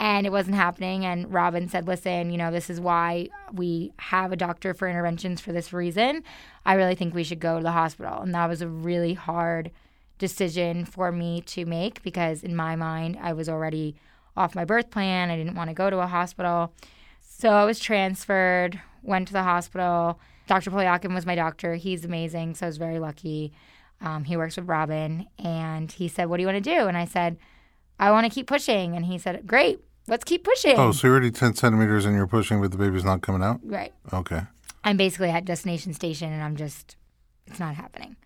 And 0.00 0.26
it 0.26 0.32
wasn't 0.32 0.56
happening. 0.56 1.04
And 1.04 1.32
Robin 1.32 1.68
said, 1.68 1.86
Listen, 1.86 2.30
you 2.30 2.38
know, 2.38 2.50
this 2.50 2.70
is 2.70 2.80
why 2.80 3.28
we 3.52 3.92
have 3.98 4.32
a 4.32 4.36
doctor 4.36 4.74
for 4.74 4.88
interventions 4.88 5.40
for 5.40 5.52
this 5.52 5.72
reason. 5.72 6.24
I 6.64 6.74
really 6.74 6.94
think 6.94 7.14
we 7.14 7.24
should 7.24 7.40
go 7.40 7.58
to 7.58 7.62
the 7.62 7.72
hospital. 7.72 8.20
And 8.20 8.34
that 8.34 8.48
was 8.48 8.62
a 8.62 8.68
really 8.68 9.14
hard 9.14 9.70
decision 10.18 10.84
for 10.84 11.12
me 11.12 11.40
to 11.42 11.66
make 11.66 12.02
because, 12.02 12.42
in 12.42 12.56
my 12.56 12.76
mind, 12.76 13.18
I 13.20 13.32
was 13.32 13.48
already 13.48 13.96
off 14.36 14.54
my 14.54 14.64
birth 14.64 14.90
plan. 14.90 15.30
I 15.30 15.36
didn't 15.36 15.56
want 15.56 15.68
to 15.68 15.74
go 15.74 15.90
to 15.90 15.98
a 15.98 16.06
hospital. 16.06 16.72
So 17.20 17.50
I 17.50 17.64
was 17.64 17.80
transferred, 17.80 18.80
went 19.02 19.26
to 19.28 19.32
the 19.32 19.42
hospital. 19.42 20.20
Dr. 20.46 20.70
Polyakin 20.70 21.14
was 21.14 21.26
my 21.26 21.34
doctor. 21.34 21.74
He's 21.74 22.04
amazing. 22.04 22.54
So 22.54 22.66
I 22.66 22.68
was 22.68 22.76
very 22.76 22.98
lucky. 22.98 23.52
Um, 24.00 24.24
he 24.24 24.36
works 24.36 24.56
with 24.56 24.68
Robin. 24.68 25.26
And 25.38 25.90
he 25.90 26.08
said, 26.08 26.26
What 26.26 26.36
do 26.36 26.42
you 26.42 26.46
want 26.46 26.62
to 26.62 26.70
do? 26.70 26.86
And 26.86 26.96
I 26.96 27.04
said, 27.04 27.36
I 28.02 28.10
want 28.10 28.26
to 28.26 28.34
keep 28.34 28.48
pushing. 28.48 28.96
And 28.96 29.06
he 29.06 29.16
said, 29.16 29.46
Great, 29.46 29.78
let's 30.08 30.24
keep 30.24 30.42
pushing. 30.42 30.76
Oh, 30.76 30.90
so 30.90 31.06
you're 31.06 31.14
already 31.14 31.30
10 31.30 31.54
centimeters 31.54 32.04
and 32.04 32.16
you're 32.16 32.26
pushing, 32.26 32.60
but 32.60 32.72
the 32.72 32.76
baby's 32.76 33.04
not 33.04 33.22
coming 33.22 33.44
out? 33.44 33.60
Right. 33.62 33.92
Okay. 34.12 34.40
I'm 34.82 34.96
basically 34.96 35.30
at 35.30 35.44
destination 35.44 35.94
station 35.94 36.32
and 36.32 36.42
I'm 36.42 36.56
just, 36.56 36.96
it's 37.46 37.60
not 37.60 37.76
happening. 37.76 38.16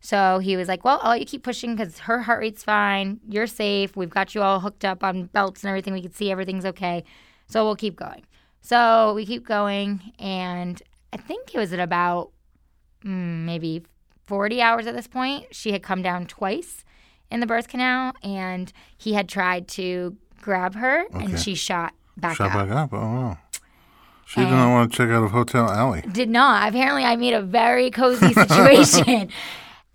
So 0.00 0.38
he 0.38 0.58
was 0.58 0.68
like, 0.68 0.84
Well, 0.84 1.00
I'll 1.02 1.12
let 1.12 1.20
you 1.20 1.26
keep 1.26 1.42
pushing 1.42 1.74
because 1.74 2.00
her 2.00 2.20
heart 2.20 2.40
rate's 2.40 2.62
fine. 2.62 3.20
You're 3.26 3.46
safe. 3.46 3.96
We've 3.96 4.10
got 4.10 4.34
you 4.34 4.42
all 4.42 4.60
hooked 4.60 4.84
up 4.84 5.02
on 5.02 5.24
belts 5.26 5.62
and 5.62 5.70
everything. 5.70 5.94
We 5.94 6.02
can 6.02 6.12
see 6.12 6.30
everything's 6.30 6.66
okay. 6.66 7.02
So 7.46 7.64
we'll 7.64 7.76
keep 7.76 7.96
going. 7.96 8.24
So 8.60 9.14
we 9.14 9.24
keep 9.24 9.46
going. 9.46 10.12
And 10.18 10.82
I 11.10 11.16
think 11.16 11.54
it 11.54 11.58
was 11.58 11.72
at 11.72 11.80
about 11.80 12.32
mm, 13.02 13.46
maybe 13.46 13.82
40 14.26 14.60
hours 14.60 14.86
at 14.86 14.94
this 14.94 15.06
point. 15.06 15.54
She 15.54 15.72
had 15.72 15.82
come 15.82 16.02
down 16.02 16.26
twice 16.26 16.84
in 17.32 17.40
the 17.40 17.46
birth 17.46 17.68
canal 17.68 18.12
and 18.22 18.72
he 18.96 19.14
had 19.14 19.28
tried 19.28 19.66
to 19.68 20.16
grab 20.40 20.74
her 20.76 21.04
Okay. 21.14 21.24
and 21.24 21.38
she 21.38 21.54
shot 21.54 21.94
back 22.16 22.36
Shot 22.36 22.52
up. 22.54 22.68
back 22.68 22.76
up. 22.76 22.92
Oh, 22.92 22.98
wow. 22.98 23.38
She 24.26 24.40
did 24.40 24.50
not 24.50 24.70
want 24.70 24.90
to 24.92 24.96
check 24.96 25.10
out 25.10 25.22
of 25.24 25.30
Hotel 25.32 25.68
Allie. 25.70 26.02
did 26.12 26.30
not. 26.30 26.68
Apparently, 26.68 27.04
I 27.04 27.16
made 27.16 27.34
a 27.34 27.42
very 27.42 27.90
cozy 27.90 28.32
situation. 28.32 29.28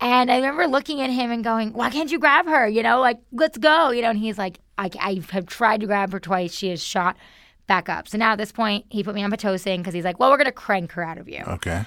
and 0.00 0.30
I 0.30 0.36
remember 0.36 0.66
looking 0.68 1.00
at 1.00 1.10
him 1.10 1.30
and 1.32 1.42
going, 1.42 1.72
Why 1.72 1.90
can't 1.90 2.10
you 2.12 2.18
grab 2.20 2.46
her? 2.46 2.68
You 2.68 2.82
know, 2.84 3.00
like, 3.00 3.18
let's 3.32 3.58
go. 3.58 3.90
You 3.90 4.02
know, 4.02 4.10
and 4.10 4.18
he's 4.18 4.38
like, 4.38 4.60
I, 4.78 4.90
I 5.00 5.22
have 5.32 5.46
tried 5.46 5.80
to 5.80 5.86
grab 5.86 6.12
her 6.12 6.20
twice. 6.20 6.52
She 6.54 6.68
has 6.70 6.80
shot 6.82 7.16
back 7.66 7.88
up. 7.88 8.06
So 8.06 8.16
now 8.16 8.32
at 8.32 8.38
this 8.38 8.52
point, 8.52 8.86
he 8.90 9.02
put 9.02 9.14
me 9.16 9.24
on 9.24 9.30
Pitocin 9.32 9.78
because 9.78 9.92
he's 9.94 10.04
like, 10.04 10.20
Well, 10.20 10.30
we're 10.30 10.36
going 10.36 10.44
to 10.46 10.52
crank 10.52 10.92
her 10.92 11.02
out 11.02 11.18
of 11.18 11.28
you. 11.28 11.42
Okay. 11.46 11.82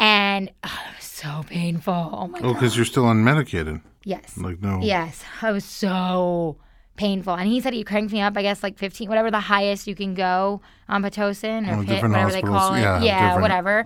And 0.00 0.50
oh, 0.64 0.80
it 0.92 0.96
was 0.96 1.04
so 1.04 1.44
painful. 1.46 2.10
Oh 2.12 2.26
my 2.26 2.40
Oh, 2.42 2.54
because 2.54 2.74
you're 2.74 2.84
still 2.86 3.04
unmedicated. 3.04 3.82
Yes. 4.04 4.36
Like, 4.36 4.60
no. 4.60 4.80
Yes. 4.82 5.22
It 5.42 5.52
was 5.52 5.64
so 5.64 6.56
painful. 6.96 7.34
And 7.34 7.46
he 7.48 7.60
said 7.60 7.74
he 7.74 7.84
cranked 7.84 8.12
me 8.12 8.20
up, 8.20 8.36
I 8.36 8.42
guess, 8.42 8.62
like 8.62 8.78
15, 8.78 9.08
whatever 9.08 9.30
the 9.30 9.40
highest 9.40 9.86
you 9.86 9.94
can 9.94 10.14
go 10.14 10.60
on 10.88 11.02
Pitocin 11.02 11.68
or 11.70 11.74
Oh, 11.80 11.84
PIT, 11.84 12.02
whatever 12.02 12.32
they 12.32 12.42
call 12.42 12.74
it. 12.74 12.82
hospitals. 12.82 13.04
Yeah, 13.04 13.40
whatever. 13.40 13.84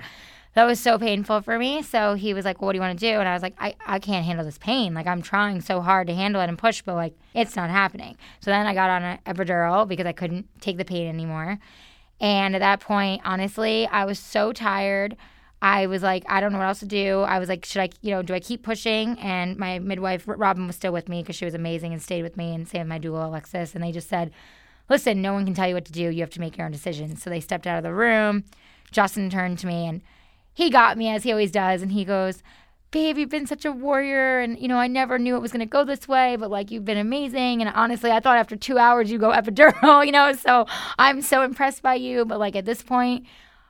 That 0.54 0.64
was 0.66 0.78
so 0.78 0.98
painful 1.00 1.42
for 1.42 1.58
me. 1.58 1.82
So 1.82 2.14
he 2.14 2.32
was 2.32 2.44
like, 2.44 2.60
well, 2.60 2.66
what 2.66 2.72
do 2.74 2.76
you 2.76 2.80
want 2.80 2.96
to 2.98 3.04
do? 3.12 3.18
And 3.18 3.28
I 3.28 3.32
was 3.32 3.42
like, 3.42 3.56
I, 3.58 3.74
I 3.84 3.98
can't 3.98 4.24
handle 4.24 4.44
this 4.44 4.56
pain. 4.58 4.94
Like, 4.94 5.08
I'm 5.08 5.20
trying 5.20 5.60
so 5.60 5.80
hard 5.80 6.06
to 6.06 6.14
handle 6.14 6.40
it 6.40 6.48
and 6.48 6.56
push, 6.56 6.80
but 6.82 6.94
like, 6.94 7.14
it's 7.34 7.56
not 7.56 7.70
happening. 7.70 8.16
So 8.38 8.52
then 8.52 8.64
I 8.64 8.72
got 8.72 8.88
on 8.88 9.02
an 9.02 9.18
epidural 9.26 9.88
because 9.88 10.06
I 10.06 10.12
couldn't 10.12 10.46
take 10.60 10.76
the 10.76 10.84
pain 10.84 11.08
anymore. 11.08 11.58
And 12.20 12.54
at 12.54 12.60
that 12.60 12.78
point, 12.78 13.22
honestly, 13.24 13.88
I 13.88 14.04
was 14.04 14.20
so 14.20 14.52
tired. 14.52 15.16
I 15.64 15.86
was 15.86 16.02
like, 16.02 16.24
I 16.28 16.42
don't 16.42 16.52
know 16.52 16.58
what 16.58 16.66
else 16.66 16.80
to 16.80 16.86
do. 16.86 17.20
I 17.20 17.38
was 17.38 17.48
like, 17.48 17.64
should 17.64 17.80
I, 17.80 17.88
you 18.02 18.10
know, 18.10 18.20
do 18.20 18.34
I 18.34 18.38
keep 18.38 18.62
pushing? 18.62 19.18
And 19.18 19.56
my 19.56 19.78
midwife, 19.78 20.24
Robin, 20.26 20.66
was 20.66 20.76
still 20.76 20.92
with 20.92 21.08
me 21.08 21.22
because 21.22 21.36
she 21.36 21.46
was 21.46 21.54
amazing 21.54 21.94
and 21.94 22.02
stayed 22.02 22.22
with 22.22 22.36
me, 22.36 22.54
and 22.54 22.68
saved 22.68 22.86
my 22.86 22.98
doula, 22.98 23.24
Alexis. 23.24 23.74
And 23.74 23.82
they 23.82 23.90
just 23.90 24.10
said, 24.10 24.30
listen, 24.90 25.22
no 25.22 25.32
one 25.32 25.46
can 25.46 25.54
tell 25.54 25.66
you 25.66 25.72
what 25.72 25.86
to 25.86 25.92
do. 25.92 26.10
You 26.10 26.20
have 26.20 26.28
to 26.28 26.40
make 26.40 26.58
your 26.58 26.66
own 26.66 26.72
decisions. 26.72 27.22
So 27.22 27.30
they 27.30 27.40
stepped 27.40 27.66
out 27.66 27.78
of 27.78 27.82
the 27.82 27.94
room. 27.94 28.44
Justin 28.90 29.30
turned 29.30 29.58
to 29.60 29.66
me 29.66 29.86
and 29.86 30.02
he 30.52 30.68
got 30.68 30.98
me 30.98 31.08
as 31.08 31.22
he 31.22 31.32
always 31.32 31.50
does. 31.50 31.80
And 31.80 31.92
he 31.92 32.04
goes, 32.04 32.42
Babe, 32.90 33.16
you've 33.16 33.30
been 33.30 33.46
such 33.46 33.64
a 33.64 33.72
warrior. 33.72 34.40
And, 34.40 34.58
you 34.60 34.68
know, 34.68 34.76
I 34.76 34.86
never 34.86 35.18
knew 35.18 35.34
it 35.34 35.40
was 35.40 35.50
going 35.50 35.60
to 35.60 35.66
go 35.66 35.82
this 35.82 36.06
way, 36.06 36.36
but 36.36 36.50
like, 36.50 36.70
you've 36.70 36.84
been 36.84 36.98
amazing. 36.98 37.62
And 37.62 37.72
honestly, 37.74 38.10
I 38.10 38.20
thought 38.20 38.36
after 38.36 38.54
two 38.54 38.76
hours 38.76 39.10
you 39.10 39.18
go 39.18 39.30
epidural, 39.30 40.04
you 40.06 40.12
know? 40.12 40.34
So 40.34 40.66
I'm 40.98 41.22
so 41.22 41.40
impressed 41.40 41.80
by 41.80 41.94
you. 41.94 42.26
But 42.26 42.38
like, 42.38 42.54
at 42.54 42.66
this 42.66 42.82
point, 42.82 43.24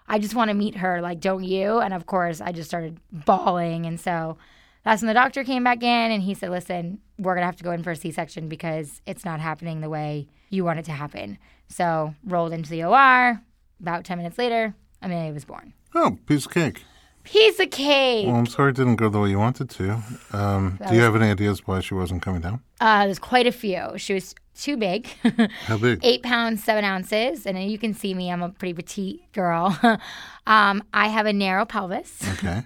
I 0.06 0.18
just 0.18 0.34
want 0.34 0.48
to 0.48 0.54
meet 0.54 0.76
her. 0.76 1.00
Like, 1.00 1.20
don't 1.20 1.44
you? 1.44 1.78
And 1.78 1.94
of 1.94 2.06
course, 2.06 2.40
I 2.40 2.52
just 2.52 2.68
started 2.68 2.98
bawling. 3.10 3.86
And 3.86 3.98
so 4.00 4.36
that's 4.84 5.02
when 5.02 5.08
the 5.08 5.14
doctor 5.14 5.44
came 5.44 5.64
back 5.64 5.82
in 5.82 6.12
and 6.12 6.22
he 6.22 6.34
said, 6.34 6.50
Listen, 6.50 6.98
we're 7.18 7.34
going 7.34 7.42
to 7.42 7.46
have 7.46 7.56
to 7.56 7.64
go 7.64 7.72
in 7.72 7.82
for 7.82 7.92
a 7.92 7.96
C 7.96 8.10
section 8.10 8.48
because 8.48 9.00
it's 9.06 9.24
not 9.24 9.40
happening 9.40 9.80
the 9.80 9.88
way 9.90 10.28
you 10.50 10.64
want 10.64 10.78
it 10.78 10.84
to 10.86 10.92
happen. 10.92 11.38
So 11.68 12.14
rolled 12.24 12.52
into 12.52 12.70
the 12.70 12.84
OR. 12.84 13.40
About 13.80 14.04
10 14.04 14.18
minutes 14.18 14.38
later, 14.38 14.74
Amelia 15.02 15.32
was 15.32 15.44
born. 15.44 15.74
Oh, 15.94 16.18
piece 16.26 16.46
of 16.46 16.52
cake. 16.52 16.84
Piece 17.24 17.58
of 17.58 17.70
cake. 17.70 18.26
Well, 18.26 18.36
I'm 18.36 18.46
sorry 18.46 18.70
it 18.70 18.76
didn't 18.76 18.96
go 18.96 19.08
the 19.08 19.18
way 19.18 19.30
you 19.30 19.38
wanted 19.38 19.70
to. 19.70 20.02
Um, 20.32 20.78
do 20.88 20.94
you 20.94 21.00
have 21.00 21.16
any 21.16 21.30
ideas 21.30 21.66
why 21.66 21.80
she 21.80 21.94
wasn't 21.94 22.22
coming 22.22 22.40
down? 22.42 22.60
Uh, 22.80 23.06
there's 23.06 23.18
quite 23.18 23.46
a 23.46 23.52
few. 23.52 23.92
She 23.96 24.12
was 24.14 24.34
too 24.54 24.76
big, 24.76 25.06
How 25.66 25.78
big? 25.78 26.00
eight 26.02 26.22
pounds, 26.22 26.62
seven 26.62 26.84
ounces. 26.84 27.46
And 27.46 27.58
you 27.70 27.78
can 27.78 27.94
see 27.94 28.14
me, 28.14 28.30
I'm 28.30 28.42
a 28.42 28.50
pretty 28.50 28.74
petite 28.74 29.32
girl. 29.32 29.76
um, 30.46 30.84
I 30.92 31.08
have 31.08 31.26
a 31.26 31.32
narrow 31.32 31.64
pelvis. 31.64 32.20
Okay. 32.34 32.62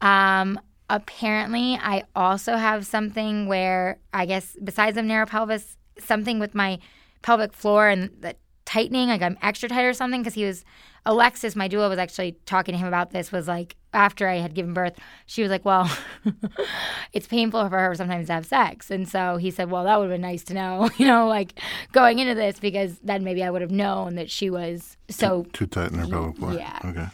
Um, 0.00 0.60
apparently, 0.90 1.78
I 1.80 2.04
also 2.14 2.56
have 2.56 2.84
something 2.86 3.46
where 3.46 3.98
I 4.12 4.26
guess 4.26 4.56
besides 4.62 4.96
a 4.96 5.02
narrow 5.02 5.26
pelvis, 5.26 5.76
something 5.98 6.38
with 6.38 6.54
my 6.54 6.78
pelvic 7.22 7.52
floor 7.52 7.88
and 7.88 8.10
that 8.20 8.36
tightening, 8.64 9.08
like 9.08 9.22
I'm 9.22 9.36
extra 9.42 9.68
tight 9.68 9.84
or 9.84 9.92
something, 9.92 10.20
because 10.22 10.34
he 10.34 10.44
was 10.44 10.64
Alexis, 11.04 11.56
my 11.56 11.68
doula, 11.68 11.88
was 11.88 11.98
actually 11.98 12.36
talking 12.46 12.72
to 12.74 12.78
him 12.78 12.86
about 12.86 13.10
this. 13.10 13.32
Was 13.32 13.48
like 13.48 13.76
after 13.92 14.28
I 14.28 14.36
had 14.36 14.54
given 14.54 14.72
birth, 14.72 14.94
she 15.26 15.42
was 15.42 15.50
like, 15.50 15.64
"Well, 15.64 15.90
it's 17.12 17.26
painful 17.26 17.68
for 17.68 17.78
her 17.78 17.94
sometimes 17.94 18.28
to 18.28 18.34
have 18.34 18.46
sex," 18.46 18.90
and 18.90 19.08
so 19.08 19.36
he 19.36 19.50
said, 19.50 19.70
"Well, 19.70 19.84
that 19.84 19.98
would 19.98 20.10
have 20.10 20.14
been 20.14 20.20
nice 20.22 20.44
to 20.44 20.54
know, 20.54 20.88
you 20.96 21.06
know, 21.06 21.26
like 21.26 21.58
going 21.92 22.18
into 22.18 22.34
this 22.34 22.58
because 22.60 22.98
then 23.00 23.24
maybe 23.24 23.42
I 23.42 23.50
would 23.50 23.62
have 23.62 23.70
known 23.70 24.14
that 24.14 24.30
she 24.30 24.50
was 24.50 24.96
so 25.08 25.44
Too 25.52 25.66
tight 25.66 25.92
in 25.92 25.98
her 25.98 26.06
pelvic 26.06 26.36
floor. 26.36 26.54
yeah. 26.54 26.78
Okay. 26.84 27.06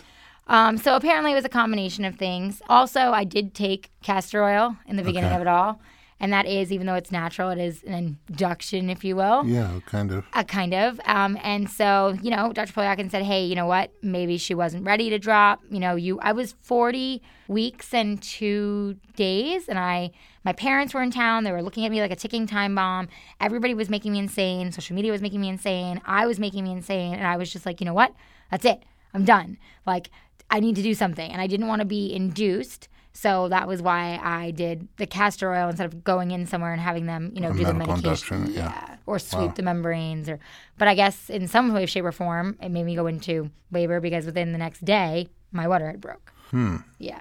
um, 0.48 0.76
so 0.78 0.94
apparently 0.96 1.32
it 1.32 1.36
was 1.36 1.44
a 1.44 1.48
combination 1.50 2.04
of 2.04 2.16
things. 2.16 2.60
Also, 2.68 3.00
I 3.12 3.24
did 3.24 3.54
take 3.54 3.90
castor 4.02 4.44
oil 4.44 4.76
in 4.86 4.96
the 4.96 5.02
beginning 5.02 5.28
Okay. 5.30 5.36
of 5.36 5.42
it 5.42 5.48
all. 5.48 5.80
And 6.20 6.32
that 6.32 6.46
is, 6.46 6.72
even 6.72 6.86
though 6.86 6.94
it's 6.94 7.12
natural, 7.12 7.50
it 7.50 7.58
is 7.58 7.84
an 7.84 8.18
induction, 8.28 8.90
if 8.90 9.04
you 9.04 9.14
will. 9.14 9.46
Yeah, 9.46 9.78
kind 9.86 10.10
of. 10.10 10.24
Uh, 10.32 10.42
kind 10.42 10.74
of. 10.74 11.00
Um, 11.04 11.38
and 11.42 11.70
so, 11.70 12.16
you 12.22 12.30
know, 12.30 12.52
Dr. 12.52 12.72
Polyakin 12.72 13.10
said, 13.10 13.22
hey, 13.22 13.44
you 13.44 13.54
know 13.54 13.66
what? 13.66 13.92
Maybe 14.02 14.36
she 14.36 14.54
wasn't 14.54 14.84
ready 14.84 15.10
to 15.10 15.18
drop. 15.18 15.60
You 15.70 15.78
know, 15.78 15.94
you 15.94 16.18
I 16.20 16.32
was 16.32 16.56
40 16.62 17.22
weeks 17.46 17.94
and 17.94 18.20
two 18.20 18.96
days, 19.14 19.68
and 19.68 19.78
I 19.78 20.10
my 20.44 20.52
parents 20.52 20.94
were 20.94 21.02
in 21.02 21.10
town. 21.10 21.44
They 21.44 21.52
were 21.52 21.62
looking 21.62 21.84
at 21.84 21.90
me 21.90 22.00
like 22.00 22.10
a 22.10 22.16
ticking 22.16 22.46
time 22.46 22.74
bomb. 22.74 23.08
Everybody 23.40 23.74
was 23.74 23.88
making 23.88 24.12
me 24.12 24.18
insane. 24.18 24.72
Social 24.72 24.96
media 24.96 25.12
was 25.12 25.22
making 25.22 25.40
me 25.40 25.48
insane. 25.48 26.00
I 26.04 26.26
was 26.26 26.38
making 26.38 26.64
me 26.64 26.72
insane. 26.72 27.14
And 27.14 27.26
I 27.26 27.36
was 27.36 27.52
just 27.52 27.66
like, 27.66 27.80
you 27.80 27.84
know 27.84 27.94
what? 27.94 28.14
That's 28.50 28.64
it. 28.64 28.82
I'm 29.14 29.24
done. 29.24 29.58
Like, 29.86 30.10
I 30.50 30.60
need 30.60 30.74
to 30.76 30.82
do 30.82 30.94
something. 30.94 31.30
And 31.30 31.40
I 31.40 31.46
didn't 31.46 31.66
want 31.66 31.80
to 31.80 31.86
be 31.86 32.14
induced. 32.14 32.88
So 33.12 33.48
that 33.48 33.66
was 33.66 33.82
why 33.82 34.20
I 34.22 34.52
did 34.52 34.86
the 34.96 35.06
castor 35.06 35.52
oil 35.52 35.68
instead 35.68 35.86
of 35.86 36.04
going 36.04 36.30
in 36.30 36.46
somewhere 36.46 36.72
and 36.72 36.80
having 36.80 37.06
them, 37.06 37.32
you 37.34 37.40
know, 37.40 37.52
do 37.52 37.64
the 37.64 37.74
medication. 37.74 38.36
induction, 38.36 38.52
yeah. 38.52 38.96
Or 39.06 39.18
sweep 39.18 39.54
the 39.56 39.62
membranes 39.62 40.28
or 40.28 40.38
but 40.76 40.86
I 40.86 40.94
guess 40.94 41.28
in 41.28 41.48
some 41.48 41.72
way, 41.72 41.86
shape 41.86 42.04
or 42.04 42.12
form, 42.12 42.56
it 42.62 42.68
made 42.68 42.84
me 42.84 42.94
go 42.94 43.06
into 43.06 43.50
labor 43.72 44.00
because 44.00 44.26
within 44.26 44.52
the 44.52 44.58
next 44.58 44.84
day 44.84 45.28
my 45.50 45.66
water 45.66 45.86
had 45.86 46.00
broke. 46.00 46.32
Hmm. 46.50 46.76
Yeah. 46.98 47.20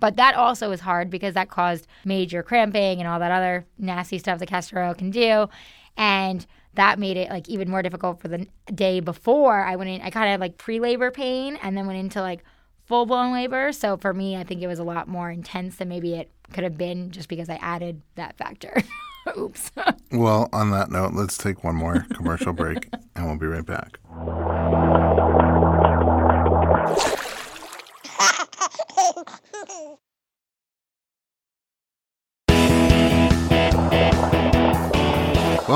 But 0.00 0.16
that 0.16 0.34
also 0.34 0.70
was 0.70 0.80
hard 0.80 1.10
because 1.10 1.34
that 1.34 1.50
caused 1.50 1.86
major 2.04 2.42
cramping 2.42 3.00
and 3.00 3.08
all 3.08 3.18
that 3.18 3.32
other 3.32 3.66
nasty 3.78 4.18
stuff 4.18 4.38
the 4.38 4.46
castor 4.46 4.82
oil 4.82 4.94
can 4.94 5.10
do. 5.10 5.48
And 5.96 6.46
that 6.74 6.98
made 6.98 7.16
it 7.16 7.28
like 7.28 7.48
even 7.48 7.68
more 7.68 7.82
difficult 7.82 8.20
for 8.20 8.28
the 8.28 8.46
day 8.72 9.00
before 9.00 9.64
I 9.64 9.76
went 9.76 9.90
in. 9.90 10.00
I 10.00 10.10
kind 10.10 10.26
of 10.26 10.30
had 10.30 10.40
like 10.40 10.56
pre 10.58 10.78
labor 10.78 11.10
pain 11.10 11.58
and 11.62 11.76
then 11.76 11.86
went 11.86 11.98
into 11.98 12.20
like 12.22 12.44
full 12.88 13.04
blown 13.06 13.32
labor. 13.32 13.70
So 13.72 13.98
for 13.98 14.14
me, 14.14 14.36
I 14.36 14.44
think 14.44 14.62
it 14.62 14.66
was 14.66 14.78
a 14.78 14.84
lot 14.84 15.06
more 15.06 15.30
intense 15.30 15.76
than 15.76 15.88
maybe 15.88 16.14
it 16.14 16.30
could 16.52 16.64
have 16.64 16.78
been 16.78 17.10
just 17.10 17.28
because 17.28 17.50
I 17.50 17.56
added 17.56 18.00
that 18.16 18.36
factor. 18.38 18.82
Oops. 19.38 19.70
Well, 20.10 20.48
on 20.54 20.70
that 20.70 20.90
note, 20.90 21.12
let's 21.12 21.36
take 21.36 21.62
one 21.62 21.76
more 21.76 22.06
commercial 22.14 22.54
break 22.54 22.88
and 23.14 23.26
we'll 23.26 23.36
be 23.36 23.46
right 23.46 23.66
back. 23.66 23.98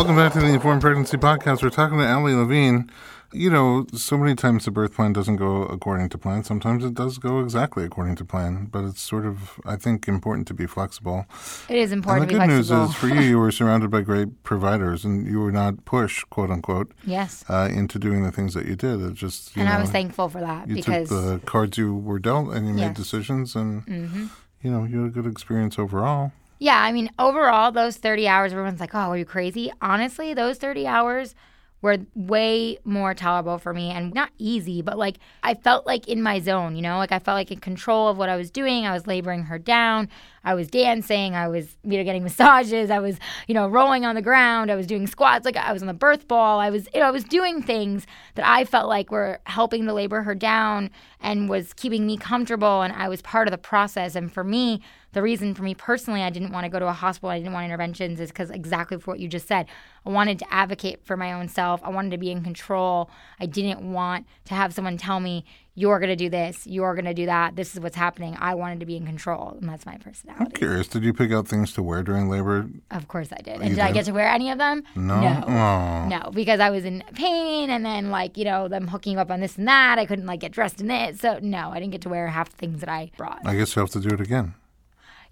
Welcome 0.03 0.17
back 0.17 0.33
to 0.33 0.41
the 0.41 0.49
Informed 0.53 0.81
Pregnancy 0.81 1.17
Podcast. 1.17 1.63
We're 1.63 1.71
talking 1.71 1.97
to 1.99 2.05
Allie 2.05 2.35
Levine. 2.35 2.91
You 3.33 3.51
know, 3.51 3.87
so 3.95 4.19
many 4.19 4.35
times 4.35 4.65
the 4.65 4.73
birth 4.73 4.97
plan 4.97 5.13
doesn't 5.13 5.37
go 5.37 5.63
according 5.63 6.09
to 6.09 6.19
plan. 6.19 6.43
Sometimes 6.43 6.85
it 6.85 6.95
does 6.95 7.19
go 7.19 7.39
exactly 7.39 7.85
according 7.85 8.17
to 8.17 8.25
plan, 8.25 8.65
but 8.67 8.83
it's 8.85 9.01
sort 9.01 9.25
of, 9.25 9.61
I 9.65 9.77
think, 9.77 10.09
important 10.09 10.49
to 10.49 10.55
be 10.55 10.67
flexible. 10.67 11.27
It 11.69 11.77
is 11.77 11.93
And 11.93 12.01
important 12.01 12.27
the 12.33 12.37
good 12.37 12.49
news 12.49 12.73
is 12.73 12.93
for 12.97 13.07
you, 13.07 13.21
you 13.21 13.39
were 13.39 13.53
surrounded 13.53 13.93
by 13.93 14.01
great 14.01 14.43
providers 14.43 15.05
and 15.05 15.25
you 15.25 15.39
were 15.39 15.53
not 15.53 15.85
pushed, 15.85 16.29
quote 16.31 16.51
unquote, 16.51 16.91
yes. 17.07 17.45
uh, 17.49 17.69
into 17.73 18.01
doing 18.01 18.25
the 18.25 18.33
things 18.33 18.55
that 18.55 18.67
you 18.67 18.75
did. 18.75 19.01
It 19.01 19.15
just, 19.15 19.55
And 19.55 19.67
know, 19.67 19.71
I 19.71 19.81
was 19.81 19.91
thankful 19.91 20.29
for 20.29 20.41
that 20.41 20.67
you 20.69 20.75
because 20.75 21.11
took 21.11 21.25
the 21.25 21.41
cards 21.47 21.79
you 21.79 21.95
were 21.95 22.19
dealt 22.19 22.53
and 22.53 22.67
you 22.67 22.75
made 22.75 22.95
decisions 22.95 23.55
and, 23.55 23.87
Mhm. 23.87 24.31
you 24.63 24.71
know, 24.73 24.83
you 24.83 25.03
had 25.05 25.11
a 25.11 25.13
good 25.13 25.27
experience 25.31 25.79
overall. 25.79 26.33
Yeah, 26.63 26.81
I 26.81 26.93
mean, 26.93 27.11
overall, 27.19 27.73
those 27.73 27.97
30 27.97 28.29
hours, 28.29 28.53
everyone's 28.53 28.79
like, 28.79 28.95
oh, 28.95 29.11
are 29.11 29.19
you 29.19 29.25
crazy? 29.25 29.73
Honestly, 29.83 30.33
those 30.33 30.59
30 30.59 30.87
hours 30.87 31.35
were 31.81 31.99
way 32.15 32.79
more 32.85 33.15
tolerable 33.15 33.59
for 33.59 33.75
me 33.75 33.91
and 33.91 34.15
not 34.15 34.31
easy, 34.39 34.81
but 34.81 34.97
like 34.97 35.19
I 35.43 35.55
felt 35.55 35.87
like 35.87 36.07
in 36.07 36.23
my 36.23 36.39
zone, 36.39 36.77
you 36.77 36.83
know, 36.83 36.99
like 36.99 37.11
I 37.11 37.19
felt 37.19 37.35
like 37.35 37.51
in 37.51 37.59
control 37.59 38.07
of 38.07 38.17
what 38.17 38.29
I 38.29 38.37
was 38.37 38.53
doing. 38.53 38.87
I 38.87 38.93
was 38.93 39.09
laboring 39.09 39.43
her 39.43 39.59
down. 39.59 40.09
I 40.45 40.55
was 40.55 40.69
dancing. 40.69 41.35
I 41.35 41.49
was, 41.49 41.77
you 41.83 41.99
know, 41.99 42.05
getting 42.05 42.23
massages. 42.29 42.93
I 42.93 43.01
was, 43.01 43.17
you 43.49 43.55
know, 43.55 43.67
rolling 43.67 44.05
on 44.05 44.15
the 44.15 44.23
ground. 44.23 44.71
I 44.71 44.77
was 44.77 44.87
doing 44.87 45.09
squats. 45.09 45.45
Like 45.45 45.57
I 45.57 45.73
was 45.73 45.83
on 45.83 45.89
the 45.89 45.95
birth 45.95 46.29
ball. 46.29 46.61
I 46.61 46.71
was, 46.71 46.89
you 46.95 47.01
know, 47.01 47.07
I 47.07 47.11
was 47.11 47.25
doing 47.25 47.61
things 47.61 48.07
that 48.37 48.47
I 48.49 48.65
felt 48.65 48.89
like 48.89 49.11
were 49.11 49.41
helping 49.47 49.85
to 49.87 49.93
labor 49.93 50.23
her 50.23 50.37
down 50.37 50.91
and 51.21 51.49
was 51.49 51.73
keeping 51.73 52.07
me 52.07 52.17
comfortable. 52.17 52.83
And 52.83 52.93
I 52.93 53.09
was 53.09 53.21
part 53.21 53.49
of 53.49 53.51
the 53.53 53.59
process. 53.59 54.15
And 54.15 54.33
for 54.33 54.45
me, 54.45 54.81
the 55.13 55.23
reason 55.23 55.55
for 55.55 55.63
me 55.63 55.75
personally 55.75 56.23
I 56.23 56.31
didn't 56.31 56.53
want 56.53 56.65
to 56.65 56.71
go 56.71 56.79
to 56.79 56.89
a 56.89 56.93
hospital, 56.93 57.31
I 57.31 57.39
didn't 57.39 57.53
want 57.53 57.65
interventions 57.67 58.21
is 58.21 58.31
because 58.31 58.51
exactly 58.51 58.99
for 58.99 59.13
what 59.13 59.21
you 59.21 59.29
just 59.29 59.47
said. 59.49 59.67
I 60.05 60.11
wanted 60.11 60.39
to 60.41 60.53
advocate 60.53 61.05
for 61.05 61.17
my 61.17 61.33
own 61.33 61.49
self. 61.49 61.81
I 61.85 61.91
wanted 61.91 62.11
to 62.11 62.19
be 62.19 62.31
in 62.31 62.43
control. 62.43 63.11
I 63.39 63.47
didn't 63.47 63.93
want 63.93 64.27
to 64.47 64.55
have 64.55 64.75
someone 64.75 64.97
tell 64.97 65.21
me, 65.21 65.45
you're 65.75 65.99
going 65.99 66.11
to 66.11 66.17
do 66.17 66.29
this, 66.29 66.67
you're 66.67 66.95
going 66.95 67.07
to 67.07 67.15
do 67.15 67.25
that, 67.27 67.57
this 67.57 67.73
is 67.75 67.81
what's 67.81 67.97
happening. 67.97 68.37
I 68.39 68.55
wanted 68.55 68.81
to 68.81 68.87
be 68.87 68.97
in 68.97 69.07
control. 69.07 69.57
And 69.59 69.69
that's 69.69 69.87
my 69.87 69.97
personality. 69.97 70.45
I'm 70.45 70.51
curious, 70.51 70.87
did 70.87 71.03
you 71.03 71.15
pick 71.15 71.33
out 71.33 71.49
things 71.49 71.73
to 71.75 71.83
wear 71.83 72.03
during 72.03 72.29
labor? 72.29 72.69
Of 72.91 73.09
course 73.09 73.29
I 73.33 73.41
did. 73.41 73.61
And 73.61 73.71
You 73.71 73.77
did 73.77 73.79
I 73.79 73.93
get 73.93 74.05
to 74.07 74.13
wear 74.13 74.29
any 74.29 74.51
of 74.51 74.59
them? 74.59 74.83
No. 74.97 75.21
No. 75.21 75.45
Oh. 75.47 76.09
No, 76.09 76.31
because 76.31 76.61
I 76.61 76.69
was 76.69 76.85
in 76.85 77.03
pain 77.15 77.71
and 77.71 77.87
then 77.87 78.11
like, 78.11 78.37
you 78.37 78.45
know, 78.45 78.69
them 78.69 78.89
hooking 78.89 79.15
you 79.15 79.19
up 79.19 79.31
on 79.31 79.41
this 79.41 79.57
and 79.57 79.67
that. 79.67 79.99
I 79.99 80.05
couldn't 80.05 80.27
like 80.27 80.41
get 80.41 80.53
dressed 80.53 80.81
in 80.81 80.91
it. 80.91 81.19
So 81.19 81.39
no, 81.41 81.71
I 81.71 81.79
didn't 81.81 81.93
get 81.93 82.03
to 82.03 82.09
wear 82.11 82.27
half 82.29 82.51
the 82.51 82.57
things 82.57 82.81
that 82.81 82.91
I 82.91 83.11
brought. 83.17 83.41
I 83.47 83.57
guess 83.57 83.75
you 83.75 83.81
have 83.81 83.91
to 83.91 84.01
do 84.01 84.09
it 84.09 84.21
again. 84.21 84.55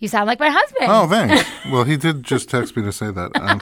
You 0.01 0.09
sound 0.09 0.27
like 0.27 0.41
my 0.41 0.51
husband. 0.51 0.87
Oh, 0.89 1.07
thanks. 1.09 1.49
well, 1.71 1.85
he 1.85 1.97
did 1.97 2.25
just 2.25 2.49
text 2.51 2.77
me 2.77 2.83
to 2.83 2.91
say 2.93 3.11
that. 3.11 3.31
Um, 3.37 3.61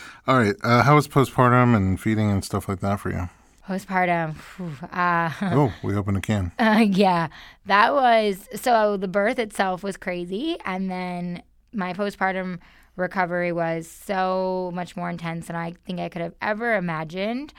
all 0.28 0.38
right. 0.38 0.54
Uh, 0.62 0.82
how 0.82 0.94
was 0.94 1.08
postpartum 1.08 1.74
and 1.74 1.98
feeding 2.00 2.30
and 2.30 2.44
stuff 2.44 2.68
like 2.68 2.80
that 2.80 3.00
for 3.00 3.10
you? 3.10 3.28
Postpartum. 3.66 4.36
phew, 4.36 4.72
Uh, 4.92 5.30
Oh, 5.42 5.72
we 5.82 5.94
opened 5.96 6.16
a 6.18 6.20
can. 6.20 6.52
Uh, 6.58 6.84
yeah, 6.88 7.28
that 7.66 7.94
was 7.94 8.48
so 8.54 8.96
the 8.96 9.08
birth 9.08 9.38
itself 9.38 9.82
was 9.82 9.96
crazy, 9.96 10.56
and 10.64 10.90
then 10.90 11.42
my 11.72 11.92
postpartum 11.94 12.58
recovery 12.96 13.52
was 13.52 13.88
so 13.88 14.70
much 14.74 14.96
more 14.96 15.08
intense 15.08 15.46
than 15.46 15.56
I 15.56 15.74
think 15.86 16.00
I 16.00 16.08
could 16.08 16.20
have 16.20 16.34
ever 16.42 16.74
imagined. 16.74 17.54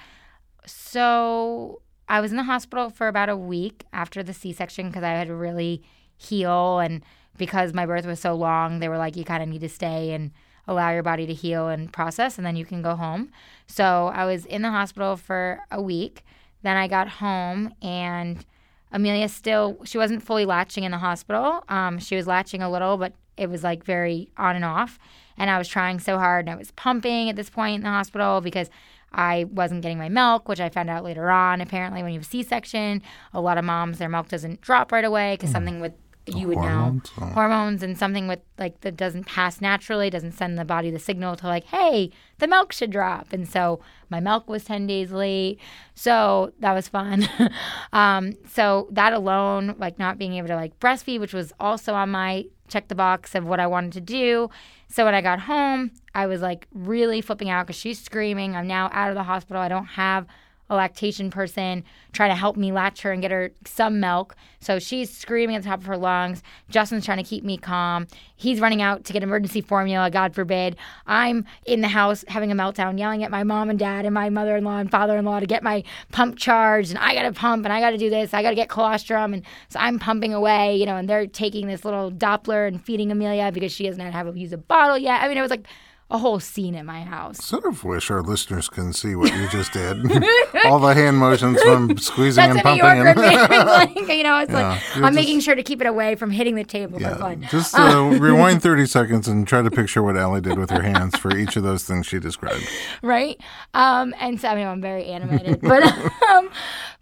So 0.66 1.82
I 2.10 2.20
was 2.20 2.32
in 2.32 2.38
the 2.38 2.44
hospital 2.44 2.90
for 2.90 3.08
about 3.08 3.30
a 3.30 3.38
week 3.38 3.86
after 3.94 4.22
the 4.22 4.34
C 4.34 4.54
section 4.54 4.88
because 4.88 5.04
I 5.04 5.10
had 5.12 5.28
to 5.28 5.36
really 5.36 5.82
heal, 6.18 6.80
and 6.80 7.04
because 7.38 7.74
my 7.74 7.86
birth 7.86 8.06
was 8.06 8.20
so 8.20 8.34
long, 8.34 8.80
they 8.80 8.90
were 8.90 8.98
like, 8.98 9.16
you 9.16 9.24
kind 9.24 9.42
of 9.42 9.50
need 9.50 9.62
to 9.62 9.70
stay 9.70 10.12
and 10.12 10.32
allow 10.68 10.92
your 10.92 11.04
body 11.04 11.26
to 11.26 11.34
heal 11.34 11.68
and 11.68 11.92
process, 11.92 12.38
and 12.38 12.46
then 12.46 12.56
you 12.56 12.66
can 12.66 12.82
go 12.82 12.96
home. 12.96 13.32
So 13.68 14.12
I 14.14 14.26
was 14.26 14.46
in 14.46 14.62
the 14.62 14.72
hospital 14.72 15.18
for 15.18 15.60
a 15.72 15.82
week. 15.82 16.24
Then 16.64 16.78
I 16.78 16.88
got 16.88 17.08
home 17.08 17.74
and 17.82 18.46
Amelia 18.92 19.30
still 19.30 19.80
she 19.86 19.98
wasn't 19.98 20.22
fully 20.22 20.46
latching 20.46 20.84
in 20.84 20.92
the 20.92 20.98
hospital. 20.98 21.64
Um, 21.70 21.98
she 21.98 22.16
was 22.16 22.28
latching 22.28 22.62
a 22.62 22.70
little, 22.70 22.98
but 22.98 23.14
it 23.38 23.50
was 23.50 23.64
like 23.64 23.84
very 23.84 24.30
on 24.38 24.56
and 24.56 24.66
off. 24.66 25.00
And 25.38 25.50
I 25.50 25.58
was 25.58 25.68
trying 25.68 26.00
so 26.00 26.20
hard, 26.20 26.46
and 26.46 26.54
I 26.54 26.58
was 26.58 26.72
pumping 26.72 27.30
at 27.30 27.36
this 27.36 27.50
point 27.50 27.78
in 27.78 27.84
the 27.84 27.90
hospital 27.90 28.42
because 28.42 28.70
I 29.14 29.46
wasn't 29.46 29.82
getting 29.82 29.98
my 29.98 30.10
milk, 30.10 30.48
which 30.48 30.60
I 30.60 30.70
found 30.70 30.90
out 30.90 31.04
later 31.04 31.32
on. 31.32 31.62
Apparently, 31.62 32.04
when 32.04 32.14
you 32.14 32.20
have 32.20 32.28
a 32.28 32.30
C-section, 32.30 33.02
a 33.34 33.42
lot 33.42 33.58
of 33.58 33.66
moms 33.66 33.98
their 33.98 34.10
milk 34.10 34.30
doesn't 34.30 34.62
drop 34.62 34.92
right 34.92 35.04
away 35.04 35.34
because 35.34 35.52
something 35.52 35.80
with 35.80 35.94
you 36.28 36.48
would 36.48 36.58
hormones? 36.58 37.12
know 37.18 37.24
Oh. 37.26 37.30
hormones 37.34 37.82
and 37.84 37.98
something 37.98 38.28
with 38.28 38.40
like 38.60 38.82
that 38.82 38.96
doesn't 38.96 39.26
pass 39.26 39.60
naturally 39.60 40.10
doesn't 40.10 40.34
send 40.34 40.58
the 40.58 40.66
body 40.66 40.92
the 40.92 41.00
signal 41.00 41.36
to 41.38 41.48
like 41.48 41.64
hey 41.66 42.12
the 42.38 42.48
milk 42.48 42.72
should 42.72 42.92
drop. 42.92 43.34
And 43.34 43.48
so 43.48 43.80
my 44.10 44.20
milk 44.20 44.50
was 44.50 44.64
10 44.64 44.88
days 44.88 45.12
late. 45.12 45.60
So 45.96 46.54
that 46.60 46.74
was 46.74 46.88
fun. 46.88 47.28
Um, 47.94 48.34
so 48.48 48.88
that 48.92 49.14
alone 49.14 49.76
like 49.78 50.00
not 50.00 50.18
being 50.18 50.34
able 50.36 50.48
to 50.50 50.56
like 50.56 50.80
breastfeed 50.80 51.20
which 51.20 51.34
was 51.34 51.52
also 51.60 51.94
on 51.94 52.10
my 52.12 52.46
check 52.68 52.88
the 52.88 52.96
box 52.96 53.36
of 53.36 53.46
what 53.46 53.60
i 53.60 53.68
wanted 53.68 53.92
to 53.94 54.02
do. 54.02 54.50
So 54.88 55.06
when 55.06 55.14
i 55.16 55.22
got 55.22 55.42
home 55.42 55.92
i 56.16 56.26
was 56.28 56.42
like 56.42 56.68
really 56.74 57.22
flipping 57.22 57.50
out 57.50 57.66
because 57.68 57.80
she's 57.80 58.00
screaming. 58.02 58.56
I'm 58.56 58.68
now 58.68 58.90
out 58.94 59.10
of 59.10 59.16
the 59.16 59.24
hospital. 59.24 59.62
I 59.62 59.68
don't 59.70 59.86
have 59.86 60.26
a 60.72 60.76
lactation 60.76 61.30
person 61.30 61.84
trying 62.14 62.30
to 62.30 62.36
help 62.36 62.56
me 62.56 62.72
latch 62.72 63.02
her 63.02 63.12
and 63.12 63.22
get 63.22 63.30
her 63.30 63.52
some 63.66 64.00
milk. 64.00 64.36
So 64.62 64.80
she's 64.80 65.16
screaming 65.16 65.58
at 65.58 65.64
the 65.64 65.70
top 65.70 65.80
of 65.80 65.86
her 65.86 65.98
lungs. 65.98 66.42
Justin's 66.70 67.06
trying 67.06 67.18
to 67.18 67.24
keep 67.24 67.44
me 67.44 67.58
calm. 67.58 68.08
He's 68.38 68.62
running 68.62 68.82
out 68.82 69.04
to 69.04 69.14
get 69.14 69.22
emergency 69.22 69.60
formula, 69.60 70.10
God 70.10 70.34
forbid. 70.34 70.78
I'm 71.06 71.46
in 71.66 71.82
the 71.82 71.90
house 71.90 72.24
having 72.30 72.54
a 72.54 72.56
meltdown, 72.56 72.98
yelling 72.98 73.24
at 73.24 73.32
my 73.32 73.44
mom 73.44 73.70
and 73.70 73.78
dad 73.78 74.06
and 74.06 74.14
my 74.14 74.30
mother 74.30 74.56
in 74.56 74.64
law 74.64 74.78
and 74.78 74.90
father 74.90 75.18
in 75.18 75.26
law 75.26 75.42
to 75.42 75.46
get 75.46 75.62
my 75.62 75.84
pump 76.14 76.38
charged. 76.38 76.92
And 76.92 77.00
I 77.00 77.14
got 77.14 77.24
to 77.24 77.34
pump 77.34 77.66
and 77.66 77.74
I 77.74 77.82
got 77.82 77.92
to 77.92 77.98
do 77.98 78.10
this. 78.10 78.34
I 78.34 78.42
got 78.42 78.52
to 78.52 78.56
get 78.56 78.70
colostrum. 78.70 79.34
And 79.34 79.44
so 79.68 79.78
I'm 79.78 80.00
pumping 80.00 80.34
away, 80.34 80.78
you 80.78 80.86
know, 80.86 80.96
and 80.96 81.10
they're 81.10 81.28
taking 81.28 81.68
this 81.68 81.84
little 81.84 82.12
dropper 82.12 82.66
and 82.66 82.82
feeding 82.82 83.12
Amelia 83.12 83.52
because 83.52 83.74
she 83.74 83.86
doesn't 83.86 84.00
have 84.00 84.34
to 84.34 84.40
use 84.40 84.54
a 84.54 84.58
bottle 84.58 84.98
yet. 84.98 85.22
I 85.22 85.28
mean, 85.28 85.38
it 85.38 85.42
was 85.42 85.52
like, 85.52 85.68
a 86.12 86.18
whole 86.18 86.40
scene 86.40 86.76
at 86.76 86.86
my 86.86 87.02
house. 87.02 87.44
Sort 87.44 87.66
of 87.66 87.84
wish 87.84 88.12
our 88.12 88.22
listeners 88.22 88.68
can 88.70 88.94
see 88.94 89.16
what 89.16 89.34
you 89.34 89.48
just 89.50 89.72
did. 89.74 89.98
All 90.66 90.78
the 90.80 90.94
hand 90.94 91.18
motions 91.18 91.62
from 91.64 91.98
squeezing 91.98 92.44
That's 92.54 92.60
and 92.60 92.68
a 92.68 92.76
New 92.76 92.82
pumping. 92.82 93.06
Yorker 93.06 93.54
and- 93.54 93.68
like, 93.68 93.96
you 93.96 94.24
know, 94.24 94.40
it's 94.40 94.52
Yeah, 94.52 94.70
like 94.72 94.96
I'm 94.98 95.02
just- 95.04 95.14
making 95.16 95.40
sure 95.40 95.56
to 95.56 95.64
keep 95.64 95.80
it 95.82 95.88
away 95.88 96.16
from 96.16 96.30
hitting 96.32 96.56
the 96.56 96.64
table 96.64 97.02
Yeah, 97.02 97.36
just 97.50 97.74
uh, 97.80 98.16
rewind 98.20 98.62
30 98.62 98.86
seconds 98.86 99.28
and 99.28 99.48
try 99.48 99.62
to 99.62 99.72
picture 99.72 100.04
what 100.04 100.18
Allie 100.18 100.42
did 100.42 100.60
with 100.60 100.70
her 100.70 100.82
hands 100.82 101.18
for 101.18 101.36
each 101.36 101.56
of 101.56 101.64
those 101.64 101.84
things 101.86 102.06
she 102.06 102.20
described. 102.20 102.68
right? 103.02 103.40
Um, 103.74 104.14
and 104.20 104.40
so 104.40 104.50
I 104.50 104.56
mean, 104.56 104.68
I'm 104.68 104.82
very 104.82 105.06
animated, 105.06 105.62
but 105.62 105.84
um, 106.30 106.50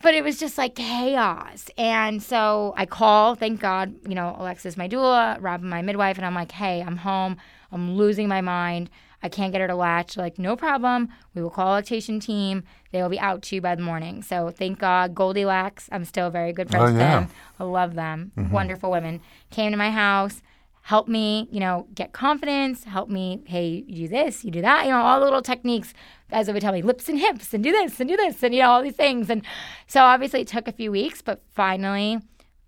but 0.02 0.14
it 0.14 0.24
was 0.24 0.38
just 0.38 0.58
like 0.58 0.76
chaos. 0.76 1.70
And 1.78 2.22
so 2.22 2.74
I 2.78 2.86
call, 2.86 3.36
thank 3.36 3.60
God, 3.60 3.94
you 4.08 4.16
know, 4.16 4.36
Alexis, 4.38 4.78
my 4.78 4.88
doula, 4.88 5.38
Rob, 5.42 5.62
my 5.62 5.82
midwife, 5.82 6.18
and 6.18 6.26
I'm 6.26 6.36
like, 6.36 6.52
hey, 6.52 6.82
I'm 6.82 6.98
home. 6.98 7.38
I'm 7.72 7.96
losing 7.96 8.28
my 8.28 8.42
mind. 8.42 8.90
I 9.22 9.28
can't 9.30 9.52
get 9.52 9.60
her 9.62 9.68
to 9.68 9.76
latch. 9.76 10.16
Like, 10.16 10.40
no 10.40 10.56
problem. 10.56 11.10
We 11.36 11.42
will 11.42 11.50
call 11.50 11.74
a 11.74 11.76
lactation 11.76 12.20
team. 12.20 12.64
They 12.92 13.02
will 13.02 13.10
be 13.10 13.20
out 13.20 13.42
to 13.44 13.56
you 13.56 13.62
by 13.62 13.76
the 13.76 13.82
morning. 13.82 14.24
So 14.24 14.50
thank 14.50 14.80
God, 14.80 15.14
Goldilocks. 15.14 15.90
I'm 15.92 16.06
still 16.06 16.30
very 16.30 16.54
good 16.54 16.70
friends 16.70 16.84
Oh, 16.84 16.86
with 16.94 16.98
them. 16.98 17.28
I 17.60 17.64
love 17.66 17.96
them. 17.96 18.32
Mm-hmm. 18.38 18.54
Wonderful 18.54 18.92
women. 18.92 19.20
Came 19.52 19.72
to 19.72 19.78
my 19.78 19.92
house, 19.92 20.42
helped 20.84 21.10
me, 21.10 21.50
you 21.52 21.60
know, 21.60 21.88
get 21.94 22.14
confidence, 22.14 22.86
helped 22.86 23.12
me, 23.12 23.42
hey, 23.46 23.84
you 23.88 24.04
do 24.04 24.08
this, 24.08 24.46
you 24.46 24.52
do 24.52 24.62
that, 24.62 24.86
you 24.86 24.92
know, 24.92 25.02
all 25.02 25.20
the 25.20 25.26
little 25.26 25.42
techniques 25.42 25.94
as 26.32 26.48
they 26.48 26.54
would 26.54 26.62
tell 26.62 26.74
me, 26.74 26.82
lips 26.82 27.10
and 27.10 27.20
hips, 27.20 27.54
and 27.54 27.64
do 27.64 27.72
this 27.72 28.00
and 28.00 28.08
do 28.10 28.16
this, 28.16 28.42
and 28.42 28.56
you 28.56 28.62
know, 28.62 28.70
all 28.70 28.82
these 28.82 28.96
things. 28.96 29.30
And 29.30 29.44
so 29.86 30.02
obviously 30.02 30.42
it 30.42 30.48
took 30.48 30.68
a 30.68 30.72
few 30.72 30.92
weeks, 30.92 31.22
but 31.22 31.42
finally 31.52 32.20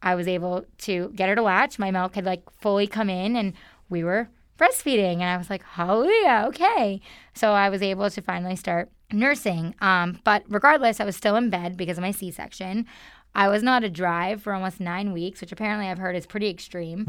I 0.03 0.15
was 0.15 0.27
able 0.27 0.65
to 0.79 1.11
get 1.15 1.29
her 1.29 1.35
to 1.35 1.41
latch. 1.41 1.79
My 1.79 1.91
milk 1.91 2.15
had 2.15 2.25
like 2.25 2.43
fully 2.59 2.87
come 2.87 3.09
in 3.09 3.35
and 3.37 3.53
we 3.89 4.03
were 4.03 4.29
breastfeeding. 4.61 5.15
And 5.15 5.23
I 5.23 5.37
was 5.37 5.49
like, 5.49 5.63
hallelujah, 5.63 6.45
okay. 6.49 7.01
So 7.33 7.51
I 7.53 7.69
was 7.69 7.81
able 7.81 8.09
to 8.09 8.21
finally 8.21 8.55
start 8.55 8.89
nursing. 9.11 9.75
Um, 9.81 10.19
but 10.23 10.43
regardless, 10.47 10.99
I 10.99 11.05
was 11.05 11.15
still 11.15 11.35
in 11.35 11.49
bed 11.49 11.75
because 11.77 11.97
of 11.97 12.01
my 12.01 12.11
C 12.11 12.31
section. 12.31 12.85
I 13.33 13.47
was 13.47 13.63
not 13.63 13.83
a 13.85 13.89
drive 13.89 14.41
for 14.41 14.53
almost 14.53 14.81
nine 14.81 15.13
weeks, 15.13 15.39
which 15.39 15.53
apparently 15.53 15.87
I've 15.87 15.97
heard 15.97 16.15
is 16.17 16.25
pretty 16.25 16.49
extreme. 16.49 17.05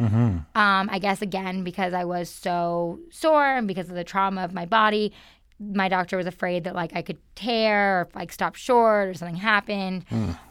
Um, 0.55 0.89
I 0.91 0.99
guess 1.01 1.21
again 1.21 1.65
because 1.65 1.93
I 1.93 2.05
was 2.05 2.29
so 2.31 3.01
sore 3.11 3.57
and 3.57 3.67
because 3.67 3.89
of 3.89 3.97
the 3.97 4.05
trauma 4.05 4.45
of 4.45 4.53
my 4.55 4.65
body, 4.65 5.13
my 5.59 5.89
doctor 5.89 6.17
was 6.17 6.27
afraid 6.27 6.63
that 6.65 6.77
like 6.77 6.95
I 6.95 7.03
could 7.03 7.19
tear 7.35 8.03
or 8.03 8.09
like 8.15 8.33
stop 8.33 8.55
short 8.55 9.09
or 9.09 9.15
something 9.15 9.37
happened. 9.37 10.05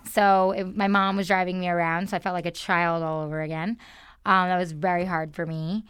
So 0.10 0.52
it, 0.52 0.76
my 0.76 0.88
mom 0.90 1.16
was 1.16 1.28
driving 1.28 1.60
me 1.60 1.70
around, 1.70 2.10
so 2.10 2.18
I 2.18 2.20
felt 2.20 2.34
like 2.34 2.46
a 2.46 2.52
child 2.52 3.02
all 3.02 3.24
over 3.24 3.42
again. 3.42 3.78
Um, 4.26 4.50
that 4.50 4.58
was 4.58 4.74
very 4.74 5.06
hard 5.06 5.34
for 5.34 5.46
me. 5.46 5.86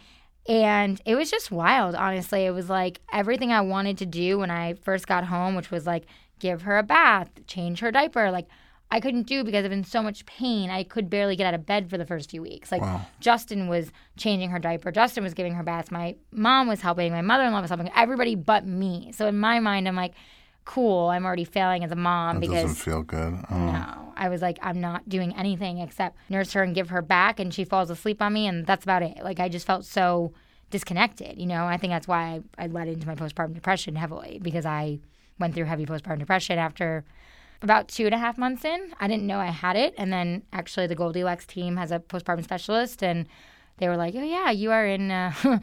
And 0.48 1.00
it 1.06 1.14
was 1.14 1.30
just 1.30 1.50
wild, 1.50 1.94
honestly. 1.94 2.44
It 2.44 2.50
was 2.50 2.68
like 2.68 3.00
everything 3.12 3.52
I 3.52 3.60
wanted 3.60 3.98
to 3.98 4.06
do 4.06 4.38
when 4.38 4.50
I 4.50 4.74
first 4.74 5.06
got 5.06 5.24
home, 5.24 5.54
which 5.54 5.70
was 5.70 5.86
like 5.86 6.04
give 6.40 6.62
her 6.62 6.78
a 6.78 6.82
bath, 6.82 7.28
change 7.46 7.80
her 7.80 7.92
diaper. 7.92 8.30
Like 8.30 8.48
I 8.90 9.00
couldn't 9.00 9.22
do 9.22 9.42
because 9.42 9.64
I 9.64 9.68
was 9.68 9.78
in 9.78 9.84
so 9.84 10.02
much 10.02 10.26
pain. 10.26 10.68
I 10.68 10.82
could 10.82 11.08
barely 11.08 11.36
get 11.36 11.46
out 11.46 11.54
of 11.54 11.64
bed 11.64 11.88
for 11.88 11.96
the 11.96 12.04
first 12.04 12.30
few 12.30 12.42
weeks. 12.42 12.70
Like 12.70 12.82
Justin 13.20 13.68
was 13.68 13.90
changing 14.18 14.50
her 14.50 14.58
diaper, 14.58 14.90
Justin 14.92 15.24
was 15.24 15.32
giving 15.32 15.54
her 15.54 15.62
baths, 15.62 15.90
my 15.90 16.16
mom 16.30 16.68
was 16.68 16.82
helping, 16.82 17.10
my 17.12 17.22
mother 17.22 17.44
in 17.44 17.52
law 17.52 17.62
was 17.62 17.70
helping, 17.70 17.90
everybody 17.96 18.34
but 18.34 18.66
me. 18.66 19.10
So 19.12 19.28
in 19.28 19.38
my 19.38 19.60
mind, 19.60 19.88
I'm 19.88 19.96
like, 19.96 20.12
cool, 20.64 21.08
I'm 21.08 21.24
already 21.24 21.44
failing 21.44 21.84
as 21.84 21.90
a 21.92 21.96
mom 21.96 22.36
That 22.36 22.40
because 22.40 22.62
doesn't 22.62 22.76
feel 22.76 23.02
good. 23.02 23.44
Oh. 23.50 23.56
no, 23.58 24.12
I 24.16 24.28
was 24.28 24.42
like, 24.42 24.58
I'm 24.62 24.80
not 24.80 25.08
doing 25.08 25.34
anything 25.36 25.78
except 25.78 26.16
nurse 26.28 26.52
her 26.52 26.62
and 26.62 26.74
give 26.74 26.90
her 26.90 27.02
back, 27.02 27.40
and 27.40 27.52
she 27.52 27.64
falls 27.64 27.90
asleep 27.90 28.22
on 28.22 28.32
me, 28.32 28.46
and 28.46 28.66
that's 28.66 28.84
about 28.84 29.02
it. 29.02 29.18
Like, 29.22 29.40
I 29.40 29.48
just 29.48 29.66
felt 29.66 29.84
so 29.84 30.32
disconnected, 30.70 31.38
you 31.38 31.46
know? 31.46 31.64
I 31.66 31.76
think 31.76 31.92
that's 31.92 32.08
why 32.08 32.42
I, 32.58 32.64
I 32.64 32.66
led 32.66 32.88
into 32.88 33.06
my 33.06 33.14
postpartum 33.14 33.54
depression 33.54 33.94
heavily 33.94 34.40
because 34.42 34.66
I 34.66 34.98
went 35.38 35.54
through 35.54 35.64
heavy 35.66 35.86
postpartum 35.86 36.18
depression 36.18 36.58
after 36.58 37.04
about 37.62 37.88
two 37.88 38.06
and 38.06 38.14
a 38.14 38.18
half 38.18 38.38
months 38.38 38.64
in. 38.64 38.92
I 38.98 39.06
didn't 39.06 39.26
know 39.26 39.38
I 39.38 39.46
had 39.46 39.76
it. 39.76 39.94
And 39.96 40.12
then 40.12 40.42
actually, 40.52 40.88
the 40.88 40.96
Goldilocks 40.96 41.46
team 41.46 41.76
has 41.76 41.92
a 41.92 42.00
postpartum 42.00 42.42
specialist, 42.42 43.02
and 43.04 43.28
they 43.78 43.88
were 43.88 43.96
like, 43.96 44.14
oh, 44.16 44.22
yeah, 44.22 44.50
you 44.50 44.70
are 44.72 44.86
in 44.86 45.10
uh, 45.10 45.32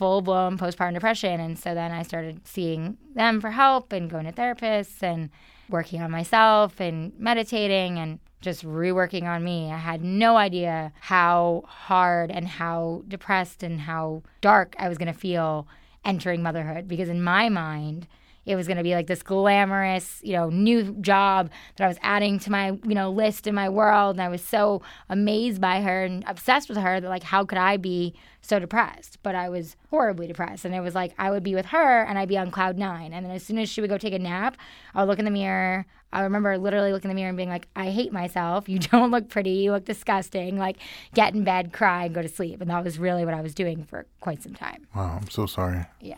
full 0.00 0.22
blown 0.22 0.56
postpartum 0.56 0.94
depression. 0.94 1.40
And 1.40 1.58
so 1.58 1.74
then 1.74 1.92
I 1.92 2.02
started 2.04 2.40
seeing 2.48 2.96
them 3.14 3.38
for 3.38 3.50
help 3.50 3.92
and 3.92 4.08
going 4.08 4.24
to 4.24 4.32
therapists 4.32 5.02
and 5.02 5.28
working 5.68 6.00
on 6.00 6.10
myself 6.10 6.80
and 6.80 7.12
meditating 7.18 7.98
and 7.98 8.18
just 8.40 8.64
reworking 8.64 9.24
on 9.24 9.44
me. 9.44 9.70
I 9.70 9.76
had 9.76 10.02
no 10.02 10.38
idea 10.38 10.94
how 11.00 11.64
hard 11.66 12.30
and 12.30 12.48
how 12.48 13.02
depressed 13.08 13.62
and 13.62 13.78
how 13.78 14.22
dark 14.40 14.74
I 14.78 14.88
was 14.88 14.96
going 14.96 15.12
to 15.12 15.18
feel 15.18 15.68
entering 16.02 16.42
motherhood 16.42 16.88
because 16.88 17.10
in 17.10 17.22
my 17.22 17.50
mind, 17.50 18.08
it 18.46 18.56
was 18.56 18.66
going 18.66 18.76
to 18.78 18.82
be 18.82 18.94
like 18.94 19.06
this 19.06 19.22
glamorous, 19.22 20.20
you 20.22 20.32
know, 20.32 20.48
new 20.48 20.92
job 21.00 21.50
that 21.76 21.84
I 21.84 21.88
was 21.88 21.98
adding 22.02 22.38
to 22.40 22.50
my, 22.50 22.78
you 22.84 22.94
know, 22.94 23.10
list 23.10 23.46
in 23.46 23.54
my 23.54 23.68
world. 23.68 24.16
And 24.16 24.22
I 24.22 24.28
was 24.28 24.42
so 24.42 24.82
amazed 25.08 25.60
by 25.60 25.82
her 25.82 26.04
and 26.04 26.24
obsessed 26.26 26.68
with 26.68 26.78
her 26.78 27.00
that, 27.00 27.08
like, 27.08 27.22
how 27.22 27.44
could 27.44 27.58
I 27.58 27.76
be 27.76 28.14
so 28.40 28.58
depressed? 28.58 29.18
But 29.22 29.34
I 29.34 29.48
was 29.48 29.76
horribly 29.90 30.26
depressed. 30.26 30.64
And 30.64 30.74
it 30.74 30.80
was 30.80 30.94
like 30.94 31.14
I 31.18 31.30
would 31.30 31.42
be 31.42 31.54
with 31.54 31.66
her 31.66 32.02
and 32.02 32.18
I'd 32.18 32.28
be 32.28 32.38
on 32.38 32.50
cloud 32.50 32.78
nine. 32.78 33.12
And 33.12 33.26
then 33.26 33.32
as 33.32 33.42
soon 33.42 33.58
as 33.58 33.68
she 33.68 33.80
would 33.80 33.90
go 33.90 33.98
take 33.98 34.14
a 34.14 34.18
nap, 34.18 34.56
I 34.94 35.00
would 35.00 35.08
look 35.08 35.18
in 35.18 35.24
the 35.26 35.30
mirror. 35.30 35.86
I 36.12 36.22
remember 36.22 36.58
literally 36.58 36.92
looking 36.92 37.10
in 37.10 37.16
the 37.16 37.20
mirror 37.20 37.28
and 37.28 37.36
being 37.36 37.48
like, 37.48 37.68
I 37.76 37.90
hate 37.90 38.12
myself. 38.12 38.68
You 38.68 38.78
don't 38.92 39.10
look 39.10 39.28
pretty. 39.28 39.50
You 39.50 39.72
look 39.72 39.84
disgusting. 39.84 40.58
Like, 40.58 40.76
get 41.14 41.34
in 41.34 41.44
bed, 41.44 41.72
cry, 41.72 42.04
and 42.06 42.14
go 42.14 42.22
to 42.22 42.28
sleep. 42.28 42.60
And 42.60 42.70
that 42.70 42.82
was 42.84 42.98
really 42.98 43.24
what 43.24 43.34
I 43.34 43.40
was 43.40 43.54
doing 43.54 43.84
for 43.84 44.06
quite 44.20 44.42
some 44.42 44.54
time. 44.54 44.86
Wow, 44.94 45.18
I'm 45.20 45.30
so 45.30 45.46
sorry. 45.46 45.86
Yeah. 46.00 46.16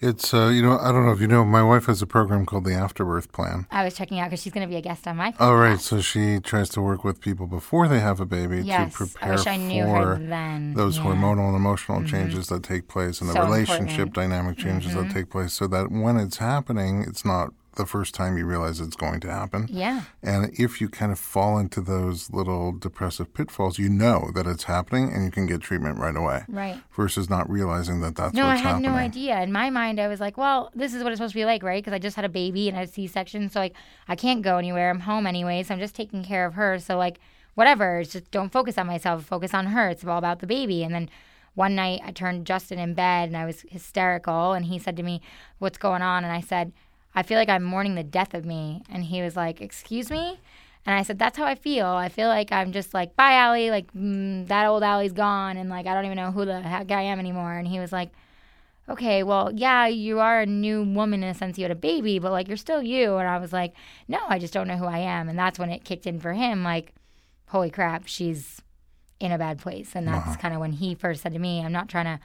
It's, 0.00 0.34
uh, 0.34 0.46
you 0.48 0.62
know, 0.62 0.78
I 0.80 0.90
don't 0.90 1.06
know 1.06 1.12
if 1.12 1.20
you 1.20 1.28
know, 1.28 1.44
my 1.44 1.62
wife 1.62 1.86
has 1.86 2.02
a 2.02 2.06
program 2.08 2.44
called 2.44 2.64
the 2.64 2.74
Afterbirth 2.74 3.30
Plan. 3.30 3.66
I 3.70 3.84
was 3.84 3.94
checking 3.94 4.18
out 4.18 4.30
because 4.30 4.42
she's 4.42 4.52
going 4.52 4.66
to 4.66 4.70
be 4.70 4.76
a 4.76 4.80
guest 4.80 5.06
on 5.06 5.16
my 5.16 5.32
Oh, 5.38 5.54
right. 5.54 5.78
So 5.78 6.00
she 6.00 6.40
tries 6.40 6.68
to 6.70 6.80
work 6.82 7.04
with 7.04 7.20
people 7.20 7.46
before 7.46 7.86
they 7.86 8.00
have 8.00 8.18
a 8.18 8.26
baby 8.26 8.62
Yes, 8.62 8.96
to 8.96 9.04
I 9.04 9.06
prepare 9.06 9.32
wish 9.34 9.46
I 9.46 9.56
knew 9.58 9.84
for 9.84 10.16
her 10.16 10.18
then. 10.18 10.74
those 10.74 10.96
Yeah. 10.96 11.04
Mm-hmm. 11.04 11.22
hormonal 11.24 11.46
and 11.48 11.56
emotional 11.56 12.02
changes 12.04 12.48
that 12.48 12.64
take 12.64 12.88
place 12.88 13.20
and 13.20 13.30
the 13.30 13.34
So 13.34 13.44
relationship 13.44 13.80
important. 14.08 14.12
Mm-hmm. 14.14 14.20
dynamic 14.32 14.58
changes 14.58 14.94
that 14.94 15.10
take 15.12 15.30
place 15.30 15.52
so 15.52 15.68
that 15.68 15.92
when 15.92 16.16
it's 16.16 16.38
happening, 16.38 17.04
it's 17.06 17.24
not 17.24 17.52
the 17.76 17.86
first 17.86 18.14
time 18.14 18.36
you 18.36 18.44
realize 18.44 18.80
it's 18.80 18.96
going 18.96 19.20
to 19.20 19.30
happen. 19.30 19.66
Yeah. 19.70 20.02
And 20.22 20.52
if 20.58 20.80
you 20.80 20.88
kind 20.88 21.10
of 21.10 21.18
fall 21.18 21.58
into 21.58 21.80
those 21.80 22.30
little 22.30 22.72
depressive 22.72 23.32
pitfalls, 23.32 23.78
you 23.78 23.88
know 23.88 24.30
that 24.34 24.46
it's 24.46 24.64
happening 24.64 25.10
and 25.12 25.24
you 25.24 25.30
can 25.30 25.46
get 25.46 25.60
treatment 25.62 25.98
right 25.98 26.14
away 26.16 26.44
Right. 26.48 26.80
versus 26.94 27.30
not 27.30 27.48
realizing 27.48 28.00
that 28.02 28.14
that's 28.16 28.34
No, 28.34 28.46
I 28.46 28.56
had 28.56 28.66
happening. 28.66 28.90
no 28.90 28.96
idea. 28.96 29.40
In 29.40 29.52
my 29.52 29.70
mind, 29.70 29.98
I 30.00 30.08
was 30.08 30.20
like, 30.20 30.36
well, 30.36 30.70
this 30.74 30.92
is 30.92 31.02
what 31.02 31.12
it's 31.12 31.18
supposed 31.18 31.32
to 31.32 31.38
be 31.38 31.44
like, 31.46 31.62
right? 31.62 31.82
Because 31.82 31.94
I 31.94 31.98
just 31.98 32.16
had 32.16 32.24
a 32.24 32.28
baby 32.28 32.68
and 32.68 32.76
I 32.76 32.80
had 32.80 32.88
a 32.88 32.92
C 32.92 33.06
section. 33.06 33.48
So, 33.48 33.60
like, 33.60 33.74
I 34.08 34.16
can't 34.16 34.42
go 34.42 34.58
anywhere. 34.58 34.90
I'm 34.90 35.00
home 35.00 35.26
anyway. 35.26 35.62
So, 35.62 35.72
I'm 35.74 35.80
just 35.80 35.94
taking 35.94 36.22
care 36.24 36.44
of 36.46 36.54
her. 36.54 36.78
So, 36.78 36.98
like, 36.98 37.18
whatever. 37.54 38.00
It's 38.00 38.12
just 38.12 38.30
don't 38.30 38.52
focus 38.52 38.76
on 38.78 38.86
myself, 38.86 39.24
focus 39.24 39.54
on 39.54 39.66
her. 39.66 39.88
It's 39.88 40.04
all 40.04 40.18
about 40.18 40.40
the 40.40 40.46
baby. 40.46 40.82
And 40.84 40.94
then 40.94 41.08
one 41.54 41.74
night, 41.74 42.00
I 42.04 42.12
turned 42.12 42.46
Justin 42.46 42.78
in 42.78 42.94
bed 42.94 43.28
and 43.28 43.36
I 43.36 43.44
was 43.44 43.64
hysterical. 43.68 44.52
And 44.52 44.66
he 44.66 44.78
said 44.78 44.96
to 44.96 45.02
me, 45.02 45.20
What's 45.58 45.78
going 45.78 46.02
on? 46.02 46.24
And 46.24 46.32
I 46.32 46.40
said, 46.40 46.72
I 47.14 47.22
feel 47.22 47.38
like 47.38 47.48
I'm 47.48 47.62
mourning 47.62 47.94
the 47.94 48.02
death 48.02 48.34
of 48.34 48.44
me. 48.44 48.82
And 48.88 49.04
he 49.04 49.22
was 49.22 49.36
like, 49.36 49.60
Excuse 49.60 50.10
me? 50.10 50.38
And 50.84 50.94
I 50.94 51.02
said, 51.02 51.18
That's 51.18 51.38
how 51.38 51.44
I 51.44 51.54
feel. 51.54 51.86
I 51.86 52.08
feel 52.08 52.28
like 52.28 52.52
I'm 52.52 52.72
just 52.72 52.94
like, 52.94 53.16
Bye, 53.16 53.34
Allie. 53.34 53.70
Like, 53.70 53.92
mm, 53.92 54.46
that 54.48 54.66
old 54.66 54.82
Allie's 54.82 55.12
gone. 55.12 55.56
And 55.56 55.70
like, 55.70 55.86
I 55.86 55.94
don't 55.94 56.04
even 56.04 56.16
know 56.16 56.32
who 56.32 56.44
the 56.44 56.60
heck 56.60 56.90
I 56.90 57.02
am 57.02 57.18
anymore. 57.18 57.52
And 57.52 57.68
he 57.68 57.80
was 57.80 57.92
like, 57.92 58.10
okay, 58.88 59.22
well, 59.22 59.50
yeah, 59.54 59.86
you 59.86 60.20
are 60.20 60.40
a 60.40 60.46
new 60.46 60.82
woman 60.82 61.22
in 61.22 61.30
a 61.30 61.34
sense 61.34 61.58
you 61.58 61.64
had 61.64 61.70
a 61.70 61.76
baby, 61.76 62.18
but 62.18 62.32
like 62.32 62.48
you're 62.48 62.56
still 62.56 62.82
you. 62.82 63.16
And 63.16 63.28
I 63.28 63.38
was 63.38 63.52
like, 63.52 63.74
no, 64.08 64.18
I 64.28 64.38
just 64.38 64.52
don't 64.52 64.68
know 64.68 64.76
who 64.76 64.86
I 64.86 64.98
am. 64.98 65.28
And 65.28 65.38
that's 65.38 65.58
when 65.58 65.70
it 65.70 65.84
kicked 65.84 66.06
in 66.06 66.20
for 66.20 66.32
him, 66.32 66.64
like, 66.64 66.92
holy 67.48 67.70
crap, 67.70 68.06
she's 68.06 68.60
in 69.20 69.32
a 69.32 69.38
bad 69.38 69.58
place. 69.58 69.92
And 69.94 70.06
that's 70.08 70.36
kind 70.36 70.54
of 70.54 70.60
when 70.60 70.72
he 70.72 70.94
first 70.94 71.22
said 71.22 71.32
to 71.32 71.38
me, 71.38 71.64
I'm 71.64 71.72
not 71.72 71.88
trying 71.88 72.06
to 72.06 72.20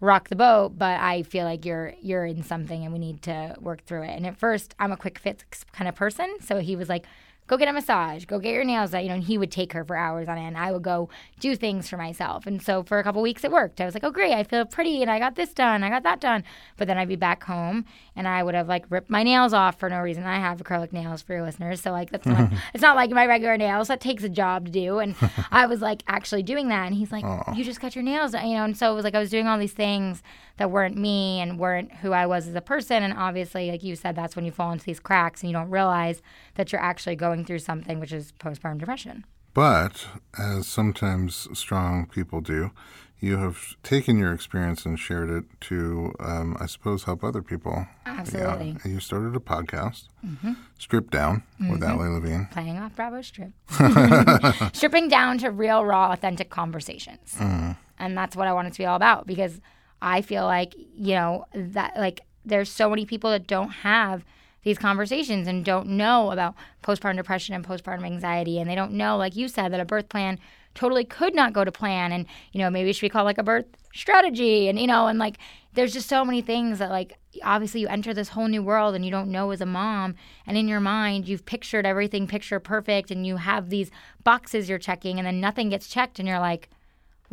rock 0.00 0.28
the 0.28 0.36
boat, 0.36 0.76
but 0.76 1.00
I 1.00 1.22
feel 1.22 1.44
like 1.44 1.64
you're 1.64 1.94
you're 2.00 2.26
in 2.26 2.42
something 2.42 2.84
and 2.84 2.92
we 2.92 2.98
need 2.98 3.22
to 3.22 3.56
work 3.60 3.84
through 3.84 4.02
it. 4.02 4.10
And 4.10 4.26
at 4.26 4.36
first, 4.36 4.74
I'm 4.78 4.92
a 4.92 4.96
quick 4.96 5.18
fix 5.18 5.64
kind 5.72 5.88
of 5.88 5.94
person, 5.94 6.36
so 6.40 6.58
he 6.60 6.76
was 6.76 6.88
like, 6.88 7.06
"Go 7.46 7.56
get 7.56 7.68
a 7.68 7.72
massage, 7.72 8.24
go 8.24 8.38
get 8.38 8.54
your 8.54 8.64
nails 8.64 8.90
done." 8.90 9.02
You 9.02 9.08
know, 9.08 9.14
and 9.14 9.24
he 9.24 9.38
would 9.38 9.50
take 9.50 9.72
her 9.72 9.84
for 9.84 9.96
hours 9.96 10.28
on 10.28 10.38
end. 10.38 10.56
I 10.56 10.72
would 10.72 10.82
go 10.82 11.08
do 11.40 11.56
things 11.56 11.88
for 11.88 11.96
myself, 11.96 12.46
and 12.46 12.62
so 12.62 12.82
for 12.82 12.98
a 12.98 13.02
couple 13.02 13.22
weeks 13.22 13.44
it 13.44 13.50
worked. 13.50 13.80
I 13.80 13.84
was 13.84 13.94
like, 13.94 14.04
"Oh, 14.04 14.10
great, 14.10 14.32
I 14.32 14.44
feel 14.44 14.64
pretty, 14.64 15.02
and 15.02 15.10
I 15.10 15.18
got 15.18 15.34
this 15.34 15.52
done, 15.52 15.82
I 15.82 15.90
got 15.90 16.02
that 16.04 16.20
done." 16.20 16.44
But 16.76 16.88
then 16.88 16.98
I'd 16.98 17.08
be 17.08 17.16
back 17.16 17.44
home, 17.44 17.84
and 18.16 18.26
I 18.26 18.42
would 18.42 18.54
have 18.54 18.68
like 18.68 18.84
ripped 18.90 19.10
my 19.10 19.22
nails 19.22 19.52
off 19.52 19.78
for 19.78 19.88
no 19.90 20.00
reason. 20.00 20.24
I 20.24 20.38
have 20.38 20.58
acrylic 20.62 20.92
nails 20.92 21.22
for 21.22 21.34
your 21.34 21.42
listeners, 21.42 21.80
so 21.80 21.90
like 21.92 22.10
that's 22.10 22.26
not 22.26 22.50
it's 22.74 22.82
not 22.82 22.96
like 22.96 23.10
my 23.10 23.26
regular 23.26 23.56
nails. 23.56 23.88
That 23.88 24.00
takes 24.00 24.24
a 24.24 24.28
job 24.28 24.66
to 24.66 24.70
do, 24.70 24.98
and 24.98 25.14
I 25.50 25.66
was 25.66 25.80
like 25.80 26.02
actually 26.06 26.42
doing 26.42 26.68
that, 26.68 26.86
and 26.86 26.94
he's 26.94 27.12
like, 27.12 27.24
"You 27.56 27.64
just 27.64 27.80
got 27.80 27.94
your 27.94 28.04
nails 28.04 28.32
done," 28.32 28.48
you 28.48 28.56
know. 28.56 28.64
And 28.64 28.76
so 28.76 28.92
it 28.92 28.94
was 28.94 29.04
like 29.04 29.14
I 29.14 29.18
was 29.20 29.30
doing 29.30 29.46
all 29.46 29.58
these 29.58 29.72
things 29.72 30.22
that 30.56 30.70
weren't 30.70 30.96
me 30.96 31.40
and 31.40 31.58
weren't 31.58 31.92
who 31.96 32.12
I 32.12 32.26
was 32.26 32.46
as 32.46 32.54
a 32.54 32.60
person. 32.60 33.02
And 33.02 33.14
obviously, 33.14 33.70
like 33.70 33.82
you 33.82 33.96
said, 33.96 34.14
that's 34.16 34.36
when 34.36 34.44
you 34.44 34.52
fall 34.52 34.72
into 34.72 34.84
these 34.84 35.00
cracks 35.00 35.42
and 35.42 35.50
you 35.50 35.56
don't 35.56 35.70
realize 35.70 36.22
that 36.54 36.72
you're 36.72 36.80
actually 36.80 37.16
going 37.16 37.44
through 37.44 37.58
something, 37.58 38.00
which 38.00 38.12
is 38.12 38.32
postpartum 38.32 38.78
depression. 38.78 39.24
But 39.52 40.06
as 40.38 40.66
sometimes 40.66 41.48
strong 41.52 42.06
people 42.06 42.40
do, 42.40 42.72
you 43.20 43.38
have 43.38 43.76
taken 43.82 44.18
your 44.18 44.34
experience 44.34 44.84
and 44.84 44.98
shared 44.98 45.30
it 45.30 45.44
to, 45.62 46.12
um, 46.20 46.56
I 46.60 46.66
suppose, 46.66 47.04
help 47.04 47.24
other 47.24 47.40
people. 47.40 47.86
Absolutely. 48.04 48.76
Yeah. 48.84 48.92
You 48.92 49.00
started 49.00 49.34
a 49.34 49.38
podcast, 49.38 50.08
mm-hmm. 50.24 50.52
Stripped 50.78 51.10
Down, 51.10 51.42
with 51.58 51.80
mm-hmm. 51.80 51.98
Ali 51.98 52.08
Levine. 52.08 52.48
Playing 52.52 52.78
off 52.78 52.94
Bravo 52.94 53.22
Strip. 53.22 53.52
Stripping 54.76 55.08
down 55.08 55.38
to 55.38 55.50
real, 55.50 55.84
raw, 55.84 56.12
authentic 56.12 56.50
conversations. 56.50 57.36
Mm. 57.38 57.76
And 57.98 58.18
that's 58.18 58.36
what 58.36 58.46
I 58.46 58.52
want 58.52 58.68
it 58.68 58.72
to 58.74 58.78
be 58.78 58.86
all 58.86 58.96
about 58.96 59.26
because 59.26 59.60
I 60.04 60.20
feel 60.20 60.44
like, 60.44 60.74
you 60.76 61.14
know, 61.14 61.46
that 61.54 61.96
like 61.96 62.20
there's 62.44 62.68
so 62.68 62.90
many 62.90 63.06
people 63.06 63.30
that 63.30 63.46
don't 63.46 63.70
have 63.70 64.22
these 64.62 64.76
conversations 64.76 65.48
and 65.48 65.64
don't 65.64 65.88
know 65.88 66.30
about 66.30 66.54
postpartum 66.82 67.16
depression 67.16 67.54
and 67.54 67.66
postpartum 67.66 68.04
anxiety. 68.04 68.58
And 68.58 68.68
they 68.68 68.74
don't 68.74 68.92
know, 68.92 69.16
like 69.16 69.34
you 69.34 69.48
said, 69.48 69.72
that 69.72 69.80
a 69.80 69.84
birth 69.86 70.10
plan 70.10 70.38
totally 70.74 71.04
could 71.04 71.34
not 71.34 71.54
go 71.54 71.64
to 71.64 71.72
plan. 71.72 72.12
And, 72.12 72.26
you 72.52 72.60
know, 72.60 72.68
maybe 72.68 72.90
it 72.90 72.92
should 72.92 73.06
be 73.06 73.08
called 73.08 73.24
like 73.24 73.38
a 73.38 73.42
birth 73.42 73.64
strategy. 73.94 74.68
And, 74.68 74.78
you 74.78 74.86
know, 74.86 75.06
and 75.06 75.18
like 75.18 75.38
there's 75.72 75.94
just 75.94 76.08
so 76.08 76.22
many 76.22 76.42
things 76.42 76.80
that, 76.80 76.90
like, 76.90 77.18
obviously 77.42 77.80
you 77.80 77.88
enter 77.88 78.12
this 78.12 78.28
whole 78.28 78.48
new 78.48 78.62
world 78.62 78.94
and 78.94 79.06
you 79.06 79.10
don't 79.10 79.32
know 79.32 79.52
as 79.52 79.62
a 79.62 79.66
mom. 79.66 80.16
And 80.46 80.58
in 80.58 80.68
your 80.68 80.80
mind, 80.80 81.28
you've 81.28 81.46
pictured 81.46 81.86
everything 81.86 82.26
picture 82.26 82.60
perfect 82.60 83.10
and 83.10 83.26
you 83.26 83.36
have 83.36 83.70
these 83.70 83.90
boxes 84.22 84.68
you're 84.68 84.78
checking 84.78 85.18
and 85.18 85.26
then 85.26 85.40
nothing 85.40 85.70
gets 85.70 85.88
checked. 85.88 86.18
And 86.18 86.28
you're 86.28 86.40
like, 86.40 86.68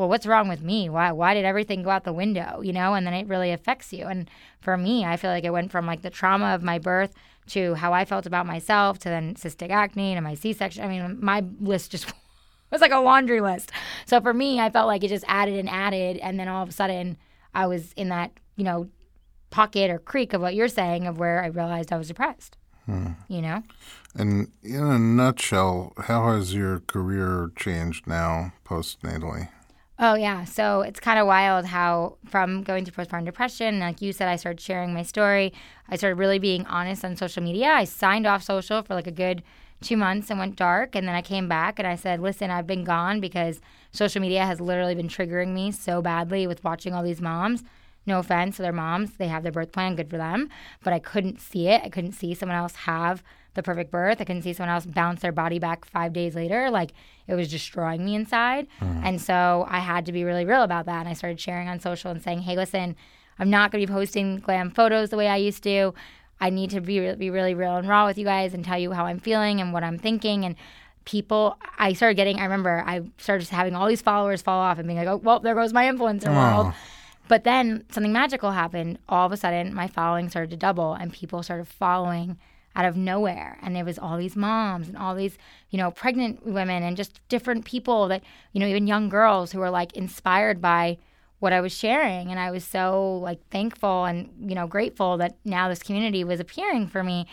well, 0.02 0.10
what's 0.10 0.26
wrong 0.26 0.48
with 0.48 0.64
me? 0.64 0.90
Why 0.90 1.12
why 1.12 1.36
did 1.36 1.46
everything 1.46 1.84
go 1.84 1.92
out 1.92 2.06
the 2.06 2.12
window? 2.12 2.62
You 2.62 2.74
know, 2.74 2.96
and 2.96 3.06
then 3.06 3.14
it 3.14 3.28
really 3.28 3.52
affects 3.52 3.94
you. 3.94 4.08
And 4.08 4.28
for 4.60 4.76
me, 4.76 5.06
I 5.06 5.16
feel 5.16 5.30
like 5.30 5.44
it 5.44 5.52
went 5.52 5.70
from 5.70 5.86
like 5.86 6.02
the 6.02 6.10
trauma 6.10 6.56
of 6.56 6.64
my 6.64 6.80
birth 6.80 7.14
to 7.50 7.76
how 7.76 7.94
I 7.94 8.04
felt 8.04 8.26
about 8.26 8.48
myself 8.48 8.98
to 9.00 9.10
then 9.10 9.36
cystic 9.36 9.70
acne 9.70 10.16
to 10.16 10.22
my 10.22 10.34
C 10.34 10.54
section. 10.54 10.84
I 10.84 10.88
mean, 10.88 11.20
my 11.22 11.44
list 11.60 11.92
just 11.92 12.12
was 12.72 12.82
like 12.82 12.92
a 12.92 12.98
laundry 12.98 13.42
list. 13.42 13.72
So 14.08 14.20
for 14.20 14.34
me, 14.34 14.60
I 14.60 14.72
felt 14.72 14.88
like 14.88 15.04
it 15.04 15.10
just 15.10 15.26
added 15.28 15.60
and 15.60 15.70
added, 15.70 16.18
and 16.18 16.40
then 16.40 16.48
all 16.48 16.64
of 16.64 16.70
a 16.70 16.72
sudden, 16.72 17.16
I 17.54 17.68
was 17.68 17.94
in 17.94 18.10
that 18.10 18.32
you 18.56 18.64
know 18.64 18.90
pocket 19.52 19.92
or 19.92 20.00
creek 20.00 20.34
of 20.34 20.42
what 20.42 20.56
you're 20.56 20.68
saying 20.68 21.06
of 21.06 21.20
where 21.20 21.44
I 21.44 21.48
realized 21.48 21.94
I 21.94 21.98
was 21.98 22.08
depressed. 22.08 22.58
Hmm. 22.88 23.12
You 23.28 23.44
know. 23.44 23.62
And 24.16 24.52
in 24.64 24.84
a 24.84 24.98
nutshell, 24.98 25.94
how 25.96 26.34
has 26.34 26.56
your 26.56 26.80
career 26.80 27.52
changed 27.56 28.08
now 28.08 28.54
postnatally? 28.66 29.50
Oh 30.04 30.16
yeah, 30.16 30.46
so 30.46 30.82
it's 30.82 31.00
kind 31.00 31.20
of 31.20 31.28
wild 31.28 31.68
how 31.68 32.18
from 32.26 32.64
going 32.64 32.86
through 32.86 33.06
postpartum 33.06 33.26
depression, 33.26 33.80
like 33.80 34.02
you 34.02 34.12
said, 34.14 34.28
I 34.28 34.36
started 34.36 34.60
sharing 34.60 34.96
my 34.96 35.04
story. 35.04 35.54
I 35.90 35.96
started 35.96 36.16
really 36.16 36.40
being 36.40 36.66
honest 36.66 37.06
on 37.06 37.16
social 37.16 37.44
media. 37.44 37.68
I 37.68 37.84
signed 37.84 38.26
off 38.26 38.42
social 38.42 38.82
for 38.82 38.96
like 38.96 39.06
a 39.06 39.12
good 39.12 39.44
two 39.80 39.96
months 39.98 40.32
and 40.32 40.40
went 40.40 40.56
dark, 40.56 40.96
and 40.96 41.08
then 41.08 41.14
I 41.14 41.22
came 41.22 41.48
back 41.48 41.78
and 41.78 41.88
I 41.88 41.96
said, 41.96 42.20
"Listen, 42.20 42.50
I've 42.50 42.66
been 42.66 42.84
gone 42.84 43.22
because 43.22 43.62
social 43.92 44.22
media 44.22 44.44
has 44.44 44.60
literally 44.60 44.96
been 44.96 45.08
triggering 45.08 45.50
me 45.50 45.72
so 45.72 46.02
badly 46.02 46.48
with 46.48 46.64
watching 46.64 46.96
all 46.96 47.04
these 47.04 47.22
moms." 47.22 47.64
No 48.08 48.18
offense 48.18 48.56
to 48.56 48.64
their 48.64 48.74
moms, 48.74 49.18
they 49.18 49.28
have 49.28 49.44
their 49.44 49.52
birth 49.52 49.72
plan, 49.72 49.96
good 49.96 50.10
for 50.10 50.18
them. 50.18 50.50
But 50.84 50.94
I 50.94 51.00
couldn't 51.00 51.40
see 51.40 51.68
it. 51.68 51.84
I 51.84 51.90
couldn't 51.90 52.14
see 52.14 52.34
someone 52.34 52.58
else 52.58 52.74
have 52.74 53.22
the 53.54 53.64
perfect 53.64 53.92
birth. 53.92 54.22
I 54.22 54.24
couldn't 54.24 54.44
see 54.44 54.54
someone 54.54 54.74
else 54.74 54.86
bounce 54.86 55.22
their 55.22 55.32
body 55.32 55.60
back 55.60 55.86
five 55.86 56.14
days 56.14 56.36
later. 56.36 56.70
Like 56.70 56.92
it 57.28 57.36
was 57.36 57.50
destroying 57.50 58.06
me 58.06 58.16
inside. 58.16 58.68
Mm. 58.80 59.02
And 59.04 59.22
so 59.22 59.66
I 59.70 59.80
had 59.80 60.06
to 60.06 60.12
be 60.12 60.24
really 60.24 60.46
real 60.46 60.64
about 60.64 60.86
that. 60.86 61.02
And 61.02 61.10
I 61.10 61.14
started 61.14 61.40
sharing 61.40 61.68
on 61.68 61.80
social 61.80 62.12
and 62.12 62.22
saying, 62.22 62.42
hey, 62.42 62.56
listen, 62.56 62.96
I'm 63.40 63.50
not 63.50 63.72
going 63.72 63.82
to 63.82 63.88
be 63.88 63.94
posting 63.94 64.40
glam 64.40 64.72
photos 64.72 65.10
the 65.10 65.18
way 65.18 65.28
I 65.28 65.38
used 65.38 65.64
to. 65.64 65.94
I 66.40 66.50
need 66.50 66.70
to 66.72 66.82
be, 66.82 67.14
be 67.16 67.30
really 67.30 67.54
real 67.54 67.76
and 67.76 67.88
raw 67.88 68.06
with 68.06 68.18
you 68.18 68.26
guys 68.26 68.54
and 68.54 68.64
tell 68.64 68.78
you 68.78 68.94
how 68.94 69.06
I'm 69.06 69.20
feeling 69.20 69.62
and 69.62 69.74
what 69.74 69.84
I'm 69.84 70.00
thinking. 70.00 70.46
And 70.46 70.56
people, 71.06 71.58
I 71.78 71.94
started 71.94 72.16
getting, 72.16 72.40
I 72.40 72.44
remember 72.44 72.84
I 72.86 73.02
started 73.18 73.42
just 73.42 73.52
having 73.52 73.76
all 73.76 73.88
these 73.88 74.02
followers 74.02 74.42
fall 74.42 74.60
off 74.60 74.78
and 74.80 74.88
being 74.88 74.98
like, 74.98 75.08
oh, 75.08 75.18
well, 75.18 75.40
there 75.40 75.56
goes 75.56 75.74
my 75.74 75.86
influencer 75.86 76.34
world. 76.34 76.74
But 77.28 77.44
then 77.44 77.86
something 77.92 78.12
magical 78.12 78.52
happened. 78.52 79.00
All 79.08 79.26
of 79.26 79.32
a 79.32 79.38
sudden, 79.38 79.74
my 79.74 79.88
following 79.88 80.30
started 80.30 80.50
to 80.52 80.58
double, 80.58 80.94
and 80.94 81.14
people 81.14 81.44
started 81.44 81.68
following 81.68 82.38
out 82.76 82.86
of 82.86 82.96
nowhere. 82.96 83.58
And 83.62 83.76
there 83.76 83.86
was 83.86 84.00
all 84.00 84.18
these 84.18 84.36
moms 84.36 84.88
and 84.88 84.98
all 84.98 85.16
these, 85.16 85.38
you 85.70 85.78
know, 85.78 85.92
pregnant 85.92 86.46
women 86.46 86.84
and 86.84 86.98
just 86.98 87.20
different 87.30 87.66
people 87.66 88.08
that, 88.08 88.24
you 88.54 88.60
know, 88.60 88.68
even 88.68 88.88
young 88.88 89.10
girls 89.10 89.52
who 89.52 89.60
were 89.60 89.70
like 89.70 89.94
inspired 89.94 90.62
by 90.62 90.98
what 91.40 91.54
I 91.54 91.62
was 91.62 91.74
sharing. 91.74 92.30
And 92.30 92.40
I 92.40 92.52
was 92.52 92.64
so 92.64 93.18
like 93.18 93.40
thankful 93.50 94.06
and, 94.06 94.30
you 94.40 94.56
know, 94.56 94.68
grateful 94.68 95.18
that 95.18 95.36
now 95.44 95.68
this 95.68 95.84
community 95.84 96.24
was 96.24 96.40
appearing 96.40 96.88
for 96.88 97.04
me. 97.04 97.28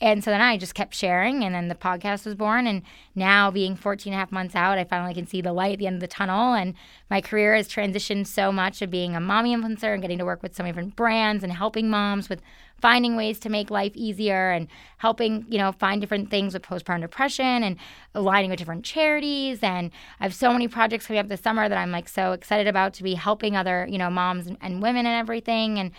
And 0.00 0.22
so 0.22 0.30
then 0.30 0.42
I 0.42 0.58
just 0.58 0.74
kept 0.74 0.94
sharing, 0.94 1.42
and 1.42 1.54
then 1.54 1.68
the 1.68 1.74
podcast 1.74 2.26
was 2.26 2.34
born. 2.34 2.66
And 2.66 2.82
now, 3.14 3.50
being 3.50 3.76
14 3.76 4.12
and 4.12 4.18
a 4.18 4.20
half 4.20 4.30
months 4.30 4.54
out, 4.54 4.78
I 4.78 4.84
finally 4.84 5.14
can 5.14 5.26
see 5.26 5.40
the 5.40 5.52
light 5.52 5.74
at 5.74 5.78
the 5.78 5.86
end 5.86 5.96
of 5.96 6.00
the 6.00 6.06
tunnel. 6.06 6.52
And 6.52 6.74
my 7.10 7.20
career 7.20 7.54
has 7.54 7.68
transitioned 7.68 8.26
so 8.26 8.52
much 8.52 8.82
of 8.82 8.90
being 8.90 9.16
a 9.16 9.20
mommy 9.20 9.56
influencer 9.56 9.92
and 9.94 10.02
getting 10.02 10.18
to 10.18 10.24
work 10.24 10.42
with 10.42 10.54
so 10.54 10.62
many 10.62 10.72
different 10.72 10.96
brands 10.96 11.42
and 11.42 11.52
helping 11.52 11.88
moms 11.88 12.28
with 12.28 12.42
finding 12.80 13.16
ways 13.16 13.38
to 13.40 13.48
make 13.48 13.70
life 13.70 13.92
easier 13.94 14.50
and 14.50 14.68
helping, 14.98 15.46
you 15.48 15.56
know, 15.56 15.72
find 15.72 16.00
different 16.00 16.30
things 16.30 16.52
with 16.52 16.62
postpartum 16.62 17.00
depression 17.00 17.62
and 17.62 17.76
aligning 18.14 18.50
with 18.50 18.58
different 18.58 18.84
charities. 18.84 19.60
And 19.62 19.90
I 20.20 20.24
have 20.24 20.34
so 20.34 20.52
many 20.52 20.68
projects 20.68 21.06
coming 21.06 21.20
up 21.20 21.28
this 21.28 21.40
summer 21.40 21.68
that 21.68 21.78
I'm 21.78 21.90
like 21.90 22.08
so 22.08 22.32
excited 22.32 22.66
about 22.66 22.92
to 22.94 23.02
be 23.02 23.14
helping 23.14 23.56
other, 23.56 23.86
you 23.88 23.96
know, 23.96 24.10
moms 24.10 24.46
and, 24.46 24.58
and 24.60 24.82
women 24.82 25.06
and 25.06 25.18
everything. 25.18 25.78
And 25.78 25.92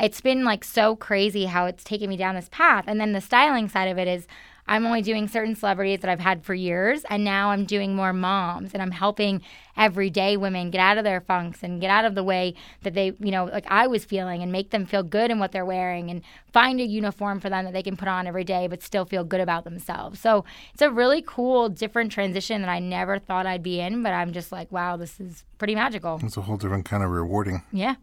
it's 0.00 0.20
been 0.20 0.44
like 0.44 0.64
so 0.64 0.96
crazy 0.96 1.44
how 1.44 1.66
it's 1.66 1.84
taken 1.84 2.08
me 2.08 2.16
down 2.16 2.34
this 2.34 2.48
path. 2.50 2.84
And 2.86 3.00
then 3.00 3.12
the 3.12 3.20
styling 3.20 3.68
side 3.68 3.88
of 3.88 3.98
it 3.98 4.08
is 4.08 4.26
I'm 4.66 4.86
only 4.86 5.02
doing 5.02 5.26
certain 5.26 5.56
celebrities 5.56 5.98
that 6.00 6.08
I've 6.08 6.20
had 6.20 6.44
for 6.44 6.54
years, 6.54 7.04
and 7.10 7.24
now 7.24 7.50
I'm 7.50 7.64
doing 7.64 7.96
more 7.96 8.12
moms, 8.12 8.72
and 8.72 8.80
I'm 8.80 8.92
helping 8.92 9.42
everyday 9.76 10.36
women 10.36 10.70
get 10.70 10.78
out 10.78 10.96
of 10.96 11.02
their 11.02 11.20
funks 11.20 11.64
and 11.64 11.80
get 11.80 11.90
out 11.90 12.04
of 12.04 12.14
the 12.14 12.22
way 12.22 12.54
that 12.82 12.94
they, 12.94 13.06
you 13.18 13.32
know, 13.32 13.46
like 13.46 13.66
I 13.68 13.88
was 13.88 14.04
feeling, 14.04 14.42
and 14.42 14.52
make 14.52 14.70
them 14.70 14.86
feel 14.86 15.02
good 15.02 15.32
in 15.32 15.40
what 15.40 15.50
they're 15.50 15.64
wearing, 15.64 16.08
and 16.08 16.22
find 16.52 16.80
a 16.80 16.84
uniform 16.84 17.40
for 17.40 17.50
them 17.50 17.64
that 17.64 17.72
they 17.72 17.82
can 17.82 17.96
put 17.96 18.06
on 18.06 18.28
every 18.28 18.44
day, 18.44 18.68
but 18.68 18.80
still 18.80 19.04
feel 19.04 19.24
good 19.24 19.40
about 19.40 19.64
themselves. 19.64 20.20
So 20.20 20.44
it's 20.72 20.82
a 20.82 20.90
really 20.90 21.22
cool, 21.26 21.68
different 21.68 22.12
transition 22.12 22.60
that 22.62 22.70
I 22.70 22.78
never 22.78 23.18
thought 23.18 23.46
I'd 23.46 23.64
be 23.64 23.80
in, 23.80 24.04
but 24.04 24.12
I'm 24.12 24.32
just 24.32 24.52
like, 24.52 24.70
wow, 24.70 24.96
this 24.96 25.18
is 25.18 25.42
pretty 25.58 25.74
magical. 25.74 26.20
It's 26.22 26.36
a 26.36 26.42
whole 26.42 26.58
different 26.58 26.84
kind 26.84 27.02
of 27.02 27.10
rewarding. 27.10 27.64
Yeah. 27.72 27.96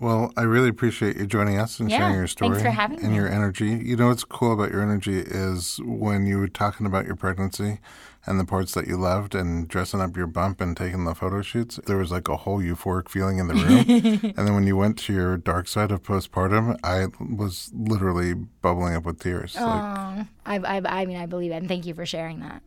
Well, 0.00 0.32
I 0.36 0.42
really 0.42 0.68
appreciate 0.68 1.16
you 1.16 1.24
joining 1.26 1.56
us 1.58 1.78
and 1.78 1.88
Yeah, 1.90 1.98
sharing 1.98 2.14
your 2.16 2.26
story 2.26 2.50
thanks 2.50 2.62
for 2.64 2.70
having 2.70 2.98
and 3.00 3.10
me. 3.10 3.16
your 3.16 3.28
energy. 3.28 3.68
You 3.70 3.96
know 3.96 4.08
what's 4.08 4.24
cool 4.24 4.52
about 4.52 4.72
your 4.72 4.82
energy 4.82 5.18
is 5.20 5.78
when 5.84 6.26
you 6.26 6.38
were 6.38 6.48
talking 6.48 6.84
about 6.84 7.06
your 7.06 7.14
pregnancy 7.14 7.78
and 8.26 8.40
the 8.40 8.44
parts 8.44 8.74
that 8.74 8.88
you 8.88 8.96
loved 8.96 9.34
and 9.36 9.68
dressing 9.68 10.00
up 10.00 10.16
your 10.16 10.26
bump 10.26 10.60
and 10.60 10.76
taking 10.76 11.04
the 11.04 11.14
photo 11.14 11.42
shoots, 11.42 11.78
there 11.86 11.96
was 11.96 12.10
like 12.10 12.28
a 12.28 12.38
whole 12.38 12.58
euphoric 12.60 13.08
feeling 13.08 13.38
in 13.38 13.46
the 13.46 13.54
room. 13.54 13.84
and 14.36 14.46
then 14.48 14.54
when 14.54 14.66
you 14.66 14.76
went 14.76 14.98
to 14.98 15.12
your 15.12 15.36
dark 15.36 15.68
side 15.68 15.92
of 15.92 16.02
postpartum, 16.02 16.76
I 16.82 17.06
was 17.20 17.70
literally 17.72 18.34
bubbling 18.34 18.96
up 18.96 19.04
with 19.04 19.20
tears. 19.20 19.54
Like, 19.54 19.64
Oh, 19.64 20.26
I, 20.44 20.58
I, 20.58 21.02
I 21.02 21.06
mean, 21.06 21.18
I 21.18 21.26
believe 21.26 21.52
it, 21.52 21.56
and 21.56 21.68
thank 21.68 21.86
you 21.86 21.94
for 21.94 22.04
sharing 22.04 22.40
that. 22.40 22.62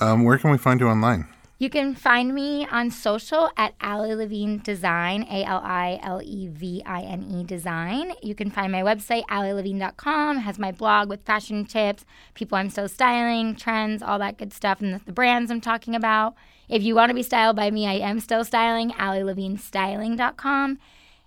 um, 0.00 0.24
where 0.24 0.38
can 0.38 0.50
we 0.50 0.58
find 0.58 0.80
you 0.80 0.88
online? 0.88 1.26
You 1.64 1.70
can 1.70 1.94
find 1.94 2.34
me 2.34 2.66
on 2.66 2.90
social 2.90 3.48
at 3.56 3.72
Ali 3.80 4.14
Levine 4.14 4.58
Design, 4.58 5.22
A 5.30 5.44
L 5.44 5.62
I 5.64 5.98
L 6.02 6.20
E 6.22 6.46
V 6.46 6.82
I 6.84 7.00
N 7.00 7.22
E 7.22 7.42
Design. 7.42 8.12
You 8.22 8.34
can 8.34 8.50
find 8.50 8.70
my 8.70 8.82
website, 8.82 9.24
alilevine.com, 9.30 10.36
has 10.40 10.58
my 10.58 10.72
blog 10.72 11.08
with 11.08 11.24
fashion 11.24 11.64
tips, 11.64 12.04
people 12.34 12.58
I'm 12.58 12.68
still 12.68 12.86
styling, 12.86 13.56
trends, 13.56 14.02
all 14.02 14.18
that 14.18 14.36
good 14.36 14.52
stuff, 14.52 14.82
and 14.82 15.00
the 15.06 15.12
brands 15.12 15.50
I'm 15.50 15.62
talking 15.62 15.94
about. 15.94 16.34
If 16.68 16.82
you 16.82 16.94
want 16.94 17.08
to 17.08 17.14
be 17.14 17.22
styled 17.22 17.56
by 17.56 17.70
me, 17.70 17.86
I 17.86 17.94
am 17.94 18.20
still 18.20 18.44
styling, 18.44 18.90
alilevinestyling.com. 18.90 20.78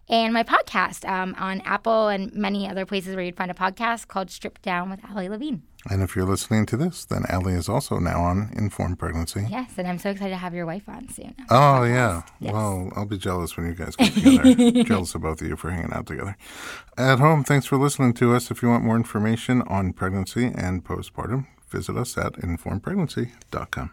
And 0.08 0.34
my 0.36 0.44
podcast 0.44 1.10
um, 1.10 1.36
on 1.40 1.62
Apple 1.62 2.10
and 2.10 2.32
many 2.36 2.70
other 2.70 2.86
places 2.86 3.16
where 3.16 3.26
you'd 3.26 3.36
find 3.36 3.50
a 3.50 3.56
podcast 3.56 4.08
called 4.08 4.30
Stripped 4.30 4.62
Down 4.62 4.92
with 4.92 5.00
Ali 5.10 5.30
Levine. 5.30 5.64
And 5.90 6.02
if 6.04 6.16
you're 6.16 6.26
listening 6.26 6.66
to 6.68 6.78
this, 6.78 7.06
then 7.06 7.24
Allie 7.30 7.54
is 7.54 7.70
also 7.70 8.00
now 8.00 8.22
on 8.22 8.52
Informed 8.56 9.00
Pregnancy. 9.00 9.46
Yes, 9.50 9.72
and 9.78 9.88
I'm 9.88 9.98
so 9.98 10.10
excited 10.10 10.32
to 10.32 10.38
have 10.38 10.54
your 10.54 10.66
wife 10.66 10.88
on 10.88 11.08
soon. 11.10 11.34
Oh 11.50 11.84
yeah. 11.84 12.24
Yes. 12.40 12.54
Well, 12.54 12.92
I'll 12.96 13.06
be 13.06 13.18
jealous 13.18 13.56
when 13.56 13.68
you 13.68 13.74
guys 13.74 13.96
get 13.96 14.14
together. 14.14 14.84
jealous 14.84 15.16
of 15.16 15.22
both 15.22 15.42
of 15.42 15.48
you 15.48 15.56
for 15.56 15.72
hanging 15.72 15.94
out 15.94 16.08
together. 16.08 16.36
At 16.98 17.20
home, 17.20 17.44
thanks 17.44 17.66
for 17.66 17.78
listening 17.78 18.14
to 18.16 18.36
us. 18.36 18.52
If 18.52 18.62
you 18.62 18.70
want 18.70 18.84
more 18.84 18.96
information 18.96 19.62
on 19.64 19.94
pregnancy 19.94 20.48
and 20.48 20.84
postpartum, 20.84 21.48
visit 21.70 21.96
us 21.96 22.18
at 22.18 22.34
informedpregnancy.com. 22.34 23.92